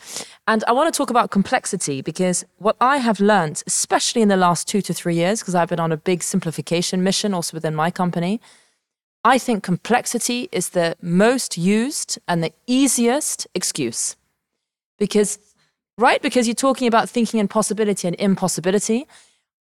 And 0.48 0.64
I 0.68 0.72
want 0.72 0.92
to 0.92 0.98
talk 0.98 1.10
about 1.10 1.30
complexity 1.32 2.02
because 2.02 2.46
what 2.58 2.76
I 2.82 2.98
have 2.98 3.20
learned, 3.20 3.62
especially 3.68 4.22
in 4.22 4.30
the 4.30 4.38
last 4.38 4.68
two 4.68 4.82
to 4.82 4.94
three 4.94 5.16
years, 5.16 5.42
because 5.42 5.54
I've 5.54 5.70
been 5.70 5.80
on 5.80 5.92
a 5.92 5.98
big 5.98 6.24
simplification 6.24 7.04
mission 7.04 7.34
also 7.34 7.56
within 7.56 7.76
my 7.76 7.92
company, 7.92 8.40
I 9.24 9.38
think 9.38 9.64
complexity 9.64 10.48
is 10.52 10.70
the 10.70 10.96
most 11.02 11.58
used 11.58 12.20
and 12.28 12.44
the 12.44 12.54
easiest 12.68 13.48
excuse. 13.54 14.16
Because, 14.98 15.38
right? 15.98 16.22
Because 16.22 16.48
you're 16.48 16.56
talking 16.56 16.88
about 16.88 17.10
thinking 17.10 17.40
in 17.40 17.48
possibility 17.48 18.08
and 18.08 18.16
impossibility. 18.18 19.08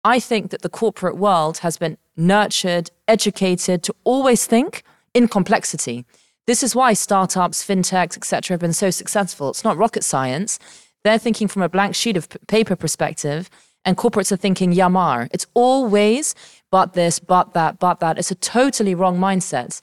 I 0.08 0.22
think 0.22 0.52
that 0.52 0.62
the 0.62 0.70
corporate 0.70 1.18
world 1.18 1.58
has 1.58 1.78
been 1.78 1.98
nurtured, 2.16 2.90
educated 3.10 3.84
to 3.84 3.96
always 4.06 4.46
think 4.48 4.84
in 5.14 5.28
complexity. 5.28 6.06
This 6.46 6.64
is 6.64 6.74
why 6.74 6.94
startups, 6.94 7.62
fintechs, 7.62 8.16
etc., 8.16 8.54
have 8.54 8.62
been 8.62 8.72
so 8.72 8.90
successful. 8.90 9.50
It's 9.50 9.66
not 9.66 9.76
rocket 9.76 10.06
science. 10.06 10.60
They're 11.04 11.18
thinking 11.18 11.50
from 11.50 11.62
a 11.62 11.68
blank 11.68 11.94
sheet 11.94 12.16
of 12.16 12.30
paper 12.48 12.78
perspective, 12.78 13.50
and 13.84 13.98
corporates 13.98 14.32
are 14.32 14.38
thinking 14.38 14.72
Yamar. 14.72 15.28
It's 15.34 15.48
always 15.54 16.36
but 16.72 16.94
this, 16.94 17.20
but 17.20 17.54
that, 17.54 17.78
but 17.78 18.00
that. 18.00 18.18
It's 18.18 18.32
a 18.32 18.36
totally 18.36 18.96
wrong 18.96 19.20
mindset. 19.20 19.82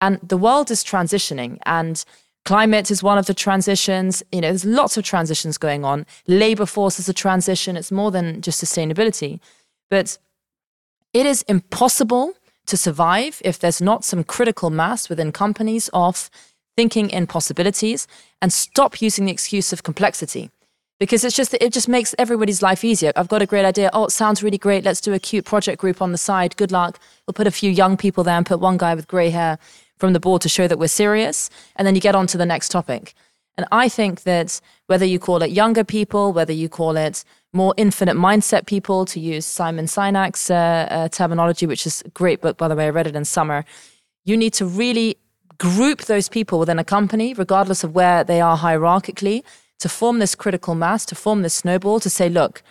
And 0.00 0.20
the 0.22 0.36
world 0.36 0.70
is 0.70 0.84
transitioning, 0.84 1.58
and 1.66 2.04
climate 2.44 2.92
is 2.92 3.02
one 3.02 3.18
of 3.18 3.26
the 3.26 3.34
transitions. 3.34 4.22
You 4.30 4.42
know, 4.42 4.50
there's 4.50 4.64
lots 4.64 4.96
of 4.96 5.02
transitions 5.02 5.58
going 5.58 5.84
on. 5.84 6.06
Labor 6.28 6.66
force 6.66 7.00
is 7.00 7.08
a 7.08 7.12
transition. 7.12 7.76
It's 7.76 7.90
more 7.90 8.12
than 8.12 8.40
just 8.40 8.62
sustainability. 8.62 9.40
But 9.90 10.18
it 11.12 11.26
is 11.26 11.42
impossible 11.42 12.34
to 12.66 12.76
survive 12.76 13.40
if 13.44 13.58
there's 13.58 13.80
not 13.80 14.04
some 14.04 14.24
critical 14.24 14.70
mass 14.70 15.08
within 15.08 15.32
companies 15.32 15.90
of 15.92 16.30
thinking 16.76 17.10
in 17.10 17.26
possibilities 17.26 18.06
and 18.42 18.52
stop 18.52 19.00
using 19.00 19.26
the 19.26 19.32
excuse 19.32 19.72
of 19.72 19.82
complexity 19.82 20.50
because 20.98 21.24
it's 21.24 21.36
just 21.36 21.54
it 21.54 21.72
just 21.72 21.88
makes 21.88 22.14
everybody's 22.18 22.62
life 22.62 22.84
easier. 22.84 23.12
I've 23.16 23.28
got 23.28 23.42
a 23.42 23.46
great 23.46 23.64
idea. 23.64 23.90
Oh, 23.92 24.04
it 24.04 24.10
sounds 24.10 24.42
really 24.42 24.58
great. 24.58 24.84
Let's 24.84 25.00
do 25.00 25.12
a 25.12 25.18
cute 25.18 25.44
project 25.44 25.80
group 25.80 26.00
on 26.00 26.12
the 26.12 26.18
side. 26.18 26.56
Good 26.56 26.72
luck. 26.72 26.98
We'll 27.26 27.34
put 27.34 27.46
a 27.46 27.50
few 27.50 27.70
young 27.70 27.96
people 27.96 28.24
there 28.24 28.36
and 28.36 28.46
put 28.46 28.60
one 28.60 28.76
guy 28.76 28.94
with 28.94 29.08
grey 29.08 29.30
hair 29.30 29.58
from 29.98 30.12
the 30.12 30.20
board 30.20 30.42
to 30.42 30.48
show 30.48 30.66
that 30.66 30.78
we're 30.78 30.88
serious, 30.88 31.50
and 31.76 31.86
then 31.86 31.94
you 31.94 32.00
get 32.00 32.14
on 32.14 32.26
to 32.28 32.38
the 32.38 32.46
next 32.46 32.70
topic. 32.70 33.14
And 33.56 33.66
I 33.70 33.88
think 33.88 34.22
that 34.22 34.60
whether 34.86 35.04
you 35.04 35.18
call 35.18 35.42
it 35.42 35.50
younger 35.50 35.84
people, 35.84 36.32
whether 36.32 36.52
you 36.52 36.68
call 36.68 36.96
it 36.96 37.24
more 37.52 37.74
infinite 37.76 38.16
mindset 38.16 38.66
people, 38.66 39.04
to 39.06 39.20
use 39.20 39.46
Simon 39.46 39.86
Sinek's 39.86 40.50
uh, 40.50 40.88
uh, 40.90 41.08
terminology, 41.08 41.66
which 41.66 41.86
is 41.86 42.02
a 42.04 42.10
great 42.10 42.40
book, 42.40 42.56
by 42.58 42.68
the 42.68 42.76
way, 42.76 42.86
I 42.86 42.90
read 42.90 43.06
it 43.06 43.16
in 43.16 43.24
summer, 43.24 43.64
you 44.24 44.36
need 44.36 44.52
to 44.54 44.66
really 44.66 45.16
group 45.58 46.02
those 46.02 46.28
people 46.28 46.58
within 46.58 46.78
a 46.78 46.84
company, 46.84 47.34
regardless 47.34 47.84
of 47.84 47.94
where 47.94 48.24
they 48.24 48.40
are 48.40 48.58
hierarchically, 48.58 49.42
to 49.78 49.88
form 49.88 50.18
this 50.18 50.34
critical 50.34 50.74
mass, 50.74 51.04
to 51.06 51.14
form 51.14 51.42
this 51.42 51.54
snowball, 51.54 52.00
to 52.00 52.10
say, 52.10 52.28
look, 52.28 52.62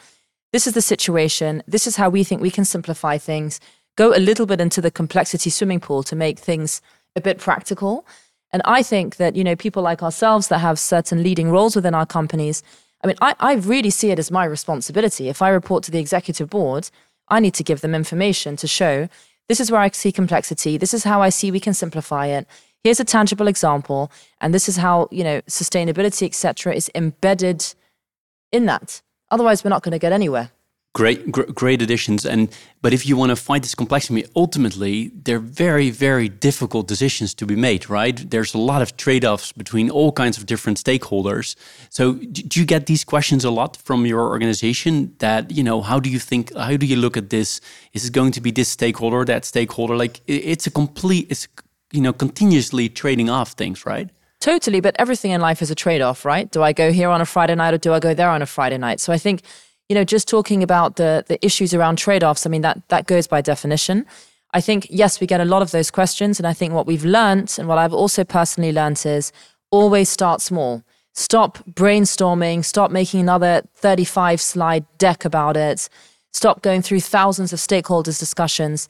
this 0.52 0.68
is 0.68 0.74
the 0.74 0.82
situation. 0.82 1.64
This 1.68 1.88
is 1.88 1.96
how 1.96 2.10
we 2.10 2.24
think 2.24 2.42
we 2.42 2.52
can 2.52 2.66
simplify 2.66 3.18
things. 3.18 3.60
Go 3.96 4.16
a 4.16 4.20
little 4.20 4.46
bit 4.46 4.62
into 4.62 4.82
the 4.82 4.92
complexity 4.92 5.50
swimming 5.50 5.80
pool 5.80 6.04
to 6.04 6.16
make 6.16 6.40
things 6.40 6.82
a 7.16 7.22
bit 7.22 7.38
practical. 7.38 8.06
And 8.54 8.62
I 8.64 8.84
think 8.84 9.18
that, 9.18 9.36
you 9.36 9.44
know, 9.44 9.56
people 9.56 9.82
like 9.82 10.04
ourselves 10.04 10.48
that 10.48 10.60
have 10.60 10.80
certain 10.80 11.24
leading 11.24 11.50
roles 11.50 11.76
within 11.76 11.96
our 11.96 12.06
companies, 12.06 12.62
I 13.04 13.08
mean, 13.08 13.18
I, 13.20 13.36
I 13.40 13.54
really 13.56 13.90
see 13.90 14.12
it 14.12 14.20
as 14.20 14.32
my 14.32 14.46
responsibility. 14.46 15.28
If 15.28 15.42
I 15.42 15.50
report 15.50 15.84
to 15.86 15.92
the 15.92 16.00
executive 16.00 16.50
board, 16.50 16.90
I 17.28 17.40
need 17.40 17.56
to 17.56 17.64
give 17.64 17.82
them 17.82 17.96
information 17.96 18.56
to 18.58 18.68
show 18.68 19.10
this 19.50 19.60
is 19.60 19.72
where 19.72 19.82
I 19.82 19.90
see 19.90 20.12
complexity. 20.12 20.78
This 20.78 20.94
is 20.94 21.04
how 21.04 21.22
I 21.22 21.30
see 21.30 21.52
we 21.52 21.60
can 21.60 21.74
simplify 21.74 22.28
it. 22.28 22.48
Here's 22.84 23.00
a 23.00 23.06
tangible 23.06 23.48
example. 23.48 24.12
And 24.40 24.54
this 24.54 24.70
is 24.70 24.78
how, 24.78 25.10
you 25.12 25.24
know, 25.24 25.42
sustainability, 25.42 26.26
etc., 26.28 26.74
is 26.74 26.90
embedded 26.96 27.66
in 28.52 28.68
that. 28.68 29.02
Otherwise, 29.32 29.64
we're 29.64 29.70
not 29.70 29.84
going 29.84 29.92
to 29.92 30.00
get 30.00 30.14
anywhere 30.14 30.52
great 30.94 31.32
gr 31.32 31.42
great 31.54 31.82
additions 31.82 32.24
and 32.26 32.50
but 32.84 32.94
if 32.94 33.06
you 33.08 33.18
want 33.18 33.32
to 33.32 33.36
fight 33.36 33.64
this 33.64 33.74
complexity 33.74 34.24
ultimately 34.36 35.12
they're 35.24 35.40
very 35.40 35.90
very 35.90 36.30
difficult 36.30 36.88
decisions 36.88 37.34
to 37.34 37.46
be 37.46 37.56
made 37.56 37.84
right? 37.90 38.30
There's 38.30 38.54
a 38.54 38.58
lot 38.58 38.82
of 38.82 38.98
trade-offs 38.98 39.52
between 39.52 39.90
all 39.90 40.12
kinds 40.12 40.38
of 40.38 40.46
different 40.46 40.78
stakeholders. 40.78 41.56
So 41.90 42.14
do 42.14 42.60
you 42.60 42.66
get 42.66 42.86
these 42.86 43.04
questions 43.04 43.46
a 43.46 43.52
lot 43.52 43.78
from 43.78 44.06
your 44.06 44.22
organization 44.22 45.14
that 45.20 45.52
you 45.52 45.64
know 45.64 45.82
how 45.82 46.00
do 46.00 46.10
you 46.10 46.20
think 46.20 46.56
how 46.56 46.78
do 46.78 46.86
you 46.86 46.96
look 46.96 47.18
at 47.18 47.30
this? 47.30 47.62
Is 47.94 48.06
it 48.08 48.14
going 48.14 48.32
to 48.32 48.42
be 48.42 48.52
this 48.52 48.70
stakeholder 48.70 49.18
or 49.18 49.26
that 49.26 49.46
stakeholder? 49.46 49.96
Like 49.96 50.22
it's 50.28 50.68
a 50.68 50.72
complete 50.72 51.28
it's 51.30 51.48
you 51.92 52.02
know 52.02 52.14
continuously 52.14 52.90
trading 52.90 53.30
off 53.30 53.52
things 53.52 53.86
right? 53.86 54.10
Totally 54.40 54.82
but 54.82 54.96
everything 55.00 55.32
in 55.32 55.42
life 55.42 55.62
is 55.62 55.72
a 55.72 55.76
trade-off 55.76 56.26
right? 56.26 56.52
Do 56.52 56.62
i 56.64 56.74
go 56.74 56.92
here 56.92 57.10
on 57.10 57.22
a 57.22 57.26
friday 57.26 57.56
night 57.56 57.74
or 57.74 57.78
do 57.78 57.94
i 57.94 58.00
go 58.00 58.14
there 58.14 58.30
on 58.30 58.42
a 58.42 58.46
friday 58.46 58.78
night? 58.78 59.00
So 59.00 59.14
i 59.14 59.18
think 59.18 59.42
you 59.90 59.96
know, 59.96 60.04
just 60.04 60.28
talking 60.28 60.64
about 60.64 60.96
the 60.96 61.24
the 61.28 61.44
issues 61.46 61.74
around 61.74 61.98
trade-offs, 61.98 62.46
I 62.46 62.50
mean 62.50 62.62
that 62.62 62.82
that 62.90 63.08
goes 63.08 63.28
by 63.28 63.42
definition. 63.42 64.06
I 64.54 64.62
think 64.62 64.88
yes, 64.90 65.20
we 65.20 65.28
get 65.28 65.42
a 65.42 65.46
lot 65.46 65.62
of 65.62 65.72
those 65.72 65.92
questions, 65.92 66.40
and 66.40 66.48
I 66.48 66.54
think 66.54 66.74
what 66.74 66.88
we've 66.88 67.06
learned 67.06 67.56
and 67.58 67.68
what 67.68 67.78
I've 67.78 67.94
also 67.94 68.24
personally 68.24 68.72
learned 68.72 69.04
is 69.06 69.32
always 69.72 70.10
start 70.10 70.42
small. 70.42 70.84
Stop 71.14 71.60
brainstorming. 71.70 72.66
Stop 72.66 72.90
making 72.92 73.20
another 73.20 73.62
35 73.76 74.42
slide 74.42 74.86
deck 74.98 75.26
about 75.26 75.58
it. 75.58 75.90
Stop 76.32 76.64
going 76.64 76.82
through 76.82 77.02
thousands 77.02 77.54
of 77.54 77.60
stakeholders' 77.60 78.20
discussions. 78.20 78.90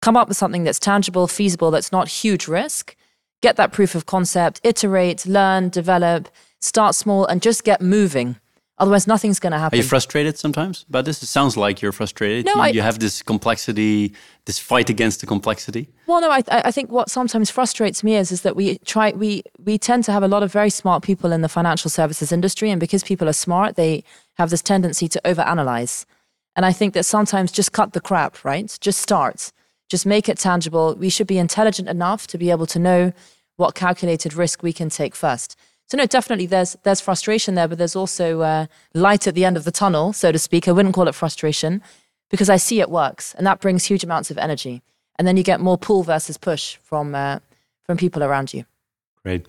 Come 0.00 0.16
up 0.16 0.28
with 0.28 0.38
something 0.38 0.64
that's 0.64 0.78
tangible, 0.78 1.26
feasible, 1.26 1.70
that's 1.70 1.92
not 1.92 2.08
huge 2.08 2.48
risk. 2.48 2.96
Get 3.42 3.56
that 3.56 3.72
proof 3.72 3.94
of 3.94 4.06
concept, 4.06 4.60
iterate, 4.64 5.26
learn, 5.26 5.68
develop, 5.68 6.28
start 6.60 6.94
small, 6.94 7.26
and 7.26 7.42
just 7.42 7.64
get 7.64 7.82
moving. 7.82 8.36
Otherwise, 8.80 9.06
nothing's 9.06 9.38
going 9.38 9.52
to 9.52 9.58
happen. 9.58 9.78
Are 9.78 9.82
you 9.82 9.86
frustrated 9.86 10.38
sometimes 10.38 10.86
about 10.88 11.04
this? 11.04 11.22
It 11.22 11.26
sounds 11.26 11.54
like 11.54 11.82
you're 11.82 11.92
frustrated. 11.92 12.46
No, 12.46 12.54
you, 12.54 12.60
I, 12.60 12.68
you 12.68 12.80
have 12.80 12.98
this 12.98 13.22
complexity, 13.22 14.14
this 14.46 14.58
fight 14.58 14.88
against 14.88 15.20
the 15.20 15.26
complexity. 15.26 15.90
Well, 16.06 16.22
no, 16.22 16.30
I, 16.30 16.42
I 16.48 16.70
think 16.70 16.90
what 16.90 17.10
sometimes 17.10 17.50
frustrates 17.50 18.02
me 18.02 18.16
is 18.16 18.32
is 18.32 18.40
that 18.40 18.56
we 18.56 18.78
try 18.78 19.10
we 19.10 19.42
we 19.62 19.76
tend 19.76 20.04
to 20.04 20.12
have 20.12 20.22
a 20.22 20.28
lot 20.28 20.42
of 20.42 20.50
very 20.50 20.70
smart 20.70 21.02
people 21.02 21.30
in 21.30 21.42
the 21.42 21.48
financial 21.48 21.90
services 21.90 22.32
industry, 22.32 22.70
and 22.70 22.80
because 22.80 23.04
people 23.04 23.28
are 23.28 23.34
smart, 23.34 23.76
they 23.76 24.02
have 24.38 24.48
this 24.48 24.62
tendency 24.62 25.08
to 25.08 25.20
overanalyze. 25.26 26.06
And 26.56 26.64
I 26.64 26.72
think 26.72 26.94
that 26.94 27.04
sometimes 27.04 27.52
just 27.52 27.72
cut 27.72 27.92
the 27.92 28.00
crap, 28.00 28.42
right? 28.46 28.78
Just 28.80 29.02
start, 29.02 29.52
just 29.90 30.06
make 30.06 30.26
it 30.26 30.38
tangible. 30.38 30.94
We 30.94 31.10
should 31.10 31.26
be 31.26 31.38
intelligent 31.38 31.88
enough 31.88 32.26
to 32.28 32.38
be 32.38 32.50
able 32.50 32.66
to 32.66 32.78
know 32.78 33.12
what 33.56 33.74
calculated 33.74 34.32
risk 34.32 34.62
we 34.62 34.72
can 34.72 34.88
take 34.88 35.14
first. 35.14 35.54
So 35.90 35.96
no, 35.96 36.06
definitely 36.06 36.46
there's 36.46 36.76
there's 36.84 37.00
frustration 37.00 37.56
there, 37.56 37.66
but 37.66 37.78
there's 37.78 37.96
also 37.96 38.42
uh, 38.42 38.66
light 38.94 39.26
at 39.26 39.34
the 39.34 39.44
end 39.44 39.56
of 39.56 39.64
the 39.64 39.72
tunnel, 39.72 40.12
so 40.12 40.30
to 40.30 40.38
speak. 40.38 40.68
I 40.68 40.72
wouldn't 40.72 40.94
call 40.94 41.08
it 41.08 41.16
frustration 41.16 41.82
because 42.30 42.48
I 42.48 42.58
see 42.58 42.80
it 42.80 42.90
works, 42.90 43.34
and 43.34 43.44
that 43.44 43.60
brings 43.60 43.86
huge 43.86 44.04
amounts 44.04 44.30
of 44.30 44.38
energy. 44.38 44.82
And 45.18 45.26
then 45.26 45.36
you 45.36 45.42
get 45.42 45.60
more 45.60 45.76
pull 45.76 46.04
versus 46.04 46.38
push 46.38 46.76
from 46.76 47.16
uh, 47.16 47.40
from 47.82 47.96
people 47.96 48.22
around 48.22 48.54
you. 48.54 48.64
Great. 49.24 49.48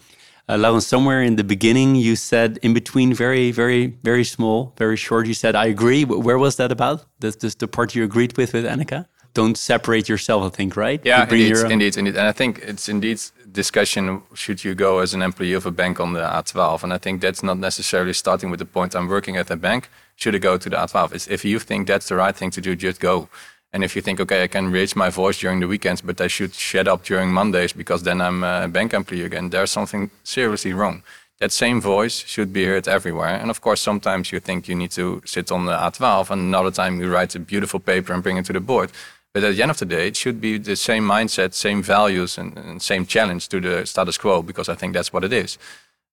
Uh, 0.50 0.80
somewhere 0.80 1.22
in 1.22 1.36
the 1.36 1.44
beginning, 1.44 1.96
you 1.96 2.16
said 2.16 2.58
in 2.64 2.74
between, 2.74 3.14
very, 3.14 3.52
very, 3.52 3.96
very 4.04 4.24
small, 4.24 4.74
very 4.78 4.98
short. 4.98 5.28
You 5.28 5.36
said, 5.36 5.54
"I 5.56 5.68
agree." 5.68 6.06
Where 6.06 6.40
was 6.40 6.56
that 6.56 6.72
about? 6.72 7.06
This, 7.20 7.36
this 7.36 7.54
the 7.54 7.68
part 7.68 7.94
you 7.94 8.04
agreed 8.04 8.36
with 8.36 8.54
with 8.54 8.66
Anneka? 8.66 9.06
Don't 9.34 9.58
separate 9.58 10.10
yourself. 10.10 10.44
I 10.44 10.50
think, 10.50 10.76
right? 10.76 11.02
Yeah, 11.04 11.24
indeed, 11.24 11.58
indeed, 11.58 11.98
indeed. 11.98 12.16
And 12.18 12.28
I 12.28 12.32
think 12.32 12.60
it's 12.60 12.90
indeed 12.90 13.20
discussion 13.52 14.22
should 14.34 14.64
you 14.64 14.76
go 14.76 15.00
as 15.00 15.14
an 15.14 15.22
employee 15.22 15.54
of 15.54 15.66
a 15.66 15.72
bank 15.72 16.00
on 16.00 16.14
the 16.14 16.22
A12? 16.22 16.84
And 16.84 16.94
I 16.94 16.98
think 16.98 17.22
that's 17.22 17.44
not 17.44 17.58
necessarily 17.58 18.14
starting 18.14 18.50
with 18.50 18.60
the 18.60 18.66
point 18.66 18.96
I'm 18.96 19.08
working 19.08 19.38
at 19.38 19.50
a 19.50 19.56
bank. 19.56 19.90
Should 20.16 20.36
I 20.36 20.40
go 20.40 20.58
to 20.58 20.70
the 20.70 20.76
A12? 20.76 21.14
It's 21.14 21.28
if 21.28 21.46
you 21.46 21.60
think 21.60 21.88
that's 21.88 22.08
the 22.10 22.16
right 22.16 22.36
thing 22.36 22.52
to 22.52 22.62
do, 22.62 22.76
just 22.76 23.00
go. 23.00 23.30
And 23.74 23.84
if 23.86 23.96
you 23.96 24.02
think, 24.02 24.20
okay, 24.20 24.44
I 24.44 24.48
can 24.48 24.70
raise 24.70 24.96
my 24.98 25.10
voice 25.10 25.40
during 25.40 25.62
the 25.62 25.68
weekends, 25.68 26.02
but 26.02 26.20
I 26.20 26.28
should 26.28 26.54
shut 26.54 26.88
up 26.88 27.06
during 27.06 27.32
Mondays 27.32 27.72
because 27.72 28.04
then 28.04 28.20
I'm 28.20 28.44
a 28.44 28.68
bank 28.68 28.94
employee 28.94 29.24
again, 29.24 29.50
there's 29.50 29.72
something 29.72 30.12
seriously 30.24 30.74
wrong. 30.74 31.04
That 31.40 31.52
same 31.52 31.82
voice 31.82 32.24
should 32.28 32.52
be 32.54 32.66
heard 32.66 32.88
everywhere. 32.88 33.36
And 33.42 33.50
of 33.50 33.62
course, 33.62 33.82
sometimes 33.82 34.32
you 34.32 34.40
think 34.40 34.68
you 34.68 34.76
need 34.76 34.92
to 34.92 35.22
sit 35.26 35.52
on 35.52 35.66
the 35.66 35.72
A12, 35.72 36.30
and 36.32 36.42
another 36.42 36.70
time 36.70 37.00
you 37.00 37.12
write 37.12 37.34
a 37.34 37.40
beautiful 37.40 37.80
paper 37.80 38.14
and 38.14 38.22
bring 38.22 38.38
it 38.38 38.46
to 38.46 38.54
the 38.54 38.60
board. 38.60 38.92
But 39.34 39.44
at 39.44 39.56
the 39.56 39.62
end 39.62 39.72
of 39.72 39.78
the 39.78 39.86
day, 39.86 40.08
it 40.08 40.16
should 40.18 40.42
be 40.42 40.58
the 40.58 40.76
same 40.76 41.06
mindset, 41.06 41.54
same 41.54 41.82
values, 41.82 42.38
and, 42.38 42.58
and, 42.58 42.82
same 42.82 43.06
challenge 43.06 43.48
to 43.50 43.62
the 43.62 43.86
status 43.86 44.18
quo, 44.18 44.42
because 44.42 44.68
I 44.68 44.76
think 44.76 44.94
that's 44.94 45.14
what 45.14 45.24
it 45.24 45.32
is, 45.32 45.58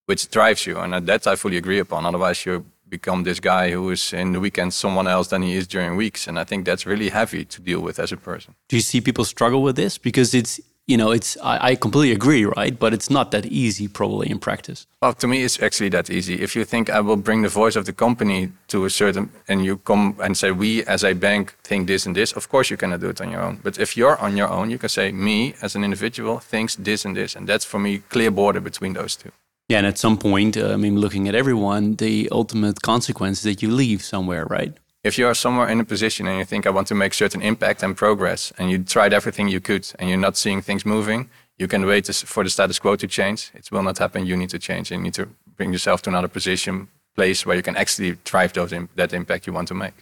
which 0.06 0.30
drives 0.30 0.66
you. 0.66 0.78
And 0.78 0.94
uh, 0.94 1.00
that 1.00 1.26
I 1.26 1.34
fully 1.34 1.56
agree 1.56 1.80
upon. 1.80 2.06
Otherwise, 2.06 2.46
you 2.46 2.64
become 2.88 3.24
this 3.24 3.40
guy 3.40 3.70
who 3.70 3.90
is 3.90 4.12
in 4.12 4.32
the 4.32 4.40
weekend 4.40 4.72
someone 4.72 5.06
else 5.06 5.28
than 5.28 5.42
he 5.42 5.54
is 5.56 5.66
during 5.66 5.96
weeks. 5.96 6.26
And 6.26 6.38
I 6.38 6.44
think 6.44 6.64
that's 6.64 6.86
really 6.86 7.08
heavy 7.10 7.44
to 7.44 7.60
deal 7.60 7.80
with 7.80 7.98
as 7.98 8.12
a 8.12 8.16
person. 8.16 8.54
Do 8.68 8.76
you 8.76 8.82
see 8.82 9.00
people 9.00 9.24
struggle 9.24 9.62
with 9.62 9.76
this? 9.76 9.98
Because 9.98 10.32
it's 10.34 10.60
you 10.88 10.96
know, 10.96 11.10
it's 11.10 11.36
I, 11.42 11.70
I, 11.70 11.74
completely 11.76 12.12
agree, 12.12 12.44
right? 12.46 12.76
But 12.76 12.94
it's 12.94 13.10
not 13.10 13.30
that 13.30 13.44
easy, 13.46 13.86
probably 13.88 14.30
in 14.30 14.38
practice. 14.38 14.86
Well, 15.02 15.12
to 15.12 15.26
me, 15.28 15.44
it's 15.44 15.62
actually 15.62 15.90
that 15.90 16.08
easy. 16.10 16.40
If 16.40 16.56
you 16.56 16.64
think 16.64 16.88
I 16.88 17.00
will 17.00 17.16
bring 17.16 17.42
the 17.42 17.50
voice 17.50 17.76
of 17.76 17.84
the 17.84 17.92
company 17.92 18.50
to 18.68 18.86
a 18.86 18.90
certain, 18.90 19.30
and 19.46 19.64
you 19.64 19.76
come 19.76 20.16
and 20.18 20.36
say, 20.36 20.50
we 20.50 20.82
as 20.84 21.04
a 21.04 21.12
bank 21.12 21.54
think 21.62 21.86
this 21.86 22.06
and 22.06 22.16
this, 22.16 22.32
of 22.32 22.48
course 22.48 22.70
you 22.70 22.78
cannot 22.78 23.00
do 23.00 23.10
it 23.10 23.20
on 23.20 23.30
your 23.30 23.42
own. 23.42 23.60
But 23.62 23.78
if 23.78 23.96
you're 23.98 24.18
on 24.18 24.36
your 24.36 24.48
own, 24.48 24.70
you 24.70 24.78
can 24.78 24.88
say, 24.88 25.12
me 25.12 25.54
as 25.60 25.76
an 25.76 25.84
individual 25.84 26.38
thinks 26.38 26.74
this 26.76 27.04
and 27.04 27.14
this, 27.14 27.36
and 27.36 27.46
that's 27.46 27.66
for 27.66 27.78
me 27.78 27.98
clear 28.08 28.30
border 28.30 28.60
between 28.60 28.94
those 28.94 29.14
two. 29.14 29.30
Yeah, 29.68 29.78
and 29.78 29.86
at 29.86 29.98
some 29.98 30.16
point, 30.16 30.56
uh, 30.56 30.72
I 30.72 30.76
mean, 30.76 30.98
looking 30.98 31.28
at 31.28 31.34
everyone, 31.34 31.96
the 31.96 32.30
ultimate 32.32 32.80
consequence 32.80 33.38
is 33.38 33.44
that 33.44 33.62
you 33.62 33.70
leave 33.70 34.02
somewhere, 34.02 34.46
right? 34.46 34.72
If 35.04 35.16
you 35.16 35.26
are 35.28 35.34
somewhere 35.34 35.68
in 35.68 35.80
a 35.80 35.84
position 35.84 36.26
and 36.26 36.38
you 36.38 36.44
think 36.44 36.66
I 36.66 36.70
want 36.70 36.88
to 36.88 36.94
make 36.94 37.14
certain 37.14 37.40
impact 37.40 37.82
and 37.82 37.96
progress, 37.96 38.52
and 38.58 38.70
you 38.70 38.82
tried 38.82 39.12
everything 39.12 39.48
you 39.48 39.60
could, 39.60 39.88
and 39.98 40.08
you're 40.08 40.18
not 40.18 40.36
seeing 40.36 40.60
things 40.60 40.84
moving, 40.84 41.30
you 41.56 41.68
can 41.68 41.86
wait 41.86 42.06
for 42.06 42.42
the 42.42 42.50
status 42.50 42.78
quo 42.78 42.96
to 42.96 43.06
change. 43.06 43.50
It 43.54 43.70
will 43.70 43.82
not 43.82 43.98
happen. 43.98 44.26
You 44.26 44.36
need 44.36 44.50
to 44.50 44.58
change. 44.58 44.90
You 44.90 44.98
need 44.98 45.14
to 45.14 45.28
bring 45.56 45.72
yourself 45.72 46.02
to 46.02 46.10
another 46.10 46.28
position, 46.28 46.88
place 47.14 47.46
where 47.46 47.56
you 47.56 47.62
can 47.62 47.76
actually 47.76 48.16
drive 48.24 48.52
those 48.52 48.72
that 48.96 49.12
impact 49.12 49.46
you 49.46 49.52
want 49.52 49.68
to 49.68 49.74
make. 49.74 49.94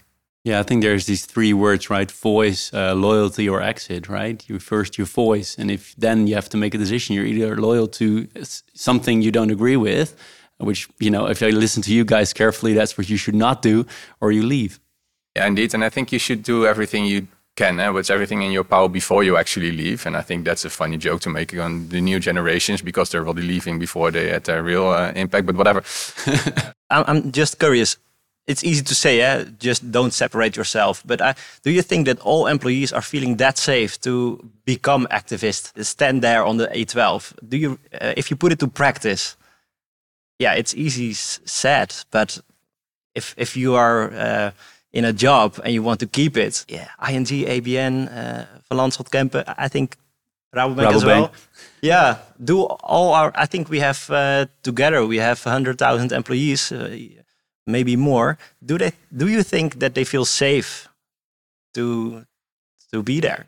Yeah, 0.45 0.61
I 0.61 0.63
think 0.63 0.83
there's 0.83 1.07
these 1.07 1.27
three 1.27 1.53
words, 1.53 1.91
right? 1.91 2.11
Voice, 2.11 2.73
uh, 2.73 2.95
loyalty, 2.95 3.49
or 3.49 3.61
exit, 3.61 4.09
right? 4.09 4.49
You 4.49 4.59
first 4.61 4.97
your 4.97 5.07
voice, 5.07 5.59
and 5.59 5.71
if 5.71 5.95
then 5.97 6.27
you 6.29 6.37
have 6.37 6.49
to 6.51 6.57
make 6.57 6.75
a 6.75 6.79
decision, 6.79 7.17
you're 7.17 7.27
either 7.27 7.57
loyal 7.57 7.89
to 7.89 8.29
something 8.75 9.23
you 9.23 9.33
don't 9.33 9.51
agree 9.51 9.77
with, 9.77 10.15
which 10.59 10.89
you 11.01 11.11
know, 11.11 11.27
if 11.27 11.43
I 11.43 11.51
listen 11.51 11.83
to 11.83 11.93
you 11.93 12.05
guys 12.05 12.33
carefully, 12.33 12.75
that's 12.75 12.97
what 12.97 13.09
you 13.09 13.17
should 13.17 13.35
not 13.35 13.61
do, 13.61 13.87
or 14.21 14.31
you 14.31 14.43
leave. 14.43 14.79
Yeah, 15.37 15.47
indeed, 15.47 15.75
and 15.75 15.85
I 15.85 15.91
think 15.91 16.13
you 16.13 16.19
should 16.19 16.43
do 16.43 16.67
everything 16.67 17.05
you 17.05 17.29
can, 17.57 17.79
eh, 17.79 17.91
with 17.91 18.11
everything 18.11 18.43
in 18.43 18.53
your 18.53 18.65
power 18.65 18.89
before 18.89 19.23
you 19.23 19.37
actually 19.37 19.71
leave. 19.71 20.07
And 20.07 20.17
I 20.17 20.23
think 20.23 20.47
that's 20.47 20.65
a 20.65 20.71
funny 20.71 20.97
joke 20.97 21.21
to 21.21 21.31
make 21.31 21.55
on 21.59 21.89
the 21.89 22.01
new 22.01 22.19
generations 22.21 22.83
because 22.83 23.11
they're 23.11 23.27
already 23.27 23.47
leaving 23.47 23.79
before 23.79 24.11
they 24.11 24.31
had 24.31 24.49
a 24.49 24.63
real 24.63 24.89
uh, 24.89 25.13
impact. 25.15 25.45
But 25.47 25.57
whatever. 25.57 25.83
I'm 26.91 27.33
just 27.33 27.59
curious 27.59 27.99
it's 28.47 28.65
easy 28.65 28.83
to 28.85 28.95
say, 28.95 29.19
yeah, 29.19 29.45
just 29.59 29.91
don't 29.91 30.13
separate 30.13 30.57
yourself. 30.57 31.03
But 31.05 31.21
uh, 31.21 31.35
do 31.65 31.71
you 31.71 31.83
think 31.83 32.07
that 32.07 32.21
all 32.21 32.47
employees 32.47 32.93
are 32.93 33.03
feeling 33.03 33.37
that 33.37 33.59
safe 33.59 34.01
to 34.03 34.39
become 34.65 35.07
activists, 35.11 35.85
stand 35.85 36.23
there 36.23 36.45
on 36.45 36.57
the 36.57 36.69
A12? 36.69 37.35
Do 37.49 37.57
you, 37.57 37.79
uh, 38.01 38.15
if 38.17 38.31
you 38.31 38.37
put 38.37 38.53
it 38.53 38.59
to 38.61 38.69
practice, 38.69 39.37
yeah, 40.39 40.55
it's 40.55 40.75
easy 40.75 41.13
said, 41.13 41.95
but 42.11 42.39
if 43.15 43.35
if 43.39 43.57
you 43.57 43.75
are 43.75 44.13
uh, 44.13 44.51
in 44.97 45.05
a 45.05 45.13
job 45.13 45.61
and 45.63 45.73
you 45.75 45.83
want 45.83 46.01
to 46.01 46.07
keep 46.07 46.37
it, 46.37 46.65
yeah, 46.69 46.89
ING, 47.09 47.27
ABN, 47.27 47.95
uh, 48.09 48.45
Van 48.69 48.79
Lanschot 48.79 49.09
Kempen, 49.11 49.45
I 49.59 49.69
think 49.69 49.97
Rabobank, 50.55 50.77
Rabobank, 50.77 50.95
as 50.95 51.05
well. 51.05 51.33
Yeah, 51.83 52.19
do 52.43 52.63
all 52.63 53.13
our. 53.13 53.31
I 53.35 53.47
think 53.47 53.69
we 53.69 53.81
have 53.81 54.11
uh, 54.11 54.47
together 54.63 55.07
we 55.07 55.19
have 55.19 55.43
hundred 55.45 55.79
thousand 55.79 56.13
employees. 56.13 56.73
Uh, 56.73 56.97
maybe 57.67 57.97
more. 57.97 58.39
Do 58.65 58.79
they? 58.79 58.93
Do 59.15 59.29
you 59.29 59.43
think 59.43 59.79
that 59.81 59.95
they 59.95 60.05
feel 60.05 60.25
safe 60.25 60.89
to 61.75 62.25
to 62.93 63.03
be 63.03 63.21
there? 63.21 63.47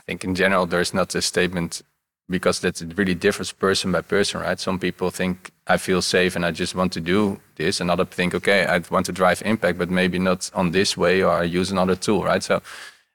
I 0.00 0.02
think 0.06 0.24
in 0.24 0.34
general 0.34 0.66
there's 0.66 0.94
not 0.94 1.14
a 1.14 1.20
statement 1.20 1.82
because 2.28 2.60
that 2.60 2.80
it 2.80 2.96
really 2.96 3.14
differs 3.14 3.52
person 3.52 3.92
by 3.92 4.00
person, 4.00 4.40
right? 4.40 4.58
Some 4.58 4.78
people 4.78 5.10
think 5.10 5.50
I 5.66 5.76
feel 5.78 6.00
safe 6.00 6.36
and 6.36 6.46
I 6.46 6.52
just 6.52 6.74
want 6.74 6.92
to 6.92 7.00
do 7.00 7.40
this, 7.56 7.80
Another 7.80 8.04
think 8.04 8.34
okay 8.34 8.64
I 8.66 8.78
want 8.90 9.06
to 9.06 9.12
drive 9.12 9.42
impact, 9.44 9.78
but 9.78 9.90
maybe 9.90 10.18
not 10.18 10.50
on 10.54 10.70
this 10.70 10.96
way 10.96 11.22
or 11.22 11.30
I 11.30 11.42
use 11.42 11.70
another 11.70 11.96
tool, 11.96 12.24
right? 12.24 12.42
So. 12.42 12.62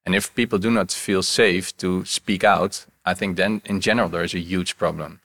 And 0.05 0.15
if 0.15 0.33
people 0.33 0.57
do 0.57 0.71
not 0.71 0.91
feel 0.91 1.21
safe 1.21 1.77
to 1.77 2.03
speak 2.05 2.43
out, 2.43 2.85
I 3.05 3.13
think 3.13 3.37
then 3.37 3.61
in 3.65 3.81
general 3.81 4.09
there 4.09 4.23
is 4.23 4.33
a 4.33 4.39
huge 4.39 4.77
problem 4.77 5.19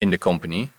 in 0.00 0.10
the 0.10 0.18
company 0.18 0.70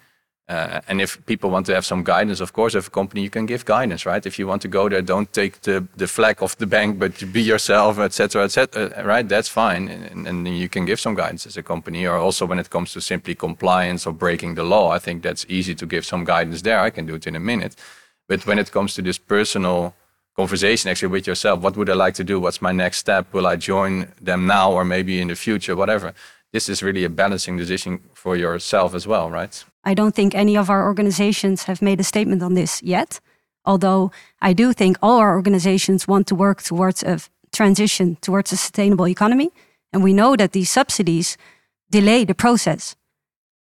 uh, 0.49 0.81
and 0.89 0.99
if 0.99 1.25
people 1.25 1.49
want 1.49 1.65
to 1.65 1.73
have 1.73 1.85
some 1.85 2.03
guidance, 2.03 2.41
of 2.41 2.51
course, 2.51 2.75
as 2.75 2.87
a 2.87 2.89
company, 2.89 3.21
you 3.21 3.29
can 3.29 3.45
give 3.45 3.63
guidance, 3.63 4.05
right? 4.05 4.25
If 4.25 4.37
you 4.37 4.45
want 4.45 4.61
to 4.63 4.67
go 4.67 4.89
there, 4.89 5.01
don't 5.01 5.31
take 5.31 5.61
the, 5.61 5.87
the 5.95 6.07
flag 6.07 6.43
of 6.43 6.57
the 6.57 6.67
bank, 6.67 6.99
but 6.99 7.31
be 7.31 7.41
yourself, 7.41 7.97
etc., 7.97 8.43
etc., 8.43 8.91
uh, 8.97 9.05
right? 9.05 9.27
That's 9.27 9.47
fine. 9.47 9.87
And, 9.87 10.27
and 10.27 10.47
you 10.47 10.67
can 10.67 10.83
give 10.83 10.99
some 10.99 11.15
guidance 11.15 11.45
as 11.45 11.55
a 11.55 11.63
company. 11.63 12.05
Or 12.05 12.17
also 12.17 12.45
when 12.45 12.59
it 12.59 12.69
comes 12.69 12.91
to 12.91 12.99
simply 12.99 13.35
compliance 13.35 14.05
or 14.05 14.11
breaking 14.11 14.55
the 14.55 14.63
law, 14.63 14.91
I 14.91 14.99
think 14.99 15.23
that's 15.23 15.45
easy 15.47 15.75
to 15.75 15.85
give 15.85 16.05
some 16.05 16.25
guidance 16.25 16.61
there. 16.61 16.79
I 16.79 16.89
can 16.89 17.05
do 17.05 17.15
it 17.15 17.25
in 17.25 17.37
a 17.37 17.39
minute. 17.39 17.75
But 18.27 18.45
when 18.45 18.59
it 18.59 18.69
comes 18.69 18.95
to 18.95 19.01
this 19.01 19.17
personal 19.17 19.95
conversation 20.35 20.89
actually 20.89 21.09
with 21.09 21.25
yourself, 21.25 21.61
what 21.61 21.77
would 21.77 21.89
I 21.89 21.93
like 21.93 22.15
to 22.15 22.23
do? 22.23 22.39
What's 22.39 22.61
my 22.61 22.73
next 22.73 22.97
step? 22.97 23.33
Will 23.33 23.47
I 23.47 23.55
join 23.55 24.11
them 24.19 24.45
now 24.45 24.73
or 24.73 24.83
maybe 24.83 25.21
in 25.21 25.29
the 25.29 25.35
future, 25.35 25.75
whatever? 25.75 26.13
This 26.53 26.69
is 26.69 26.81
really 26.83 27.03
a 27.03 27.09
balancing 27.09 27.57
decision 27.57 27.99
for 28.13 28.37
yourself 28.37 28.93
as 28.93 29.05
well, 29.05 29.29
right? 29.29 29.65
I 29.83 29.93
don't 29.93 30.15
think 30.15 30.33
any 30.35 30.55
of 30.55 30.69
our 30.69 30.85
organizations 30.85 31.63
have 31.63 31.81
made 31.81 31.99
a 31.99 32.03
statement 32.03 32.41
on 32.41 32.53
this 32.53 32.81
yet. 32.81 33.19
Although 33.65 34.11
I 34.41 34.53
do 34.53 34.73
think 34.73 34.97
all 35.01 35.19
our 35.19 35.35
organizations 35.35 36.07
want 36.07 36.27
to 36.27 36.35
work 36.35 36.61
towards 36.61 37.03
a 37.03 37.19
transition 37.53 38.17
towards 38.21 38.51
a 38.51 38.57
sustainable 38.57 39.07
economy. 39.07 39.51
And 39.93 40.03
we 40.03 40.13
know 40.13 40.35
that 40.35 40.51
these 40.51 40.69
subsidies 40.69 41.37
delay 41.89 42.25
the 42.25 42.33
process. 42.33 42.95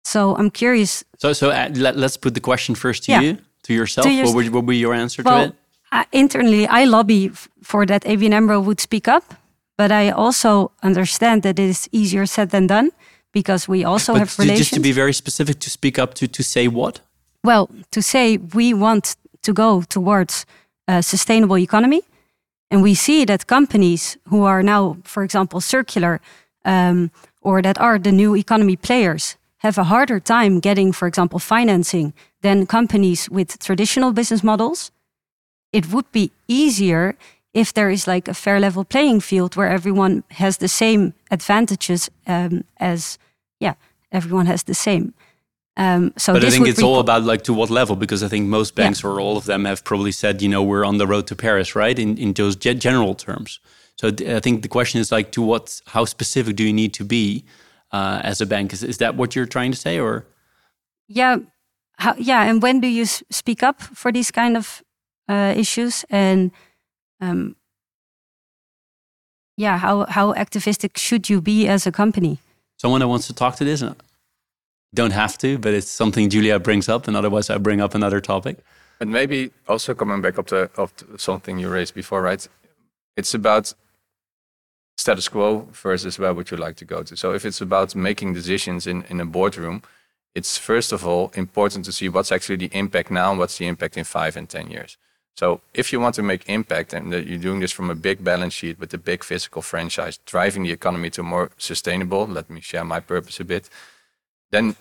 So 0.03 0.35
I'm 0.35 0.51
curious. 0.51 1.03
So, 1.17 1.33
so 1.33 1.49
uh, 1.49 1.69
let, 1.73 1.95
us 1.97 2.17
put 2.17 2.33
the 2.33 2.41
question 2.41 2.75
first 2.75 3.03
to 3.03 3.11
yeah. 3.11 3.21
you, 3.21 3.37
to 3.63 3.73
yourself. 3.73 4.05
To 4.05 4.11
your, 4.11 4.25
what, 4.25 4.35
would, 4.35 4.49
what 4.49 4.63
would 4.65 4.71
be 4.71 4.77
your 4.77 4.93
answer 4.93 5.23
well, 5.23 5.47
to 5.47 5.49
it? 5.49 5.55
Uh, 5.91 6.03
internally, 6.11 6.67
I 6.67 6.85
lobby 6.85 7.29
for 7.63 7.85
that 7.85 8.03
ABN 8.03 8.33
AMRO 8.33 8.59
would 8.59 8.79
speak 8.79 9.07
up. 9.07 9.33
But 9.79 9.93
I 9.93 10.09
also 10.11 10.71
understand 10.83 11.43
that 11.43 11.57
it 11.57 11.69
is 11.69 11.87
easier 11.93 12.25
said 12.25 12.49
than 12.49 12.67
done 12.67 12.91
because 13.31 13.65
we 13.69 13.85
also 13.85 14.11
but 14.11 14.19
have 14.19 14.37
relations. 14.37 14.59
Just 14.59 14.73
to 14.73 14.81
be 14.81 14.91
very 14.91 15.13
specific, 15.13 15.59
to 15.59 15.69
speak 15.69 15.97
up 15.97 16.13
to 16.15 16.27
to 16.27 16.43
say 16.43 16.67
what? 16.67 16.99
Well, 17.45 17.69
to 17.91 18.01
say 18.01 18.39
we 18.53 18.73
want 18.73 19.15
to 19.41 19.53
go 19.53 19.83
towards 19.83 20.45
a 20.85 21.01
sustainable 21.01 21.57
economy, 21.57 22.01
and 22.69 22.83
we 22.83 22.93
see 22.93 23.25
that 23.25 23.47
companies 23.47 24.17
who 24.27 24.43
are 24.43 24.61
now, 24.61 24.97
for 25.03 25.23
example, 25.23 25.61
circular, 25.61 26.19
um, 26.65 27.09
or 27.41 27.61
that 27.61 27.77
are 27.79 27.97
the 27.99 28.11
new 28.11 28.35
economy 28.35 28.75
players, 28.75 29.37
have 29.59 29.77
a 29.77 29.85
harder 29.85 30.19
time 30.19 30.59
getting, 30.59 30.93
for 30.93 31.07
example, 31.07 31.39
financing 31.39 32.13
than 32.41 32.65
companies 32.65 33.29
with 33.29 33.57
traditional 33.59 34.11
business 34.11 34.43
models. 34.43 34.91
It 35.71 35.85
would 35.93 36.11
be 36.11 36.31
easier 36.47 37.15
if 37.53 37.73
there 37.73 37.89
is 37.89 38.07
like 38.07 38.27
a 38.27 38.33
fair 38.33 38.59
level 38.59 38.83
playing 38.83 39.21
field 39.21 39.55
where 39.55 39.69
everyone 39.69 40.23
has 40.31 40.57
the 40.57 40.67
same 40.67 41.13
advantages 41.31 42.09
um, 42.27 42.63
as 42.77 43.17
yeah 43.59 43.73
everyone 44.11 44.45
has 44.45 44.63
the 44.63 44.73
same. 44.73 45.13
Um, 45.77 46.11
so 46.17 46.33
but 46.33 46.43
I 46.43 46.49
think 46.49 46.67
it's 46.67 46.83
all 46.83 46.99
about 46.99 47.23
like 47.23 47.43
to 47.43 47.53
what 47.53 47.69
level 47.69 47.95
because 47.95 48.21
I 48.21 48.27
think 48.27 48.47
most 48.47 48.75
banks 48.75 49.01
yeah. 49.01 49.09
or 49.09 49.21
all 49.21 49.37
of 49.37 49.45
them 49.45 49.65
have 49.65 49.83
probably 49.83 50.11
said 50.11 50.41
you 50.41 50.49
know 50.49 50.61
we're 50.61 50.85
on 50.85 50.97
the 50.97 51.07
road 51.07 51.27
to 51.27 51.35
Paris 51.35 51.75
right? 51.75 51.97
In 51.97 52.17
in 52.17 52.33
those 52.33 52.55
general 52.55 53.15
terms. 53.15 53.59
So 53.95 54.07
I 54.07 54.39
think 54.39 54.61
the 54.61 54.69
question 54.69 55.01
is 55.01 55.11
like 55.11 55.31
to 55.31 55.41
what 55.41 55.81
how 55.87 56.05
specific 56.05 56.55
do 56.55 56.63
you 56.63 56.73
need 56.73 56.93
to 56.93 57.03
be 57.03 57.43
uh, 57.91 58.21
as 58.23 58.41
a 58.41 58.45
bank? 58.45 58.73
Is, 58.73 58.83
is 58.83 58.97
that 58.97 59.15
what 59.15 59.35
you're 59.35 59.45
trying 59.45 59.71
to 59.71 59.77
say 59.77 59.99
or? 59.99 60.25
Yeah. 61.07 61.37
How, 61.97 62.15
yeah 62.17 62.43
and 62.43 62.61
when 62.61 62.79
do 62.79 62.87
you 62.87 63.05
speak 63.05 63.61
up 63.61 63.81
for 63.81 64.11
these 64.11 64.31
kind 64.31 64.55
of 64.55 64.81
uh, 65.27 65.53
issues? 65.55 66.05
And 66.09 66.51
um, 67.21 67.55
yeah, 69.57 69.77
how 69.77 70.05
how 70.05 70.33
activistic 70.35 70.97
should 70.97 71.29
you 71.29 71.41
be 71.41 71.67
as 71.67 71.85
a 71.85 71.91
company? 71.91 72.39
Someone 72.77 73.01
that 73.01 73.09
wants 73.09 73.27
to 73.27 73.33
talk 73.33 73.55
to 73.57 73.65
this, 73.65 73.81
uh, 73.81 73.93
don't 74.93 75.11
have 75.11 75.37
to, 75.39 75.57
but 75.57 75.73
it's 75.73 75.89
something 75.89 76.29
Julia 76.29 76.59
brings 76.59 76.87
up, 76.87 77.07
and 77.07 77.17
otherwise 77.17 77.49
I 77.49 77.57
bring 77.57 77.81
up 77.81 77.93
another 77.93 78.21
topic. 78.21 78.57
And 79.01 79.11
maybe 79.11 79.51
also 79.67 79.93
coming 79.93 80.21
back 80.21 80.39
up 80.39 80.47
to, 80.47 80.69
up 80.77 80.95
to 80.97 81.17
something 81.17 81.59
you 81.59 81.69
raised 81.69 81.93
before, 81.93 82.21
right? 82.21 82.47
It's 83.15 83.33
about 83.33 83.73
status 84.97 85.29
quo 85.29 85.67
versus 85.71 86.19
where 86.19 86.33
would 86.33 86.51
you 86.51 86.57
like 86.57 86.75
to 86.77 86.85
go 86.85 87.03
to. 87.03 87.15
So 87.15 87.33
if 87.33 87.45
it's 87.45 87.61
about 87.61 87.95
making 87.95 88.33
decisions 88.33 88.87
in, 88.87 89.03
in 89.09 89.21
a 89.21 89.25
boardroom, 89.25 89.81
it's 90.35 90.57
first 90.57 90.91
of 90.91 91.05
all 91.05 91.31
important 91.35 91.85
to 91.85 91.91
see 91.91 92.09
what's 92.09 92.31
actually 92.31 92.57
the 92.57 92.69
impact 92.73 93.09
now 93.09 93.31
and 93.31 93.39
what's 93.39 93.57
the 93.57 93.67
impact 93.67 93.97
in 93.97 94.03
five 94.03 94.35
and 94.35 94.49
10 94.49 94.69
years. 94.69 94.97
So 95.39 95.61
if 95.73 95.93
you 95.93 96.01
want 96.01 96.15
to 96.15 96.21
make 96.21 96.49
impact 96.49 96.91
and 96.91 97.13
that 97.13 97.25
you're 97.25 97.45
doing 97.47 97.61
this 97.61 97.71
from 97.71 97.89
a 97.89 97.95
big 97.95 98.21
balance 98.21 98.53
sheet 98.53 98.77
with 98.77 98.93
a 98.93 98.97
big 98.97 99.23
physical 99.23 99.61
franchise, 99.61 100.19
driving 100.25 100.63
the 100.63 100.73
economy 100.73 101.09
to 101.11 101.23
more 101.23 101.49
sustainable, 101.57 102.27
let 102.27 102.49
me 102.49 102.59
share 102.59 102.83
my 102.83 102.99
purpose 102.99 103.39
a 103.39 103.45
bit, 103.45 103.69
then 104.51 104.75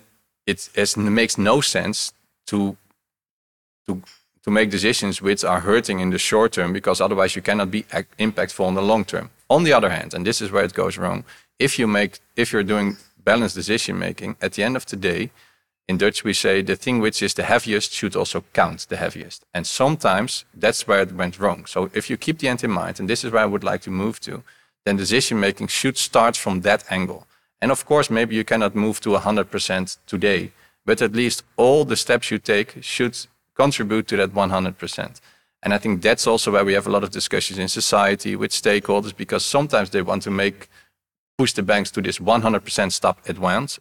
it, 0.49 0.69
it 0.75 0.97
makes 0.97 1.39
no 1.39 1.61
sense 1.61 2.13
to, 2.49 2.77
to, 3.87 4.03
to 4.43 4.51
make 4.51 4.69
decisions 4.69 5.23
which 5.23 5.45
are 5.45 5.61
hurting 5.61 6.01
in 6.01 6.11
the 6.11 6.19
short 6.19 6.51
term 6.55 6.73
because 6.73 7.01
otherwise 7.01 7.37
you 7.37 7.43
cannot 7.43 7.71
be 7.71 7.85
impactful 8.19 8.67
in 8.67 8.75
the 8.75 8.83
long 8.83 9.05
term. 9.05 9.31
On 9.49 9.63
the 9.63 9.73
other 9.73 9.91
hand, 9.91 10.13
and 10.13 10.27
this 10.27 10.43
is 10.43 10.51
where 10.51 10.65
it 10.65 10.75
goes 10.75 10.99
wrong, 10.99 11.23
if 11.61 11.79
you 11.79 11.87
make 11.87 12.19
if 12.35 12.53
you're 12.53 12.65
doing 12.75 12.97
balanced 13.23 13.55
decision 13.55 13.97
making, 13.97 14.35
at 14.43 14.55
the 14.55 14.65
end 14.65 14.75
of 14.75 14.87
the 14.87 14.97
day, 14.97 15.31
in 15.89 15.97
Dutch, 15.97 16.23
we 16.23 16.35
say 16.35 16.61
the 16.61 16.77
thing 16.77 17.01
which 17.01 17.23
is 17.23 17.33
the 17.33 17.45
heaviest 17.45 17.93
should 17.93 18.15
also 18.15 18.45
count 18.53 18.87
the 18.89 18.97
heaviest. 18.97 19.47
And 19.55 19.67
sometimes 19.67 20.45
that's 20.55 20.87
where 20.87 21.01
it 21.01 21.13
went 21.13 21.41
wrong. 21.41 21.65
So 21.65 21.91
if 21.95 22.11
you 22.11 22.19
keep 22.19 22.39
the 22.39 22.49
end 22.49 22.63
in 22.63 22.71
mind, 22.71 23.01
and 23.01 23.09
this 23.09 23.25
is 23.25 23.33
where 23.33 23.43
I 23.43 23.47
would 23.47 23.65
like 23.65 23.81
to 23.83 23.91
move 23.91 24.21
to, 24.21 24.43
then 24.85 24.97
decision 24.97 25.41
making 25.41 25.69
should 25.69 25.97
start 25.97 26.37
from 26.37 26.61
that 26.61 26.85
angle. 26.91 27.27
And 27.63 27.73
of 27.73 27.87
course, 27.87 28.11
maybe 28.11 28.37
you 28.37 28.45
cannot 28.45 28.77
move 28.77 29.01
to 29.01 29.11
100% 29.11 29.99
today, 30.07 30.53
but 30.85 31.01
at 31.01 31.15
least 31.15 31.43
all 31.57 31.87
the 31.87 31.97
steps 31.97 32.31
you 32.31 32.39
take 32.39 32.83
should 32.83 33.17
contribute 33.55 34.07
to 34.09 34.17
that 34.19 34.35
100%. 34.35 35.21
And 35.63 35.75
I 35.75 35.79
think 35.79 36.03
that's 36.03 36.27
also 36.27 36.53
where 36.53 36.65
we 36.65 36.75
have 36.75 36.87
a 36.87 36.91
lot 36.91 37.03
of 37.03 37.11
discussions 37.11 37.59
in 37.59 37.69
society 37.69 38.37
with 38.37 38.51
stakeholders 38.51 39.17
because 39.17 39.45
sometimes 39.45 39.91
they 39.91 40.03
want 40.03 40.23
to 40.23 40.31
make 40.31 40.69
push 41.39 41.53
the 41.53 41.63
banks 41.63 41.91
to 41.93 42.03
this 42.03 42.19
100% 42.19 42.93
stop 42.93 43.21
at 43.27 43.39
once 43.39 43.81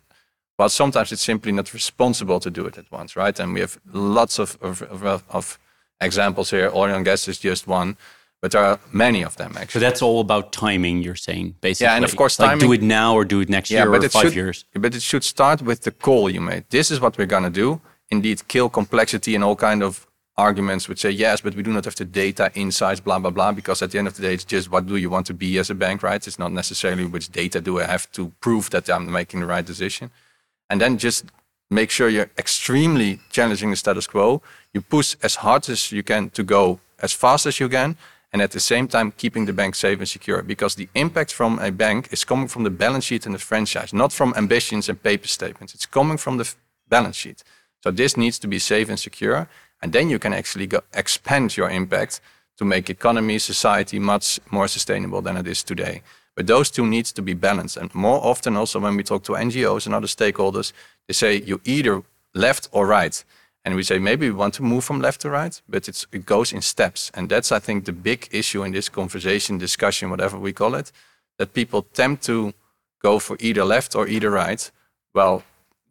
Well, 0.58 0.70
sometimes 0.70 1.12
it's 1.12 1.22
simply 1.22 1.52
not 1.52 1.72
responsible 1.74 2.40
to 2.40 2.50
do 2.50 2.66
it 2.66 2.78
at 2.78 2.92
once, 2.92 3.16
right? 3.16 3.40
And 3.40 3.54
we 3.54 3.60
have 3.60 3.80
lots 3.94 4.40
of, 4.40 4.58
of, 4.60 4.82
of, 4.82 5.24
of 5.30 5.60
examples 6.02 6.50
here. 6.50 6.72
Oil 6.74 6.96
and 6.96 7.06
gas 7.06 7.28
is 7.28 7.38
just 7.38 7.68
one, 7.68 7.96
but 8.42 8.52
there 8.52 8.64
are 8.64 8.80
many 8.92 9.24
of 9.24 9.38
them 9.38 9.54
actually. 9.56 9.80
So 9.80 9.86
that's 9.86 10.02
all 10.02 10.20
about 10.20 10.52
timing, 10.52 11.04
you're 11.04 11.16
saying, 11.16 11.56
basically. 11.62 11.86
Yeah, 11.86 11.96
and 11.96 12.06
of 12.06 12.16
course, 12.16 12.40
like 12.40 12.60
do 12.60 12.74
it 12.74 12.82
now 12.82 13.14
or 13.14 13.24
do 13.24 13.40
it 13.40 13.50
next 13.50 13.70
year 13.70 13.88
or 13.88 14.04
it 14.04 14.12
five 14.12 14.24
should, 14.24 14.36
years. 14.36 14.66
But 14.74 14.96
it 14.96 15.04
should 15.04 15.24
start 15.24 15.62
with 15.62 15.82
the 15.82 15.92
call 15.92 16.28
you 16.30 16.42
made. 16.42 16.66
This 16.70 16.90
is 16.90 17.00
what 17.00 17.20
we're 17.20 17.28
gonna 17.28 17.52
do. 17.52 17.80
Indeed, 18.10 18.48
kill 18.48 18.70
complexity 18.70 19.36
and 19.36 19.44
all 19.44 19.56
kind 19.56 19.84
of 19.84 20.08
arguments 20.38 20.88
which 20.88 21.00
say 21.02 21.10
yes, 21.12 21.42
but 21.42 21.56
we 21.56 21.64
do 21.64 21.74
not 21.74 21.86
have 21.86 21.96
the 21.96 22.06
data, 22.06 22.52
insights, 22.56 23.00
blah 23.00 23.20
blah 23.20 23.30
blah. 23.32 23.52
Because 23.52 23.84
at 23.84 23.92
the 23.92 24.00
end 24.00 24.08
of 24.08 24.16
the 24.16 24.24
day, 24.24 24.34
it's 24.34 24.44
just 24.44 24.72
what 24.72 24.88
do 24.88 24.96
you 24.96 25.12
want 25.12 25.28
to 25.28 25.36
be 25.36 25.60
as 25.60 25.70
a 25.70 25.76
bank, 25.76 26.02
right? 26.02 26.26
It's 26.26 26.40
not 26.40 26.52
necessarily 26.52 27.06
which 27.06 27.30
data 27.30 27.62
do 27.62 27.80
I 27.80 27.86
have 27.86 28.12
to 28.14 28.32
prove 28.40 28.72
that 28.72 28.90
I'm 28.90 29.12
making 29.12 29.42
the 29.42 29.46
right 29.46 29.66
decision. 29.66 30.10
And 30.70 30.82
then 30.82 30.98
just 30.98 31.26
make 31.70 31.90
sure 31.92 32.10
you're 32.10 32.32
extremely 32.38 33.20
challenging 33.30 33.70
the 33.70 33.76
status 33.76 34.08
quo. 34.08 34.42
You 34.74 34.82
push 34.82 35.16
as 35.24 35.36
hard 35.36 35.70
as 35.70 35.92
you 35.92 36.04
can 36.04 36.30
to 36.32 36.44
go 36.44 36.80
as 37.00 37.14
fast 37.14 37.46
as 37.46 37.60
you 37.60 37.70
can, 37.70 37.96
and 38.34 38.42
at 38.42 38.52
the 38.52 38.60
same 38.60 38.88
time 38.88 39.12
keeping 39.12 39.46
the 39.46 39.54
bank 39.54 39.76
safe 39.76 40.00
and 40.00 40.08
secure. 40.08 40.42
Because 40.42 40.76
the 40.76 40.90
impact 40.96 41.34
from 41.34 41.60
a 41.60 41.72
bank 41.72 42.10
is 42.12 42.26
coming 42.26 42.48
from 42.48 42.64
the 42.64 42.70
balance 42.70 43.06
sheet 43.06 43.26
and 43.26 43.36
the 43.36 43.40
franchise, 43.40 43.94
not 43.94 44.12
from 44.12 44.34
ambitions 44.36 44.90
and 44.90 45.02
paper 45.02 45.28
statements. 45.28 45.74
It's 45.74 45.86
coming 45.86 46.18
from 46.18 46.38
the 46.38 46.54
balance 46.90 47.16
sheet. 47.16 47.44
So 47.84 47.92
this 47.92 48.18
needs 48.18 48.40
to 48.40 48.48
be 48.48 48.60
safe 48.60 48.90
and 48.90 49.00
secure, 49.00 49.48
and 49.82 49.94
then 49.94 50.10
you 50.10 50.20
can 50.20 50.34
actually 50.34 50.68
go 50.68 50.82
expand 50.94 51.56
your 51.56 51.70
impact 51.70 52.20
to 52.58 52.66
make 52.66 52.90
economy, 52.90 53.40
society 53.40 54.00
much 54.00 54.40
more 54.52 54.68
sustainable 54.68 55.22
than 55.22 55.38
it 55.38 55.48
is 55.48 55.64
today. 55.64 56.02
But 56.38 56.46
those 56.46 56.70
two 56.70 56.86
needs 56.86 57.12
to 57.14 57.24
be 57.24 57.34
balanced. 57.34 57.78
And 57.78 57.94
more 57.96 58.24
often 58.24 58.56
also 58.56 58.80
when 58.80 58.96
we 58.96 59.02
talk 59.02 59.24
to 59.24 59.32
NGOs 59.32 59.88
and 59.88 59.96
other 59.96 60.06
stakeholders, 60.06 60.72
they 61.08 61.14
say 61.14 61.42
you 61.42 61.60
either 61.66 62.04
left 62.36 62.70
or 62.72 62.86
right. 62.86 63.24
And 63.66 63.76
we 63.76 63.82
say 63.82 63.98
maybe 63.98 64.30
we 64.30 64.36
want 64.36 64.54
to 64.54 64.64
move 64.64 64.84
from 64.84 65.02
left 65.02 65.22
to 65.22 65.32
right, 65.32 65.60
but 65.68 65.90
it 65.90 66.26
goes 66.28 66.54
in 66.54 66.62
steps. 66.62 67.10
And 67.16 67.28
that's, 67.28 67.52
I 67.52 67.58
think, 67.58 67.86
the 67.86 67.92
big 67.92 68.30
issue 68.32 68.64
in 68.64 68.72
this 68.72 68.88
conversation, 68.88 69.58
discussion, 69.58 70.12
whatever 70.12 70.38
we 70.38 70.54
call 70.54 70.76
it, 70.76 70.92
that 71.40 71.54
people 71.54 71.82
tend 71.82 72.22
to 72.22 72.54
go 73.02 73.18
for 73.18 73.36
either 73.40 73.66
left 73.66 73.96
or 73.96 74.08
either 74.08 74.30
right. 74.30 74.72
Well, 75.16 75.42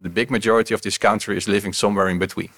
the 0.00 0.08
big 0.08 0.30
majority 0.30 0.74
of 0.74 0.80
this 0.80 0.96
country 0.96 1.36
is 1.36 1.48
living 1.48 1.72
somewhere 1.72 2.08
in 2.08 2.20
between. 2.20 2.50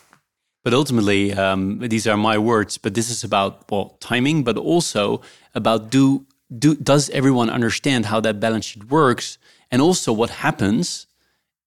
But 0.62 0.74
ultimately, 0.74 1.32
um, 1.32 1.78
these 1.78 2.06
are 2.06 2.18
my 2.18 2.36
words. 2.36 2.76
But 2.76 2.92
this 2.92 3.08
is 3.08 3.24
about 3.24 3.70
well 3.70 3.96
timing, 3.98 4.44
but 4.44 4.58
also 4.58 5.22
about 5.54 5.90
do 5.90 6.26
do 6.56 6.74
does 6.76 7.10
everyone 7.10 7.50
understand 7.50 8.06
how 8.06 8.20
that 8.20 8.40
balance 8.40 8.66
sheet 8.66 8.90
works, 8.90 9.38
and 9.70 9.82
also 9.82 10.12
what 10.12 10.30
happens 10.30 11.06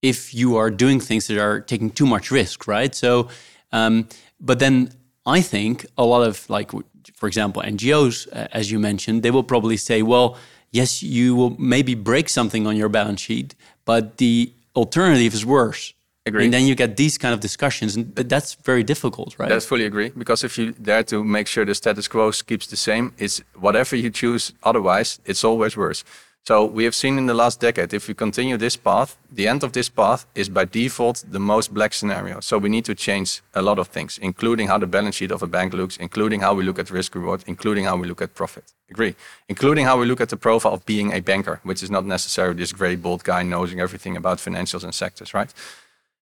if 0.01 0.33
you 0.33 0.57
are 0.57 0.71
doing 0.71 0.99
things 0.99 1.27
that 1.27 1.37
are 1.37 1.59
taking 1.59 1.91
too 1.91 2.05
much 2.05 2.31
risk, 2.31 2.67
right? 2.67 2.95
So, 2.95 3.29
um, 3.71 4.07
but 4.39 4.59
then 4.59 4.91
I 5.25 5.41
think 5.41 5.85
a 5.97 6.03
lot 6.03 6.23
of 6.27 6.49
like, 6.49 6.71
for 7.13 7.27
example, 7.27 7.61
NGOs, 7.61 8.27
uh, 8.33 8.47
as 8.51 8.71
you 8.71 8.79
mentioned, 8.79 9.21
they 9.21 9.31
will 9.31 9.43
probably 9.43 9.77
say, 9.77 10.01
well, 10.01 10.37
yes, 10.71 11.03
you 11.03 11.35
will 11.35 11.51
maybe 11.59 11.93
break 11.93 12.29
something 12.29 12.65
on 12.65 12.75
your 12.75 12.89
balance 12.89 13.21
sheet, 13.21 13.53
but 13.85 14.17
the 14.17 14.51
alternative 14.75 15.33
is 15.33 15.45
worse. 15.45 15.93
Agree. 16.25 16.45
And 16.45 16.53
then 16.53 16.67
you 16.67 16.75
get 16.75 16.97
these 16.97 17.17
kind 17.17 17.33
of 17.33 17.39
discussions, 17.39 17.95
and 17.95 18.13
but 18.13 18.29
that's 18.29 18.53
very 18.63 18.83
difficult, 18.83 19.39
right? 19.39 19.49
That's 19.49 19.65
fully 19.65 19.85
agree. 19.85 20.09
Because 20.09 20.43
if 20.43 20.55
you 20.57 20.71
dare 20.71 21.03
to 21.03 21.23
make 21.23 21.47
sure 21.47 21.65
the 21.65 21.73
status 21.73 22.07
quo 22.07 22.31
keeps 22.31 22.67
the 22.67 22.77
same, 22.77 23.13
it's 23.17 23.41
whatever 23.59 23.95
you 23.95 24.11
choose 24.11 24.53
otherwise, 24.61 25.19
it's 25.25 25.43
always 25.43 25.75
worse. 25.75 26.03
So 26.43 26.65
we 26.65 26.85
have 26.85 26.95
seen 26.95 27.19
in 27.19 27.27
the 27.27 27.35
last 27.35 27.59
decade, 27.59 27.93
if 27.93 28.07
we 28.07 28.15
continue 28.15 28.57
this 28.57 28.75
path, 28.75 29.15
the 29.31 29.47
end 29.47 29.63
of 29.63 29.73
this 29.73 29.89
path 29.89 30.25
is 30.33 30.49
by 30.49 30.65
default 30.65 31.23
the 31.29 31.39
most 31.39 31.71
black 31.71 31.93
scenario. 31.93 32.39
So 32.39 32.57
we 32.57 32.67
need 32.67 32.83
to 32.85 32.95
change 32.95 33.43
a 33.53 33.61
lot 33.61 33.77
of 33.77 33.89
things, 33.89 34.17
including 34.17 34.67
how 34.67 34.79
the 34.79 34.87
balance 34.87 35.17
sheet 35.17 35.31
of 35.31 35.43
a 35.43 35.47
bank 35.47 35.73
looks, 35.73 35.97
including 35.97 36.41
how 36.41 36.55
we 36.55 36.63
look 36.63 36.79
at 36.79 36.89
risk 36.89 37.13
reward, 37.13 37.43
including 37.45 37.85
how 37.85 37.95
we 37.95 38.07
look 38.07 38.23
at 38.23 38.33
profit. 38.33 38.63
Agree. 38.89 39.15
Including 39.49 39.85
how 39.85 39.99
we 39.99 40.07
look 40.07 40.19
at 40.19 40.29
the 40.29 40.37
profile 40.37 40.73
of 40.73 40.83
being 40.85 41.13
a 41.13 41.19
banker, 41.19 41.59
which 41.61 41.83
is 41.83 41.91
not 41.91 42.05
necessarily 42.05 42.55
this 42.55 42.73
gray 42.73 42.95
bold 42.95 43.23
guy 43.23 43.43
knowing 43.43 43.79
everything 43.79 44.17
about 44.17 44.39
financials 44.39 44.83
and 44.83 44.95
sectors, 44.95 45.35
right? 45.35 45.53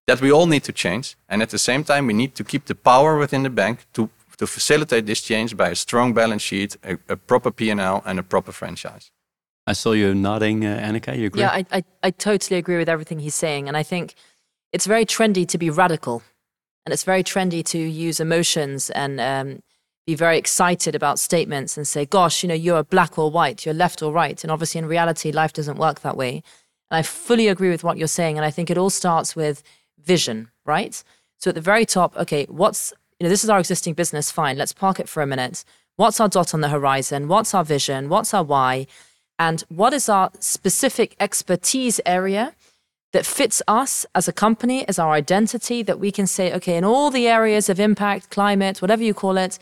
That 0.10 0.22
we 0.22 0.32
all 0.32 0.48
need 0.48 0.64
to 0.64 0.72
change. 0.72 1.16
And 1.28 1.44
at 1.44 1.52
the 1.52 1.60
same 1.60 1.84
time, 1.84 2.08
we 2.08 2.14
need 2.14 2.34
to 2.34 2.44
keep 2.44 2.66
the 2.66 2.74
power 2.74 3.16
within 3.16 3.44
the 3.44 3.50
bank 3.52 3.86
to, 3.94 4.10
to 4.38 4.48
facilitate 4.48 5.06
this 5.06 5.22
change 5.22 5.56
by 5.56 5.70
a 5.70 5.76
strong 5.76 6.16
balance 6.16 6.42
sheet, 6.42 6.78
a, 6.84 6.98
a 7.08 7.16
proper 7.16 7.52
P&L, 7.52 8.02
and 8.08 8.18
a 8.18 8.24
proper 8.24 8.52
franchise. 8.52 9.12
I 9.68 9.74
saw 9.74 9.92
you 9.92 10.16
nodding, 10.16 10.66
uh, 10.66 10.80
Anneka. 10.80 11.16
You 11.16 11.28
agree? 11.28 11.42
Yeah, 11.42 11.52
I, 11.52 11.64
I, 11.72 11.84
I 12.02 12.10
totally 12.10 12.58
agree 12.58 12.80
with 12.80 12.90
everything 12.90 13.20
he's 13.20 13.36
saying. 13.36 13.68
And 13.68 13.78
I 13.78 13.84
think 13.84 14.16
it's 14.74 14.88
very 14.88 15.06
trendy 15.06 15.48
to 15.48 15.60
be 15.60 15.70
radical. 15.70 16.24
And 16.88 16.92
it's 16.94 17.04
very 17.04 17.24
trendy 17.24 17.64
to 17.66 17.78
use 17.78 18.20
emotions 18.20 18.90
and 18.90 19.22
um, 19.22 19.62
be 20.08 20.16
very 20.16 20.40
excited 20.40 20.96
about 20.96 21.20
statements 21.20 21.78
and 21.78 21.88
say, 21.88 22.08
gosh, 22.08 22.42
you 22.42 22.50
know, 22.50 22.56
you're 22.56 22.84
black 22.84 23.20
or 23.20 23.30
white, 23.30 23.64
you're 23.64 23.76
left 23.76 24.02
or 24.02 24.12
right. 24.12 24.44
And 24.44 24.50
obviously, 24.52 24.80
in 24.80 24.88
reality, 24.88 25.32
life 25.32 25.54
doesn't 25.54 25.78
work 25.78 26.00
that 26.00 26.18
way. 26.18 26.42
And 26.90 26.98
I 26.98 27.04
fully 27.04 27.48
agree 27.48 27.70
with 27.70 27.84
what 27.84 28.00
you're 28.00 28.08
saying. 28.08 28.40
And 28.40 28.46
I 28.46 28.50
think 28.50 28.72
it 28.72 28.78
all 28.80 28.90
starts 28.90 29.36
with 29.36 29.62
vision, 30.04 30.50
right? 30.66 31.04
So 31.38 31.50
at 31.50 31.56
the 31.56 31.62
very 31.62 31.86
top, 31.86 32.16
okay, 32.18 32.46
what's, 32.46 32.94
you 33.20 33.26
know, 33.26 33.30
this 33.30 33.44
is 33.44 33.50
our 33.50 33.60
existing 33.60 33.94
business, 33.94 34.32
fine, 34.32 34.58
let's 34.58 34.74
park 34.74 35.00
it 35.00 35.10
for 35.10 35.24
a 35.24 35.28
minute. 35.28 35.64
What's 35.96 36.20
our 36.20 36.30
dot 36.30 36.54
on 36.54 36.62
the 36.62 36.70
horizon? 36.70 37.28
What's 37.28 37.54
our 37.54 37.64
vision? 37.64 38.10
What's 38.10 38.34
our 38.34 38.44
why? 38.44 38.88
And 39.38 39.64
what 39.70 39.94
is 39.94 40.10
our 40.10 40.32
specific 40.40 41.16
expertise 41.20 42.02
area 42.06 42.54
that 43.12 43.26
fits 43.26 43.62
us 43.68 44.06
as 44.14 44.28
a 44.28 44.34
company, 44.34 44.88
as 44.88 45.00
our 45.00 45.14
identity, 45.14 45.82
that 45.84 46.00
we 46.00 46.12
can 46.12 46.28
say, 46.28 46.54
okay, 46.54 46.78
in 46.78 46.84
all 46.84 47.10
the 47.10 47.28
areas 47.28 47.70
of 47.70 47.80
impact, 47.80 48.30
climate, 48.30 48.82
whatever 48.82 49.04
you 49.04 49.14
call 49.14 49.38
it, 49.38 49.58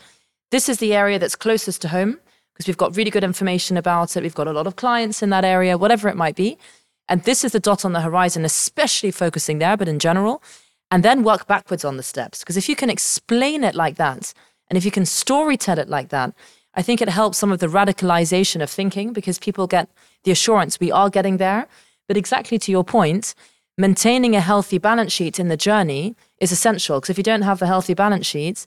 this 0.50 0.68
is 0.68 0.78
the 0.78 0.94
area 0.94 1.18
that's 1.18 1.36
closest 1.36 1.80
to 1.82 1.88
home 1.88 2.18
because 2.52 2.66
we've 2.66 2.76
got 2.76 2.96
really 2.96 3.10
good 3.10 3.24
information 3.24 3.76
about 3.76 4.16
it. 4.16 4.22
We've 4.22 4.34
got 4.34 4.48
a 4.48 4.52
lot 4.52 4.66
of 4.66 4.76
clients 4.76 5.22
in 5.22 5.30
that 5.30 5.44
area, 5.44 5.78
whatever 5.78 6.08
it 6.08 6.16
might 6.16 6.34
be. 6.34 6.58
And 7.08 7.22
this 7.24 7.44
is 7.44 7.52
the 7.52 7.60
dot 7.60 7.84
on 7.84 7.92
the 7.92 8.02
horizon, 8.02 8.44
especially 8.44 9.10
focusing 9.10 9.58
there, 9.58 9.76
but 9.76 9.88
in 9.88 9.98
general. 9.98 10.42
And 10.90 11.02
then 11.02 11.22
work 11.22 11.46
backwards 11.46 11.84
on 11.84 11.96
the 11.96 12.02
steps. 12.02 12.40
Because 12.40 12.56
if 12.56 12.68
you 12.68 12.76
can 12.76 12.90
explain 12.90 13.64
it 13.64 13.74
like 13.74 13.96
that, 13.96 14.32
and 14.68 14.76
if 14.76 14.84
you 14.84 14.90
can 14.90 15.04
storytell 15.04 15.78
it 15.78 15.88
like 15.88 16.10
that, 16.10 16.34
I 16.74 16.82
think 16.82 17.00
it 17.00 17.08
helps 17.08 17.38
some 17.38 17.50
of 17.50 17.58
the 17.58 17.66
radicalization 17.66 18.62
of 18.62 18.70
thinking 18.70 19.12
because 19.12 19.38
people 19.38 19.66
get 19.66 19.88
the 20.24 20.30
assurance 20.30 20.78
we 20.78 20.92
are 20.92 21.10
getting 21.10 21.38
there. 21.38 21.66
But 22.06 22.16
exactly 22.16 22.58
to 22.58 22.70
your 22.70 22.84
point, 22.84 23.34
maintaining 23.76 24.36
a 24.36 24.40
healthy 24.40 24.78
balance 24.78 25.12
sheet 25.12 25.38
in 25.38 25.48
the 25.48 25.56
journey 25.56 26.14
is 26.40 26.52
essential. 26.52 27.00
Because 27.00 27.10
if 27.10 27.18
you 27.18 27.24
don't 27.24 27.42
have 27.42 27.58
the 27.58 27.66
healthy 27.66 27.94
balance 27.94 28.26
sheets, 28.26 28.66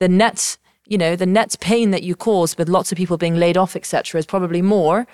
the 0.00 0.08
net, 0.08 0.56
you 0.86 0.98
know, 0.98 1.14
the 1.14 1.26
net 1.26 1.56
pain 1.60 1.90
that 1.90 2.02
you 2.02 2.16
cause 2.16 2.56
with 2.56 2.68
lots 2.68 2.90
of 2.90 2.98
people 2.98 3.16
being 3.16 3.36
laid 3.36 3.56
off, 3.56 3.76
etc., 3.76 4.18
is 4.18 4.26
probably 4.26 4.62
more 4.62 5.06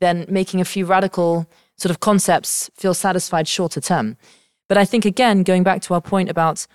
than 0.00 0.26
making 0.28 0.60
a 0.60 0.64
few 0.64 0.84
radical 0.84 1.46
sort 1.76 1.90
of 1.90 2.00
concepts 2.00 2.70
feel 2.74 2.94
satisfied 2.94 3.48
shorter 3.48 3.80
term. 3.80 4.16
But 4.68 4.78
I 4.78 4.84
think, 4.84 5.04
again, 5.04 5.42
going 5.42 5.62
back 5.62 5.82
to 5.82 5.94
our 5.94 6.00
point 6.00 6.30
about 6.30 6.66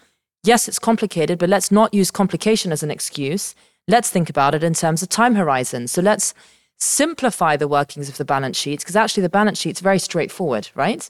yes, 0.43 0.67
it's 0.67 0.79
complicated, 0.79 1.39
but 1.39 1.49
let's 1.49 1.71
not 1.71 1.93
use 1.93 2.11
complication 2.11 2.71
as 2.71 2.83
an 2.83 2.91
excuse. 2.91 3.55
Let's 3.87 4.09
think 4.09 4.29
about 4.29 4.55
it 4.55 4.63
in 4.63 4.73
terms 4.73 5.01
of 5.01 5.09
time 5.09 5.35
horizon. 5.35 5.87
So 5.87 6.01
let's 6.01 6.33
simplify 6.77 7.57
the 7.57 7.67
workings 7.67 8.07
of 8.07 8.17
the 8.17 8.25
balance 8.25 8.57
sheets 8.57 8.83
because 8.83 8.95
actually 8.95 9.23
the 9.23 9.29
balance 9.29 9.59
sheet's 9.59 9.81
very 9.81 9.99
straightforward, 9.99 10.69
right? 10.75 11.09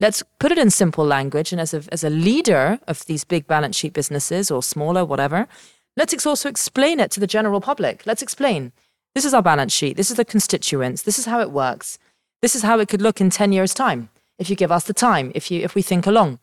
Let's 0.00 0.22
put 0.38 0.52
it 0.52 0.58
in 0.58 0.70
simple 0.70 1.04
language. 1.04 1.52
And 1.52 1.60
as 1.60 1.74
a, 1.74 1.82
as 1.92 2.02
a 2.02 2.10
leader 2.10 2.78
of 2.88 3.04
these 3.06 3.24
big 3.24 3.46
balance 3.46 3.76
sheet 3.76 3.92
businesses 3.92 4.50
or 4.50 4.62
smaller, 4.62 5.04
whatever, 5.04 5.46
let's 5.96 6.26
also 6.26 6.48
explain 6.48 6.98
it 6.98 7.10
to 7.12 7.20
the 7.20 7.26
general 7.26 7.60
public. 7.60 8.06
Let's 8.06 8.22
explain 8.22 8.72
this 9.14 9.24
is 9.24 9.34
our 9.34 9.42
balance 9.42 9.72
sheet, 9.72 9.96
this 9.96 10.10
is 10.10 10.16
the 10.16 10.24
constituents, 10.24 11.02
this 11.02 11.18
is 11.18 11.26
how 11.26 11.40
it 11.40 11.50
works. 11.50 11.98
This 12.42 12.56
is 12.56 12.62
how 12.62 12.80
it 12.80 12.88
could 12.88 13.00
look 13.00 13.20
in 13.20 13.30
10 13.30 13.52
years' 13.52 13.72
time 13.72 14.08
if 14.38 14.50
you 14.50 14.56
give 14.56 14.72
us 14.72 14.84
the 14.84 14.92
time, 14.92 15.30
if, 15.34 15.50
you, 15.50 15.62
if 15.62 15.76
we 15.76 15.82
think 15.82 16.06
along. 16.06 16.40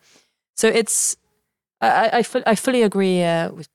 So 0.56 0.68
it's, 0.70 1.18
I, 1.82 2.24
I, 2.24 2.42
I 2.46 2.56
fully 2.56 2.84
agree 2.84 3.22
uh, 3.22 3.52
with, 3.52 3.68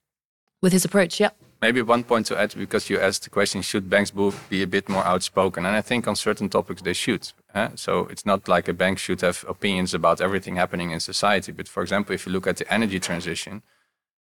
with 0.63 0.73
his 0.73 0.87
approach, 0.87 1.21
yeah. 1.21 1.31
Maybe 1.61 1.83
one 1.83 2.03
point 2.03 2.27
to 2.27 2.39
add, 2.39 2.55
because 2.57 2.91
you 2.91 2.99
asked 2.99 3.25
the 3.25 3.31
question, 3.31 3.63
should 3.63 3.89
banks 3.89 4.11
be 4.51 4.63
a 4.63 4.67
bit 4.67 4.89
more 4.89 5.05
outspoken? 5.05 5.65
And 5.67 5.77
I 5.77 5.83
think 5.83 6.09
on 6.09 6.17
certain 6.17 6.49
topics 6.49 6.83
they 6.83 6.93
should. 6.95 7.31
Eh? 7.55 7.69
So 7.75 8.07
it's 8.07 8.27
not 8.27 8.49
like 8.49 8.69
a 8.69 8.75
bank 8.75 8.99
should 8.99 9.21
have 9.21 9.45
opinions 9.49 9.95
about 9.95 10.21
everything 10.21 10.57
happening 10.57 10.91
in 10.91 11.01
society. 11.01 11.53
But 11.53 11.69
for 11.69 11.83
example, 11.83 12.15
if 12.15 12.27
you 12.27 12.33
look 12.33 12.47
at 12.47 12.57
the 12.57 12.73
energy 12.73 13.01
transition, 13.01 13.63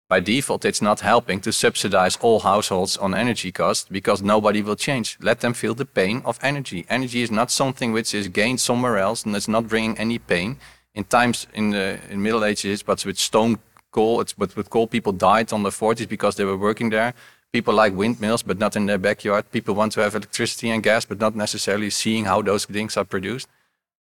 by 0.09 0.21
default, 0.21 0.63
it's 0.63 0.81
not 0.81 1.01
helping 1.01 1.41
to 1.41 1.51
subsidize 1.51 2.17
all 2.21 2.39
households 2.39 2.95
on 2.95 3.13
energy 3.13 3.51
costs 3.51 3.87
because 3.91 4.21
nobody 4.21 4.61
will 4.61 4.77
change. 4.77 5.17
Let 5.21 5.41
them 5.41 5.53
feel 5.53 5.73
the 5.73 5.85
pain 5.85 6.21
of 6.23 6.39
energy. 6.41 6.85
Energy 6.89 7.21
is 7.21 7.31
not 7.31 7.51
something 7.51 7.91
which 7.91 8.13
is 8.13 8.29
gained 8.29 8.61
somewhere 8.61 8.97
else 8.97 9.23
and 9.23 9.35
it's 9.35 9.49
not 9.49 9.67
bringing 9.67 9.97
any 9.97 10.17
pain. 10.17 10.59
In 10.95 11.03
times 11.03 11.45
in 11.53 11.71
the 11.71 11.99
in 12.09 12.21
Middle 12.23 12.45
Ages, 12.45 12.83
but 12.83 13.05
with 13.05 13.19
stone 13.19 13.59
coal, 13.91 14.21
it's 14.21 14.33
but 14.33 14.55
with 14.55 14.69
coal, 14.69 14.87
people 14.87 15.11
died 15.11 15.51
on 15.51 15.63
the 15.63 15.69
40s 15.69 16.07
because 16.07 16.35
they 16.37 16.45
were 16.45 16.57
working 16.57 16.89
there. 16.89 17.13
People 17.51 17.73
like 17.73 17.93
windmills, 17.93 18.43
but 18.43 18.57
not 18.57 18.75
in 18.75 18.85
their 18.85 18.97
backyard. 18.97 19.51
People 19.51 19.75
want 19.75 19.91
to 19.93 20.01
have 20.01 20.15
electricity 20.15 20.69
and 20.69 20.81
gas, 20.83 21.05
but 21.05 21.19
not 21.19 21.35
necessarily 21.35 21.89
seeing 21.89 22.25
how 22.25 22.41
those 22.41 22.65
things 22.65 22.97
are 22.97 23.05
produced. 23.05 23.47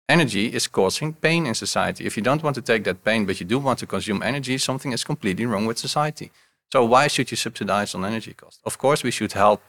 Energy 0.08 0.46
is 0.54 0.66
causing 0.66 1.12
pain 1.12 1.46
in 1.46 1.54
society. 1.54 2.06
If 2.06 2.16
you 2.16 2.22
don't 2.22 2.42
want 2.42 2.54
to 2.56 2.62
take 2.62 2.84
that 2.84 3.04
pain, 3.04 3.26
but 3.26 3.40
you 3.40 3.46
do 3.46 3.58
want 3.58 3.78
to 3.80 3.86
consume 3.86 4.22
energy, 4.22 4.58
something 4.58 4.92
is 4.92 5.04
completely 5.04 5.46
wrong 5.46 5.66
with 5.66 5.78
society. 5.78 6.30
So 6.72 6.84
why 6.84 7.08
should 7.08 7.30
you 7.30 7.36
subsidize 7.36 7.94
on 7.94 8.04
energy 8.04 8.34
costs? 8.34 8.60
Of 8.64 8.78
course, 8.78 9.02
we 9.02 9.10
should 9.10 9.32
help 9.32 9.62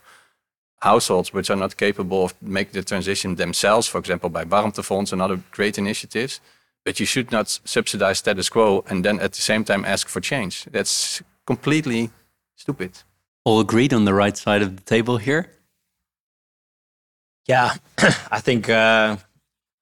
households 0.81 1.33
which 1.33 1.49
are 1.49 1.55
not 1.55 1.77
capable 1.77 2.25
of 2.25 2.33
making 2.41 2.73
the 2.73 2.83
transition 2.83 3.35
themselves, 3.35 3.87
for 3.87 3.97
example, 3.97 4.29
by 4.29 4.45
warmtefonds 4.45 5.11
and 5.11 5.21
other 5.21 5.41
great 5.51 5.77
initiatives. 5.77 6.39
But 6.85 6.99
you 6.99 7.05
should 7.05 7.31
not 7.31 7.59
subsidize 7.65 8.19
status 8.19 8.49
quo 8.49 8.83
and 8.89 9.03
then 9.03 9.19
at 9.19 9.33
the 9.33 9.41
same 9.41 9.63
time 9.63 9.83
ask 9.85 10.07
for 10.07 10.21
change. 10.21 10.65
That's 10.71 11.21
completely 11.45 12.09
stupid. 12.55 12.91
All 13.43 13.59
agreed 13.59 13.93
on 13.93 14.05
the 14.05 14.13
right 14.13 14.37
side 14.37 14.61
of 14.61 14.75
the 14.77 14.83
table 14.83 15.17
here? 15.17 15.51
Yeah, 17.45 17.73
I 18.31 18.39
think 18.39 18.69
uh, 18.69 19.17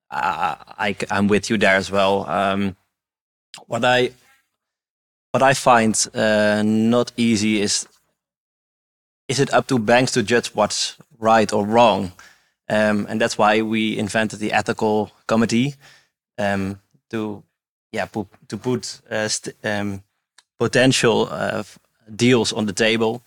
I, 0.09 0.95
am 1.09 1.27
with 1.27 1.49
you 1.49 1.57
there 1.57 1.75
as 1.75 1.91
well. 1.91 2.27
Um, 2.29 2.75
what 3.67 3.83
I 3.83 4.11
what 5.31 5.43
I 5.43 5.53
find 5.53 5.93
uh, 6.13 6.63
not 6.63 7.11
easy 7.17 7.61
is 7.61 7.87
is 9.27 9.39
it 9.39 9.53
up 9.53 9.67
to 9.67 9.77
banks 9.77 10.13
to 10.13 10.23
judge 10.23 10.47
what's 10.55 10.95
right 11.19 11.51
or 11.51 11.65
wrong, 11.65 12.13
um, 12.69 13.05
and 13.09 13.19
that's 13.19 13.37
why 13.37 13.61
we 13.61 13.97
invented 13.97 14.39
the 14.39 14.53
ethical 14.53 15.11
committee 15.27 15.75
um, 16.37 16.79
to 17.09 17.43
yeah 17.91 18.05
put, 18.05 18.27
to 18.47 18.57
put 18.57 19.01
uh, 19.11 19.29
um, 19.63 20.03
potential 20.57 21.27
uh, 21.29 21.63
deals 22.15 22.53
on 22.53 22.65
the 22.65 22.73
table 22.73 23.21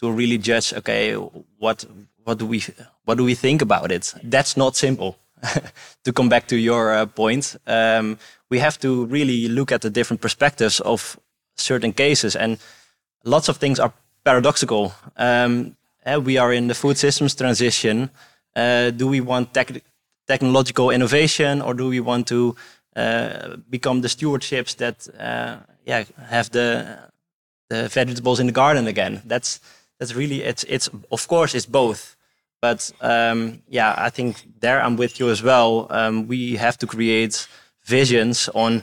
to 0.00 0.10
really 0.12 0.38
judge. 0.38 0.74
Okay, 0.74 1.14
what 1.14 1.86
what 2.24 2.38
do 2.38 2.46
we 2.46 2.62
what 3.04 3.16
do 3.16 3.24
we 3.24 3.34
think 3.34 3.62
about 3.62 3.90
it? 3.90 4.12
That's 4.22 4.56
not 4.56 4.76
simple. 4.76 5.16
to 6.04 6.12
come 6.12 6.28
back 6.28 6.46
to 6.48 6.56
your 6.56 6.92
uh, 6.92 7.06
point, 7.06 7.56
um, 7.66 8.18
we 8.50 8.58
have 8.58 8.78
to 8.78 9.06
really 9.06 9.48
look 9.48 9.72
at 9.72 9.80
the 9.80 9.90
different 9.90 10.20
perspectives 10.20 10.80
of 10.80 11.18
certain 11.56 11.92
cases, 11.92 12.36
and 12.36 12.58
lots 13.24 13.48
of 13.48 13.56
things 13.56 13.78
are 13.78 13.92
paradoxical. 14.24 14.92
Um, 15.16 15.76
uh, 16.04 16.20
we 16.20 16.38
are 16.38 16.52
in 16.52 16.68
the 16.68 16.74
food 16.74 16.96
systems 16.96 17.34
transition. 17.34 18.10
Uh, 18.54 18.90
do 18.90 19.06
we 19.06 19.20
want 19.20 19.52
tech 19.52 19.82
technological 20.26 20.90
innovation, 20.90 21.62
or 21.62 21.74
do 21.74 21.88
we 21.88 22.00
want 22.00 22.26
to 22.26 22.56
uh, 22.96 23.56
become 23.68 24.00
the 24.00 24.08
stewardships 24.08 24.76
that 24.76 25.08
uh, 25.18 25.56
yeah 25.84 26.04
have 26.28 26.50
the 26.50 26.98
the 27.68 27.88
vegetables 27.88 28.40
in 28.40 28.46
the 28.46 28.52
garden 28.52 28.86
again? 28.86 29.22
That's 29.24 29.60
that's 29.98 30.14
really 30.14 30.42
it's 30.42 30.64
it's 30.64 30.88
of 31.10 31.28
course 31.28 31.54
it's 31.54 31.66
both 31.66 32.15
but 32.66 32.92
um, 33.00 33.62
yeah, 33.68 33.94
I 33.96 34.10
think 34.10 34.30
there 34.60 34.80
I'm 34.82 34.96
with 34.96 35.20
you 35.20 35.30
as 35.30 35.40
well. 35.40 35.86
Um, 35.90 36.26
we 36.26 36.56
have 36.56 36.76
to 36.78 36.86
create 36.86 37.46
visions 37.84 38.48
on 38.54 38.82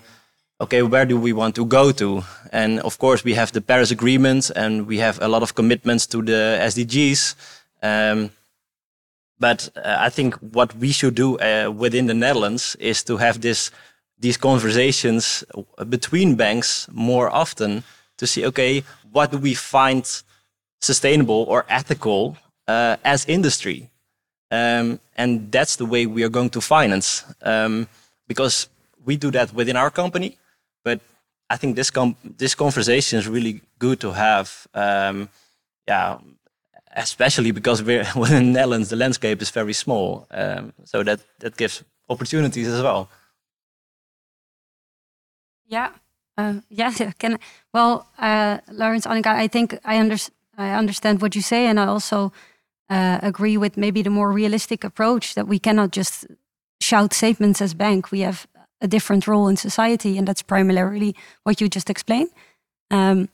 okay, 0.62 0.82
where 0.84 1.06
do 1.06 1.18
we 1.20 1.34
want 1.34 1.56
to 1.56 1.66
go 1.66 1.92
to? 1.92 2.24
And 2.52 2.80
of 2.80 2.98
course, 2.98 3.26
we 3.26 3.34
have 3.34 3.52
the 3.52 3.62
Paris 3.62 3.92
Agreement 3.92 4.52
and 4.56 4.88
we 4.88 5.00
have 5.00 5.22
a 5.22 5.28
lot 5.28 5.44
of 5.44 5.54
commitments 5.54 6.08
to 6.08 6.22
the 6.22 6.42
SDGs. 6.72 7.36
Um, 7.82 8.30
but 9.40 9.70
uh, 9.76 10.08
I 10.08 10.10
think 10.10 10.36
what 10.36 10.70
we 10.76 10.92
should 10.94 11.16
do 11.16 11.38
uh, 11.40 11.70
within 11.84 12.08
the 12.08 12.14
Netherlands 12.14 12.78
is 12.80 13.04
to 13.04 13.18
have 13.18 13.42
this 13.42 13.72
these 14.20 14.38
conversations 14.38 15.44
between 15.90 16.36
banks 16.36 16.88
more 16.92 17.28
often 17.42 17.84
to 18.18 18.26
see 18.26 18.46
okay, 18.46 18.84
what 19.12 19.32
do 19.32 19.38
we 19.38 19.54
find 19.54 20.06
sustainable 20.80 21.44
or 21.50 21.66
ethical 21.68 22.38
uh, 22.68 22.98
as 23.04 23.26
industry. 23.26 23.90
Um, 24.52 25.00
and 25.18 25.52
that's 25.52 25.78
the 25.78 25.86
way 25.86 26.06
we 26.06 26.24
are 26.24 26.30
going 26.30 26.52
to 26.52 26.62
finance 26.62 27.24
um, 27.42 27.88
because 28.28 28.68
we 29.04 29.18
do 29.18 29.32
that 29.32 29.54
within 29.54 29.76
our 29.76 29.90
company. 29.90 30.38
But 30.84 31.00
I 31.50 31.58
think 31.58 31.76
this 31.76 31.92
this 32.38 32.56
conversation 32.56 33.20
is 33.20 33.28
really 33.28 33.62
good 33.80 34.00
to 34.00 34.12
have. 34.12 34.68
Um, 34.74 35.30
yeah, 35.88 36.18
especially 36.96 37.52
because 37.52 37.84
we're 37.84 38.06
within 38.16 38.46
the 38.46 38.52
Netherlands, 38.60 38.90
the 38.90 38.96
landscape 38.96 39.42
is 39.42 39.52
very 39.52 39.74
small, 39.74 40.28
um, 40.32 40.74
so 40.84 41.04
that 41.04 41.20
that 41.40 41.58
gives 41.58 41.84
opportunities 42.10 42.68
as 42.68 42.82
well. 42.82 43.10
Yeah, 45.68 45.90
uh, 46.38 46.54
yeah. 46.70 46.92
Can 47.20 47.40
well, 47.74 48.08
uh, 48.20 48.58
Laurens, 48.72 49.06
Anneka, 49.06 49.28
I 49.28 49.48
think 49.48 49.78
I, 49.84 50.00
under- 50.00 50.32
I 50.58 50.72
understand 50.78 51.22
what 51.22 51.36
you 51.36 51.42
say, 51.42 51.68
and 51.68 51.80
I 51.80 51.86
also 51.86 52.32
uh, 52.90 53.20
agree 53.22 53.58
with 53.58 53.78
maybe 53.78 54.02
the 54.02 54.10
more 54.10 54.32
realistic 54.32 54.84
approach 54.84 55.36
that 55.36 55.48
we 55.48 55.60
cannot 55.60 55.92
just 55.92 56.28
shout 56.82 57.14
statements 57.14 57.62
as 57.62 57.74
bank. 57.74 58.12
We 58.12 58.22
have 58.22 58.48
a 58.82 58.88
different 58.88 59.28
role 59.28 59.48
in 59.48 59.58
society, 59.58 60.18
and 60.18 60.28
that's 60.28 60.42
primarily 60.42 61.16
what 61.44 61.62
you 61.62 61.70
just 61.70 61.90
explained. 61.90 62.30
Um, 62.92 63.30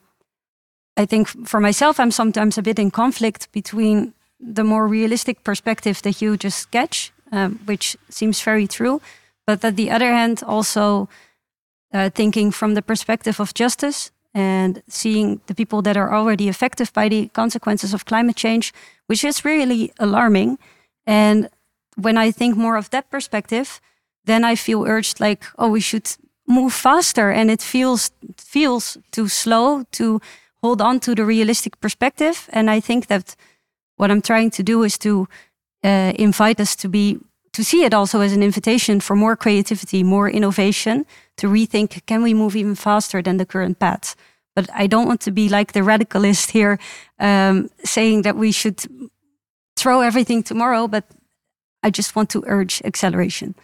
I 0.96 1.06
think 1.06 1.28
for 1.48 1.60
myself, 1.60 2.00
I'm 2.00 2.12
sometimes 2.12 2.58
a 2.58 2.62
bit 2.62 2.80
in 2.80 2.92
conflict 2.92 3.52
between 3.52 4.14
the 4.40 4.64
more 4.64 4.88
realistic 4.88 5.44
perspective 5.44 6.02
that 6.02 6.22
you 6.22 6.38
just 6.38 6.60
sketch, 6.60 7.12
um, 7.32 7.60
which 7.66 7.98
seems 8.10 8.42
very 8.42 8.68
true, 8.68 9.02
but 9.46 9.64
at 9.64 9.76
the 9.76 9.92
other 9.92 10.12
hand, 10.12 10.44
also 10.46 11.10
uh, 11.94 12.10
thinking 12.10 12.52
from 12.52 12.76
the 12.76 12.82
perspective 12.82 13.40
of 13.40 13.54
justice 13.54 14.12
and 14.34 14.82
seeing 14.88 15.42
the 15.48 15.56
people 15.56 15.82
that 15.82 15.98
are 15.98 16.14
already 16.14 16.48
affected 16.48 16.92
by 16.94 17.10
the 17.10 17.30
consequences 17.30 17.94
of 17.94 18.06
climate 18.06 18.36
change, 18.36 18.74
which 19.08 19.24
is 19.24 19.44
really 19.44 19.92
alarming. 20.00 20.58
And 21.06 21.50
when 21.96 22.18
I 22.18 22.32
think 22.32 22.56
more 22.56 22.78
of 22.78 22.90
that 22.90 23.10
perspective, 23.10 23.82
then 24.26 24.44
I 24.44 24.56
feel 24.56 24.86
urged 24.86 25.20
like, 25.20 25.46
oh, 25.58 25.70
we 25.70 25.82
should 25.82 26.08
move 26.48 26.74
faster. 26.74 27.32
And 27.32 27.50
it 27.50 27.62
feels 27.62 28.12
feels 28.38 28.98
too 29.12 29.28
slow 29.28 29.84
to 29.92 30.20
hold 30.62 30.82
on 30.82 31.00
to 31.00 31.16
the 31.16 31.26
realistic 31.26 31.80
perspective. 31.80 32.50
And 32.54 32.70
I 32.70 32.82
think 32.82 33.08
that 33.08 33.36
what 33.98 34.12
I'm 34.12 34.22
trying 34.22 34.52
to 34.52 34.64
do 34.64 34.84
is 34.84 34.98
to 35.00 35.28
uh, 35.84 36.14
invite 36.16 36.60
us 36.60 36.76
to 36.76 36.90
be 36.90 37.18
to 37.52 37.64
see 37.64 37.84
it 37.84 37.94
also 37.94 38.22
as 38.22 38.34
an 38.34 38.44
invitation 38.44 39.00
for 39.00 39.16
more 39.16 39.36
creativity, 39.36 40.04
more 40.04 40.30
innovation, 40.30 41.06
to 41.40 41.48
rethink 41.48 42.06
can 42.06 42.22
we 42.24 42.34
move 42.34 42.56
even 42.56 42.76
faster 42.76 43.22
than 43.22 43.38
the 43.38 43.46
current 43.46 43.80
path? 43.80 44.16
But 44.56 44.70
I 44.74 44.88
don't 44.88 45.08
want 45.08 45.22
to 45.22 45.32
be 45.32 45.50
like 45.50 45.74
the 45.74 45.82
radicalist 45.82 46.52
here, 46.52 46.80
um, 47.20 47.70
saying 47.84 48.24
that 48.24 48.36
we 48.36 48.52
should 48.52 48.80
throw 49.78 50.02
everything 50.02 50.44
tomorrow, 50.44 50.88
but 50.88 51.06
I 51.82 51.90
just 51.90 52.16
want 52.16 52.30
to 52.32 52.44
urge 52.46 52.82
acceleration. 52.84 53.56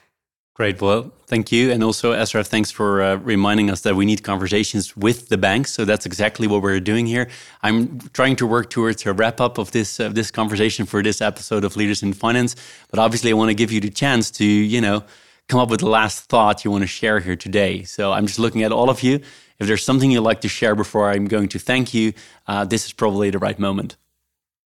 Great. 0.56 0.82
Well, 0.82 1.12
thank 1.28 1.52
you. 1.52 1.70
And 1.70 1.84
also, 1.84 2.14
Ezra, 2.14 2.42
thanks 2.42 2.72
for 2.72 3.02
uh, 3.02 3.16
reminding 3.16 3.70
us 3.70 3.82
that 3.82 3.98
we 3.98 4.06
need 4.06 4.24
conversations 4.24 4.96
with 4.96 5.28
the 5.28 5.38
banks. 5.38 5.74
So 5.74 5.84
that's 5.84 6.06
exactly 6.06 6.48
what 6.48 6.62
we're 6.62 6.80
doing 6.80 7.06
here. 7.06 7.28
I'm 7.62 8.00
trying 8.14 8.38
to 8.38 8.48
work 8.48 8.70
towards 8.70 9.06
a 9.06 9.12
wrap 9.12 9.42
up 9.42 9.58
of 9.58 9.72
this 9.72 10.00
uh, 10.00 10.08
this 10.08 10.32
conversation 10.32 10.86
for 10.86 11.04
this 11.04 11.22
episode 11.22 11.66
of 11.66 11.76
Leaders 11.76 12.02
in 12.02 12.14
Finance. 12.14 12.56
But 12.90 13.00
obviously, 13.00 13.32
I 13.32 13.34
want 13.34 13.50
to 13.50 13.54
give 13.54 13.70
you 13.70 13.82
the 13.82 13.90
chance 13.90 14.32
to, 14.32 14.46
you 14.46 14.80
know, 14.80 15.04
come 15.48 15.60
up 15.60 15.70
with 15.70 15.82
the 15.82 15.90
last 15.90 16.26
thought 16.26 16.66
you 16.66 16.72
want 16.72 16.84
to 16.84 16.88
share 16.88 17.20
here 17.20 17.36
today. 17.36 17.84
So 17.84 18.12
I'm 18.12 18.26
just 18.28 18.40
looking 18.40 18.64
at 18.64 18.72
all 18.72 18.90
of 18.90 19.04
you. 19.04 19.20
If 19.60 19.68
there's 19.68 19.84
something 19.84 20.12
you'd 20.12 20.22
like 20.22 20.42
to 20.42 20.50
share 20.50 20.76
before 20.76 21.10
I'm 21.10 21.26
going 21.26 21.50
to 21.50 21.60
thank 21.60 21.94
you, 21.94 22.14
uh, 22.48 22.66
this 22.66 22.86
is 22.86 22.94
probably 22.94 23.30
the 23.30 23.40
right 23.40 23.58
moment. 23.58 23.96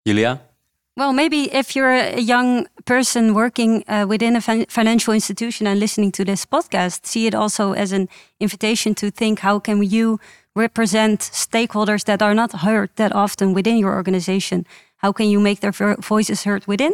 Julia? 0.05 0.41
Well, 0.97 1.13
maybe 1.13 1.53
if 1.53 1.75
you're 1.75 1.93
a 1.93 2.19
young 2.19 2.67
person 2.86 3.34
working 3.34 3.84
uh, 3.88 4.05
within 4.07 4.36
a 4.36 4.41
fin 4.41 4.65
financial 4.65 5.13
institution 5.13 5.67
and 5.67 5.80
listening 5.80 6.11
to 6.13 6.25
this 6.25 6.45
podcast, 6.45 7.05
see 7.05 7.27
it 7.27 7.36
also 7.36 7.73
as 7.73 7.91
an 7.91 8.09
invitation 8.39 8.95
to 8.95 9.11
think 9.11 9.39
how 9.39 9.59
can 9.59 9.82
you 9.84 10.19
represent 10.55 11.19
stakeholders 11.19 12.03
that 12.03 12.21
are 12.21 12.34
not 12.34 12.51
heard 12.51 12.89
that 12.95 13.13
often 13.13 13.53
within 13.53 13.77
your 13.77 13.93
organization? 13.93 14.65
How 14.97 15.13
can 15.13 15.30
you 15.30 15.39
make 15.39 15.59
their 15.61 15.71
voices 16.01 16.43
heard 16.43 16.67
within? 16.67 16.93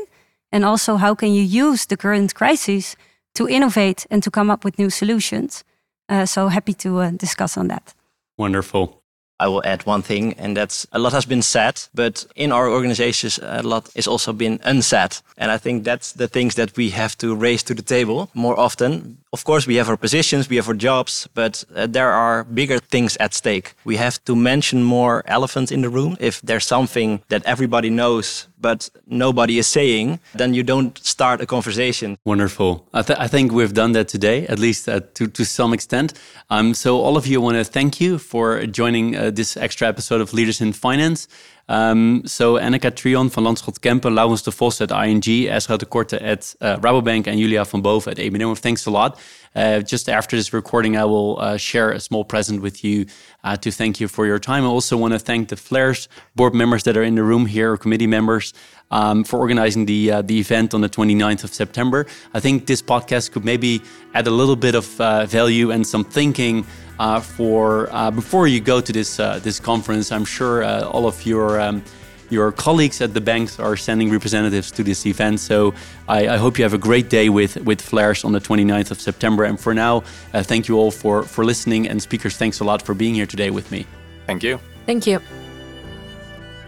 And 0.51 0.63
also, 0.63 0.97
how 0.97 1.15
can 1.15 1.33
you 1.33 1.41
use 1.41 1.88
the 1.88 1.97
current 1.97 2.36
crisis 2.36 2.95
to 3.36 3.47
innovate 3.47 4.05
and 4.09 4.23
to 4.23 4.31
come 4.31 4.49
up 4.49 4.63
with 4.65 4.79
new 4.79 4.89
solutions? 4.89 5.63
Uh, 6.09 6.25
so 6.25 6.47
happy 6.47 6.73
to 6.73 6.99
uh, 6.99 7.11
discuss 7.11 7.57
on 7.57 7.67
that. 7.67 7.93
Wonderful. 8.38 9.01
I 9.38 9.47
will 9.49 9.61
add 9.65 9.86
one 9.86 10.01
thing, 10.01 10.33
and 10.38 10.55
that's 10.55 10.88
a 10.93 10.99
lot 10.99 11.11
has 11.11 11.25
been 11.25 11.41
said, 11.41 11.81
but 11.93 12.25
in 12.36 12.53
our 12.53 12.69
organizations, 12.69 13.38
a 13.41 13.63
lot 13.63 13.89
is 13.93 14.07
also 14.07 14.31
been 14.31 14.59
unsaid. 14.63 15.17
And 15.38 15.51
I 15.51 15.57
think 15.57 15.83
that's 15.83 16.13
the 16.13 16.27
things 16.27 16.55
that 16.55 16.77
we 16.77 16.89
have 16.91 17.17
to 17.17 17.36
raise 17.36 17.61
to 17.63 17.73
the 17.73 17.81
table 17.81 18.29
more 18.33 18.57
often. 18.57 19.17
Of 19.36 19.43
course, 19.43 19.67
we 19.67 19.75
have 19.75 19.89
our 19.89 19.97
positions, 19.97 20.47
we 20.47 20.55
have 20.55 20.69
our 20.69 20.73
jobs, 20.73 21.27
but 21.33 21.65
uh, 21.75 21.88
there 21.88 22.09
are 22.09 22.45
bigger 22.45 22.79
things 22.79 23.17
at 23.17 23.33
stake. 23.33 23.73
We 23.83 23.97
have 23.97 24.23
to 24.23 24.33
mention 24.33 24.81
more 24.81 25.23
elephants 25.25 25.71
in 25.73 25.81
the 25.81 25.89
room. 25.89 26.15
If 26.21 26.39
there's 26.39 26.65
something 26.65 27.21
that 27.27 27.43
everybody 27.45 27.89
knows, 27.89 28.47
but 28.61 28.89
nobody 29.07 29.57
is 29.57 29.67
saying, 29.67 30.19
then 30.33 30.53
you 30.53 30.63
don't 30.63 30.97
start 30.99 31.41
a 31.41 31.45
conversation. 31.45 32.17
Wonderful. 32.23 32.88
I, 32.93 33.01
th- 33.01 33.19
I 33.19 33.27
think 33.27 33.51
we've 33.51 33.73
done 33.73 33.91
that 33.91 34.07
today, 34.07 34.47
at 34.47 34.57
least 34.57 34.88
uh, 34.88 35.01
to, 35.15 35.27
to 35.27 35.43
some 35.43 35.73
extent. 35.73 36.13
Um, 36.49 36.73
so, 36.73 37.01
all 37.01 37.17
of 37.17 37.27
you, 37.27 37.41
I 37.41 37.43
want 37.43 37.57
to 37.57 37.65
thank 37.65 37.99
you 37.99 38.17
for 38.17 38.65
joining 38.65 39.17
uh, 39.17 39.31
this 39.31 39.57
extra 39.57 39.86
episode 39.89 40.21
of 40.21 40.33
Leaders 40.33 40.61
in 40.61 40.71
Finance. 40.71 41.27
Um, 41.68 42.22
so 42.26 42.55
Anneka 42.55 42.91
Treon 42.91 43.32
van 43.32 43.43
Lanschot 43.43 43.80
Kempen, 43.80 44.13
Laurens 44.13 44.43
de 44.43 44.51
Vos 44.51 44.82
at 44.82 44.91
ING, 44.91 45.24
Ezra 45.49 45.78
de 45.78 45.86
Korte 45.86 46.22
at 46.22 46.55
uh, 46.61 46.78
Rabobank, 46.78 47.28
and 47.28 47.39
Julia 47.39 47.66
van 47.66 47.82
Boven 47.82 48.11
at 48.11 48.18
ABN. 48.18 48.57
Thanks 48.57 48.86
a 48.86 48.91
lot. 48.91 49.20
Uh, 49.55 49.80
just 49.80 50.09
after 50.09 50.36
this 50.36 50.51
recording, 50.53 50.97
I 50.97 51.05
will 51.05 51.39
uh, 51.39 51.57
share 51.57 51.91
a 51.91 51.99
small 51.99 52.26
present 52.26 52.61
with 52.61 52.84
you 52.84 53.05
uh, 53.43 53.55
to 53.57 53.72
thank 53.72 53.99
you 53.99 54.07
for 54.07 54.26
your 54.26 54.38
time. 54.38 54.63
I 54.63 54.68
also 54.68 54.97
want 54.97 55.13
to 55.13 55.20
thank 55.20 55.47
the 55.47 55.55
FLAIRS 55.55 56.07
board 56.36 56.53
members 56.53 56.84
that 56.84 56.97
are 56.97 57.03
in 57.03 57.16
the 57.16 57.24
room 57.24 57.45
here, 57.45 57.72
or 57.72 57.78
committee 57.78 58.07
members, 58.07 58.53
um, 58.91 59.23
for 59.23 59.39
organizing 59.39 59.86
the 59.86 60.11
uh, 60.11 60.21
the 60.21 60.39
event 60.39 60.73
on 60.73 60.81
the 60.81 60.89
29th 60.89 61.43
of 61.43 61.53
September. 61.53 62.05
I 62.33 62.39
think 62.39 62.65
this 62.65 62.81
podcast 62.81 63.31
could 63.31 63.45
maybe 63.45 63.81
add 64.13 64.27
a 64.27 64.31
little 64.31 64.55
bit 64.55 64.75
of 64.75 64.99
uh, 64.99 65.25
value 65.25 65.71
and 65.71 65.86
some 65.86 66.03
thinking 66.03 66.65
uh, 66.99 67.19
for 67.19 67.89
uh, 67.91 68.11
before 68.11 68.47
you 68.47 68.59
go 68.59 68.81
to 68.81 68.93
this 68.93 69.19
uh, 69.19 69.39
this 69.39 69.59
conference. 69.59 70.11
I'm 70.11 70.25
sure 70.25 70.63
uh, 70.63 70.83
all 70.83 71.07
of 71.07 71.25
your 71.25 71.59
um, 71.59 71.83
your 72.29 72.51
colleagues 72.51 73.01
at 73.01 73.13
the 73.13 73.21
banks 73.21 73.59
are 73.59 73.77
sending 73.77 74.09
representatives 74.09 74.71
to 74.71 74.83
this 74.83 75.05
event. 75.05 75.39
So 75.39 75.73
I, 76.07 76.29
I, 76.29 76.38
hope 76.38 76.57
you 76.57 76.63
have 76.63 76.73
a 76.73 76.79
great 76.79 77.09
day 77.09 77.29
with 77.29 77.57
with 77.57 77.81
FLAIRS 77.81 78.25
on 78.25 78.31
the 78.31 78.39
29th 78.39 78.91
of 78.91 78.99
September. 78.99 79.43
And 79.43 79.59
for 79.59 79.73
now, 79.73 80.03
uh, 80.33 80.41
thank 80.43 80.67
you 80.67 80.77
all 80.77 80.91
for 80.91 81.23
for 81.23 81.45
listening. 81.45 81.88
And 81.88 82.01
speakers, 82.01 82.38
thanks 82.38 82.59
a 82.59 82.63
lot 82.63 82.81
for 82.81 82.93
being 82.93 83.15
here 83.15 83.27
today 83.27 83.51
with 83.51 83.71
me. 83.71 83.86
Thank 84.25 84.43
you. 84.43 84.59
Thank 84.86 85.05
you. 85.07 85.44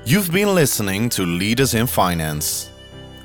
You've 0.07 0.31
been 0.31 0.55
listening 0.55 1.09
to 1.09 1.25
Leaders 1.25 1.73
in 1.73 1.85
Finance. 1.85 2.71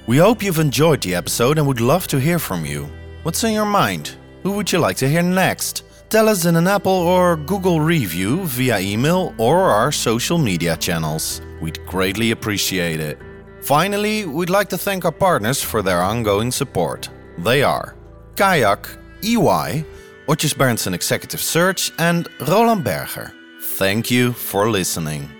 We 0.08 0.16
hope 0.16 0.42
you've 0.42 0.58
enjoyed 0.58 1.00
the 1.00 1.14
episode 1.14 1.58
and 1.58 1.68
would 1.68 1.80
love 1.80 2.08
to 2.08 2.18
hear 2.18 2.40
from 2.40 2.66
you. 2.66 2.88
What's 3.22 3.44
in 3.44 3.52
your 3.52 3.66
mind? 3.66 4.16
Who 4.42 4.50
would 4.56 4.72
you 4.72 4.80
like 4.80 4.96
to 4.96 5.08
hear 5.08 5.22
next? 5.22 5.84
Tell 6.08 6.28
us 6.28 6.44
in 6.44 6.56
an 6.56 6.66
Apple 6.66 6.90
or 6.90 7.36
Google 7.36 7.80
review 7.80 8.44
via 8.46 8.80
email 8.80 9.32
or 9.38 9.70
our 9.70 9.92
social 9.92 10.38
media 10.38 10.76
channels. 10.76 11.40
We'd 11.60 11.78
greatly 11.86 12.32
appreciate 12.32 12.98
it. 12.98 13.16
Finally, 13.60 14.26
we'd 14.26 14.50
like 14.50 14.68
to 14.70 14.76
thank 14.76 15.04
our 15.04 15.12
partners 15.12 15.62
for 15.62 15.82
their 15.82 16.02
ongoing 16.02 16.50
support. 16.50 17.08
They 17.38 17.62
are 17.62 17.94
Kayak, 18.34 18.88
EY, 19.22 19.84
Odgers 20.26 20.56
Berndtson 20.56 20.94
Executive 20.94 21.40
Search, 21.40 21.92
and 22.00 22.26
Roland 22.48 22.82
Berger. 22.82 23.32
Thank 23.60 24.10
you 24.10 24.32
for 24.32 24.68
listening. 24.68 25.30